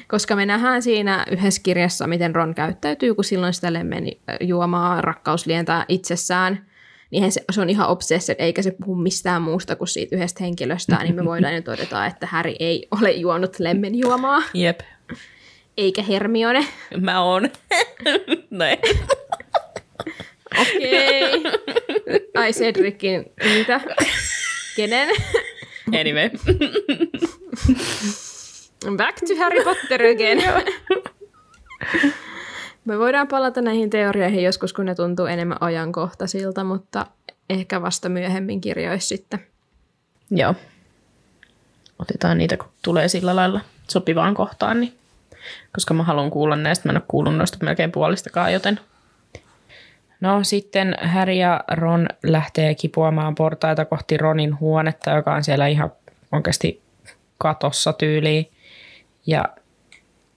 Koska 0.09 0.37
me 0.37 0.47
nähdään 0.47 0.83
siinä 0.83 1.25
yhdessä 1.31 1.63
kirjassa, 1.63 2.07
miten 2.07 2.35
Ron 2.35 2.55
käyttäytyy, 2.55 3.15
kun 3.15 3.25
silloin 3.25 3.55
sitä 3.55 3.73
lemmen 3.73 4.07
juomaa 4.41 5.01
rakkauslientää 5.01 5.85
itsessään. 5.89 6.67
Niin 7.11 7.33
se, 7.33 7.45
se 7.51 7.61
on 7.61 7.71
ihan 7.71 7.89
obsessed, 7.89 8.37
eikä 8.39 8.63
se 8.63 8.71
puhu 8.71 8.95
mistään 8.95 9.43
muusta 9.43 9.77
kuin 9.77 9.89
siitä 9.89 10.17
yhdestä 10.17 10.45
henkilöstä, 10.45 10.97
niin 11.03 11.15
me 11.15 11.25
voidaan 11.25 11.55
jo 11.55 11.63
todeta, 11.63 12.07
että 12.07 12.27
Harry 12.27 12.55
ei 12.61 12.89
ole 12.91 13.11
juonut 13.11 13.59
lemmenjuomaa, 13.59 14.43
Jep. 14.55 14.81
Eikä 15.77 16.03
Hermione. 16.03 16.67
Mä 17.01 17.23
oon. 17.23 17.51
Näin. 18.51 18.79
Okei. 20.61 21.43
Ai 22.35 22.53
Cedricin, 22.53 23.25
mitä? 23.45 23.81
Kenen? 24.77 25.09
Anyway. 26.01 26.31
Back 28.97 29.19
to 29.29 29.37
Harry 29.39 29.65
Potter 29.65 30.01
again. 30.03 30.43
Me 32.85 32.99
voidaan 32.99 33.29
palata 33.29 33.63
näihin 33.63 33.91
teorioihin 33.91 34.45
joskus, 34.45 34.73
kun 34.73 34.87
ne 34.87 34.95
tuntuu 34.95 35.27
enemmän 35.27 35.59
ajankohtaisilta, 35.61 36.65
mutta 36.65 37.07
ehkä 37.51 37.83
vasta 37.83 38.09
myöhemmin 38.09 38.61
kirjoissa 38.61 39.09
sitten. 39.09 39.47
Joo. 40.31 40.55
Otetaan 41.99 42.39
niitä, 42.39 42.57
kun 42.57 42.69
tulee 42.83 43.09
sillä 43.09 43.37
lailla 43.37 43.61
sopivaan 43.89 44.35
kohtaan, 44.35 44.81
niin 44.81 44.93
koska 45.73 45.95
mä 45.95 46.03
haluan 46.03 46.31
kuulla 46.31 46.57
näistä. 46.57 46.89
Mä 46.89 46.91
en 46.91 46.97
ole 46.97 47.05
kuullut 47.09 47.37
noista 47.37 47.59
melkein 47.63 47.93
puolistakaan, 47.93 48.53
joten... 48.53 48.81
No 50.21 50.45
sitten 50.45 50.97
Harry 51.03 51.33
ja 51.33 51.65
Ron 51.73 52.09
lähtee 52.23 52.75
kipuamaan 52.75 53.35
portaita 53.35 53.85
kohti 53.85 54.17
Ronin 54.17 54.61
huonetta, 54.61 55.11
joka 55.11 55.35
on 55.35 55.45
siellä 55.45 55.67
ihan 55.67 55.93
oikeasti 56.33 56.83
katossa 57.39 57.93
tyyliin. 57.93 58.51
Ja 59.27 59.45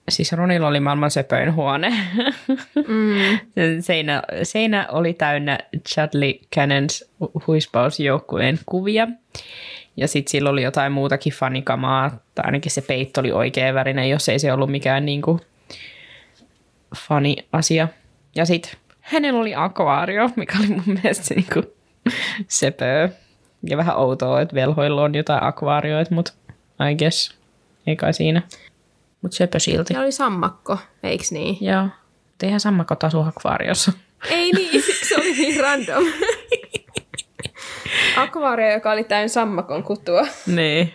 siis 0.08 0.32
Ronilla 0.32 0.68
oli 0.68 0.80
maailman 0.80 1.10
söpöin 1.10 1.54
huone. 1.54 1.94
Mm. 2.88 3.40
seinä, 3.80 4.22
seinä 4.42 4.86
oli 4.92 5.12
täynnä 5.12 5.58
Chadley 5.88 6.32
Cannons 6.54 7.10
huispausjoukkueen 7.46 8.58
kuvia. 8.66 9.08
Ja 9.96 10.08
sitten 10.08 10.30
sillä 10.30 10.50
oli 10.50 10.62
jotain 10.62 10.92
muutakin 10.92 11.32
fanikamaa, 11.32 12.10
tai 12.34 12.44
ainakin 12.44 12.72
se 12.72 12.80
peitto 12.80 13.20
oli 13.20 13.32
oikea 13.32 13.74
värinen, 13.74 14.10
jos 14.10 14.28
ei 14.28 14.38
se 14.38 14.52
ollut 14.52 14.70
mikään 14.70 15.06
niinku 15.06 15.40
fani-asia. 16.96 17.88
Ja 18.36 18.46
sitten 18.46 18.72
hänellä 19.00 19.40
oli 19.40 19.54
akvaario, 19.54 20.30
mikä 20.36 20.58
oli 20.58 20.68
mun 20.68 20.98
mielestä 21.02 21.24
se 21.24 21.34
niinku 21.34 21.62
sepöö. 22.48 23.08
Ja 23.62 23.76
vähän 23.76 23.96
outoa, 23.96 24.40
että 24.40 24.54
velhoilla 24.54 25.02
on 25.02 25.14
jotain 25.14 25.42
akvaarioita, 25.42 26.14
mutta 26.14 26.32
I 26.90 26.94
guess, 26.94 27.34
ei 27.86 27.96
kai 27.96 28.14
siinä. 28.14 28.42
Mutta 29.22 29.36
söpö 29.36 29.58
silti. 29.58 29.94
Se 29.94 30.00
oli 30.00 30.12
sammakko, 30.12 30.78
eiks 31.02 31.32
niin? 31.32 31.58
Joo. 31.60 31.82
Mutta 31.82 32.46
eihän 32.46 32.60
sammakot 32.60 33.04
asu 33.04 33.20
akvaariossa. 33.20 33.92
Ei 34.30 34.52
niin, 34.52 34.82
siksi 34.82 35.04
se 35.08 35.16
oli 35.16 35.32
niin 35.32 35.60
random. 35.60 36.04
Akvaario, 38.22 38.72
joka 38.72 38.92
oli 38.92 39.04
täynnä 39.04 39.28
sammakon 39.28 39.82
kutua. 39.82 40.26
Niin. 40.46 40.94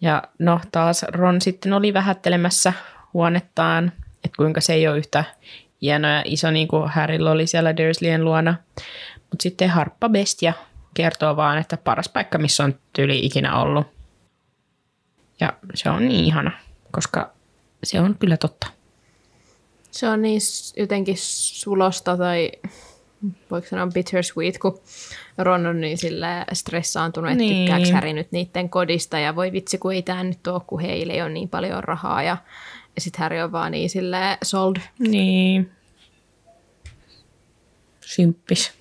Ja 0.00 0.22
no 0.38 0.60
taas 0.72 1.02
Ron 1.02 1.40
sitten 1.40 1.72
oli 1.72 1.94
vähättelemässä 1.94 2.72
huonettaan, 3.14 3.92
että 4.24 4.36
kuinka 4.36 4.60
se 4.60 4.72
ei 4.72 4.88
ole 4.88 4.98
yhtä 4.98 5.24
hieno 5.82 6.08
ja 6.08 6.22
iso 6.24 6.50
niin 6.50 6.68
kuin 6.68 6.88
Harrylla 6.88 7.30
oli 7.30 7.46
siellä 7.46 7.76
Dursleyen 7.76 8.24
luona. 8.24 8.54
Mutta 9.16 9.42
sitten 9.42 9.70
Harppa 9.70 10.08
Bestia 10.08 10.52
kertoo 10.94 11.36
vaan, 11.36 11.58
että 11.58 11.76
paras 11.76 12.08
paikka, 12.08 12.38
missä 12.38 12.64
on 12.64 12.74
tyyli 12.92 13.26
ikinä 13.26 13.60
ollut. 13.60 13.86
Ja 15.40 15.52
se 15.74 15.90
on 15.90 16.08
niin 16.08 16.24
ihana, 16.24 16.50
koska 16.90 17.32
se 17.84 18.00
on 18.00 18.16
kyllä 18.18 18.36
totta. 18.36 18.66
Se 19.90 20.08
on 20.08 20.22
niin 20.22 20.40
jotenkin 20.76 21.16
sulosta 21.18 22.16
tai 22.16 22.50
voiko 23.50 23.68
sanoa 23.68 23.86
bittersweet, 23.86 24.58
kun 24.58 24.78
Ron 25.38 25.66
on 25.66 25.80
niin 25.80 25.98
sille 25.98 26.26
stressaantunut, 26.52 27.30
että 27.30 27.38
Niin. 27.38 27.66
tykkääks 27.66 27.90
Harry 27.92 28.12
nyt 28.12 28.32
niiden 28.32 28.68
kodista 28.68 29.18
ja 29.18 29.36
voi 29.36 29.52
vitsi, 29.52 29.78
kun 29.78 29.92
ei 29.92 30.02
tämä 30.02 30.24
nyt 30.24 30.46
ole, 30.46 30.60
kun 30.66 30.80
heillä 30.80 31.12
ei 31.12 31.22
ole 31.22 31.30
niin 31.30 31.48
paljon 31.48 31.84
rahaa 31.84 32.22
ja, 32.22 32.36
ja 32.94 33.00
sitten 33.00 33.20
Harry 33.20 33.38
on 33.40 33.52
vaan 33.52 33.72
niin 33.72 33.90
sille 33.90 34.38
sold. 34.44 34.76
Niin. 34.98 35.70
Symppis. 38.00 38.72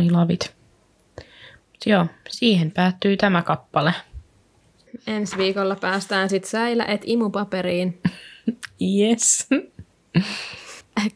I 0.00 0.10
love 0.10 0.32
it. 0.32 0.54
Mut 1.46 1.86
joo, 1.86 2.06
siihen 2.28 2.70
päättyy 2.70 3.16
tämä 3.16 3.42
kappale. 3.42 3.94
Ensi 5.06 5.36
viikolla 5.36 5.76
päästään 5.76 6.28
sitten 6.28 6.50
säilä 6.50 6.84
et 6.84 7.00
imupaperiin. 7.04 7.98
Yes. 8.80 9.48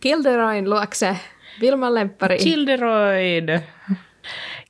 Kilderoin 0.01 0.70
luokse 0.70 1.16
Vilman 1.61 1.94
lemppari. 1.94 2.38
Childeroid. 2.38 3.61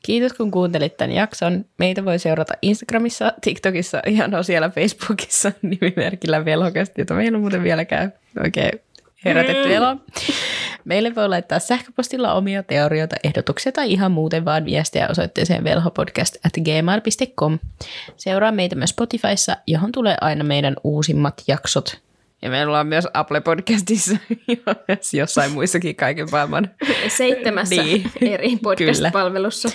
Kiitos 0.03 0.33
kun 0.33 0.51
kuuntelit 0.51 0.97
tämän 0.97 1.13
jakson. 1.13 1.65
Meitä 1.79 2.05
voi 2.05 2.19
seurata 2.19 2.55
Instagramissa, 2.63 3.33
TikTokissa 3.41 4.03
ja 4.07 4.29
no 4.29 4.43
siellä 4.43 4.71
Facebookissa 4.71 5.53
nimimerkillä 5.63 6.45
velhokasti, 6.45 7.01
jota 7.01 7.15
meillä 7.15 7.37
on 7.37 7.41
muuten 7.43 7.63
vieläkään 7.63 8.13
oikein 8.45 8.81
herätetty 9.25 9.65
Mm. 9.69 9.73
elo. 9.75 9.97
Meille 10.85 11.15
voi 11.15 11.29
laittaa 11.29 11.59
sähköpostilla 11.59 12.33
omia 12.35 12.63
teorioita, 12.63 13.17
ehdotuksia 13.25 13.73
tai 13.73 13.93
ihan 13.93 14.13
muuten 14.13 14.45
vaan 14.45 14.65
viestejä 14.65 15.09
osoitteeseen 15.11 15.65
velhopodcast 15.65 16.37
at 16.47 16.53
gmail.com. 16.65 17.59
Seuraa 18.17 18.53
meitä 18.53 18.77
myös 18.77 18.91
Spotifyssa, 18.91 19.57
johon 19.67 19.93
tulee 19.93 20.17
aina 20.21 20.45
meidän 20.45 20.77
uusimmat 20.85 21.43
jaksot. 21.49 22.01
Ja 22.43 22.51
meillä 22.51 22.71
ollaan 22.71 22.87
myös 22.87 23.07
Apple 23.15 23.41
Podcastissa 23.41 24.17
ja 24.49 24.75
myös 24.89 25.15
jossain 25.15 25.53
muissakin 25.53 25.97
kaiken 25.97 26.29
maailman. 26.33 26.71
Seitsemässä 27.09 27.83
Niin. 27.83 28.11
eri 28.21 28.57
podcast-palvelussa. 28.63 29.69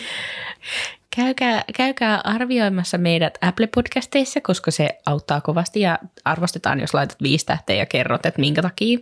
Käykää, 1.15 1.63
käykää 1.75 2.21
arvioimassa 2.23 2.97
meidät 2.97 3.37
Apple 3.41 3.67
Podcasteissa, 3.75 4.41
koska 4.41 4.71
se 4.71 4.89
auttaa 5.05 5.41
kovasti 5.41 5.79
ja 5.79 5.99
arvostetaan, 6.25 6.79
jos 6.79 6.93
laitat 6.93 7.21
viisi 7.21 7.45
tähteä 7.45 7.75
ja 7.75 7.85
kerrot, 7.85 8.25
että 8.25 8.39
minkä 8.41 8.61
takia. 8.61 8.99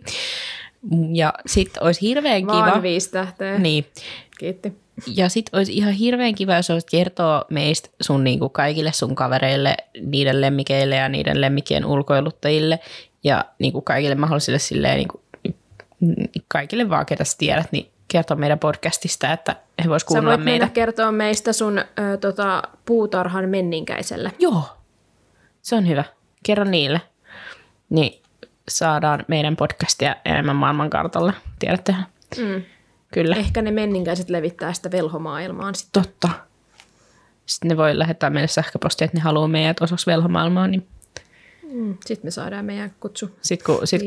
Ja 1.12 1.32
sitten 1.46 1.82
olisi 1.82 2.00
hirveän 2.00 2.42
kiva. 2.42 2.58
Vaan 2.58 2.82
viisi 2.82 3.10
tähteä. 3.10 3.58
Niin. 3.58 3.86
Kiitti. 4.38 4.72
Ja 5.16 5.28
sitten 5.28 5.58
olisi 5.58 5.76
ihan 5.76 5.92
hirveän 5.92 6.34
kiva, 6.34 6.56
jos 6.56 6.70
olisit 6.70 6.90
kertoa 6.90 7.44
meistä 7.50 7.88
sun 8.00 8.24
niinku 8.24 8.48
kaikille 8.48 8.92
sun 8.92 9.14
kavereille, 9.14 9.76
niiden 10.00 10.40
lemmikeille 10.40 10.96
ja 10.96 11.08
niiden 11.08 11.40
lemmikien 11.40 11.86
ulkoiluttajille 11.86 12.78
ja 13.24 13.44
niinku 13.58 13.80
kaikille 13.80 14.14
mahdollisille 14.14 14.58
silleen, 14.58 14.96
niinku, 14.96 15.22
kaikille 16.48 16.88
vaan, 16.88 17.06
ketä 17.06 17.24
sä 17.24 17.38
tiedät, 17.38 17.72
niin 17.72 17.90
kertoa 18.08 18.36
meidän 18.36 18.58
podcastista, 18.58 19.32
että 19.32 19.56
he 19.84 19.88
vois 19.88 20.02
Sä 20.02 20.06
kuunnella 20.06 20.30
voit 20.36 20.44
meitä. 20.44 20.68
kertoa 20.68 21.12
meistä 21.12 21.52
sun 21.52 21.78
ö, 21.78 22.16
tota, 22.20 22.62
puutarhan 22.86 23.48
menninkäiselle. 23.48 24.32
Joo, 24.38 24.62
se 25.62 25.76
on 25.76 25.88
hyvä. 25.88 26.04
Kerro 26.42 26.64
niille. 26.64 27.00
Niin 27.90 28.22
saadaan 28.68 29.24
meidän 29.28 29.56
podcastia 29.56 30.16
enemmän 30.24 30.56
maailmankartalle. 30.56 31.32
Tiedätte? 31.58 31.94
Mm. 32.38 32.62
Kyllä. 33.14 33.36
Ehkä 33.36 33.62
ne 33.62 33.70
menninkäiset 33.70 34.30
levittää 34.30 34.72
sitä 34.72 34.90
velhomaailmaan 34.90 35.74
sitten. 35.74 36.02
Totta. 36.02 36.28
Sitten 37.46 37.68
ne 37.68 37.76
voi 37.76 37.98
lähettää 37.98 38.30
meille 38.30 38.48
sähköpostia, 38.48 39.04
että 39.04 39.16
ne 39.18 39.22
haluaa 39.22 39.48
meidät 39.48 39.82
osaksi 39.82 40.06
velhomaailmaa, 40.06 40.66
niin 40.66 40.86
Mm. 41.74 41.96
Sitten 42.06 42.26
me 42.26 42.30
saadaan 42.30 42.64
meidän 42.64 42.94
kutsu. 43.00 43.30
Sitten 43.42 43.76
kun, 43.76 43.86
sit, 43.86 44.02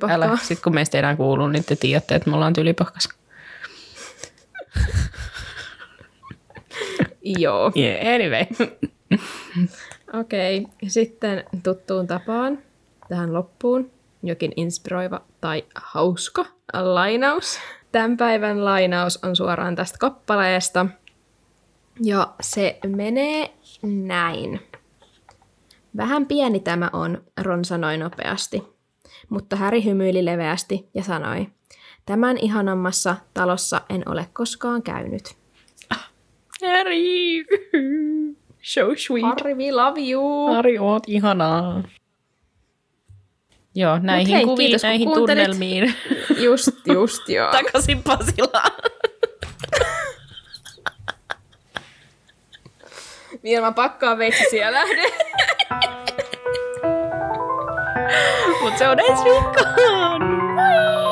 kun, 0.00 0.10
älä, 0.10 0.38
sit 0.42 0.60
kun 0.60 0.74
meistä 0.74 0.98
ei 0.98 0.98
enää 0.98 1.16
kuulu, 1.16 1.48
niin 1.48 1.64
te 1.64 1.76
tiedätte, 1.76 2.14
että 2.14 2.30
me 2.30 2.36
ollaan 2.36 2.52
tylypahkas. 2.52 3.08
Joo. 7.38 7.72
Yeah, 7.76 8.14
anyway. 8.14 8.44
Okei, 10.20 10.58
okay. 10.58 10.88
sitten 10.88 11.44
tuttuun 11.62 12.06
tapaan 12.06 12.58
tähän 13.08 13.34
loppuun 13.34 13.90
jokin 14.22 14.52
inspiroiva 14.56 15.20
tai 15.40 15.64
hauska 15.74 16.46
lainaus. 16.72 17.58
Tämän 17.92 18.16
päivän 18.16 18.64
lainaus 18.64 19.24
on 19.24 19.36
suoraan 19.36 19.74
tästä 19.74 19.98
kappaleesta. 19.98 20.86
Ja 22.00 22.34
se 22.40 22.78
menee 22.86 23.50
näin. 23.82 24.60
Vähän 25.98 26.26
pieni 26.26 26.60
tämä 26.60 26.90
on, 26.92 27.22
Ron 27.42 27.64
sanoi 27.64 27.98
nopeasti. 27.98 28.62
Mutta 29.28 29.56
Häri 29.56 29.84
hymyili 29.84 30.24
leveästi 30.24 30.88
ja 30.94 31.02
sanoi, 31.02 31.46
tämän 32.06 32.36
ihanammassa 32.38 33.16
talossa 33.34 33.80
en 33.88 34.02
ole 34.08 34.26
koskaan 34.32 34.82
käynyt. 34.82 35.36
Harry, 36.62 37.44
so 38.62 38.80
sweet. 38.96 39.24
Harri, 39.24 39.54
we 39.54 39.72
love 39.72 40.00
you! 40.10 40.54
Harry, 40.54 40.78
oot 40.78 41.02
ihanaa. 41.06 41.82
Joo, 43.74 43.98
näihin 44.02 44.34
hei, 44.34 44.44
kuviin, 44.44 44.66
kiitos, 44.66 44.82
näihin 44.82 45.12
tunnelmiin. 45.12 45.94
Just, 46.44 46.68
just 46.86 47.28
joo. 47.28 47.50
Takaisin 47.50 48.02
Pasilaan. 48.02 48.72
Vielä 53.42 53.66
mä 53.66 53.72
pakkaan 53.72 54.18
veitsi 54.18 54.56
ja 54.56 54.72
lähden. 54.72 55.10
Mut 58.62 58.78
se 58.78 58.88
on 58.88 59.00
ensi 59.00 59.24
viikkoon. 59.24 60.22
Mischief. 60.22 61.07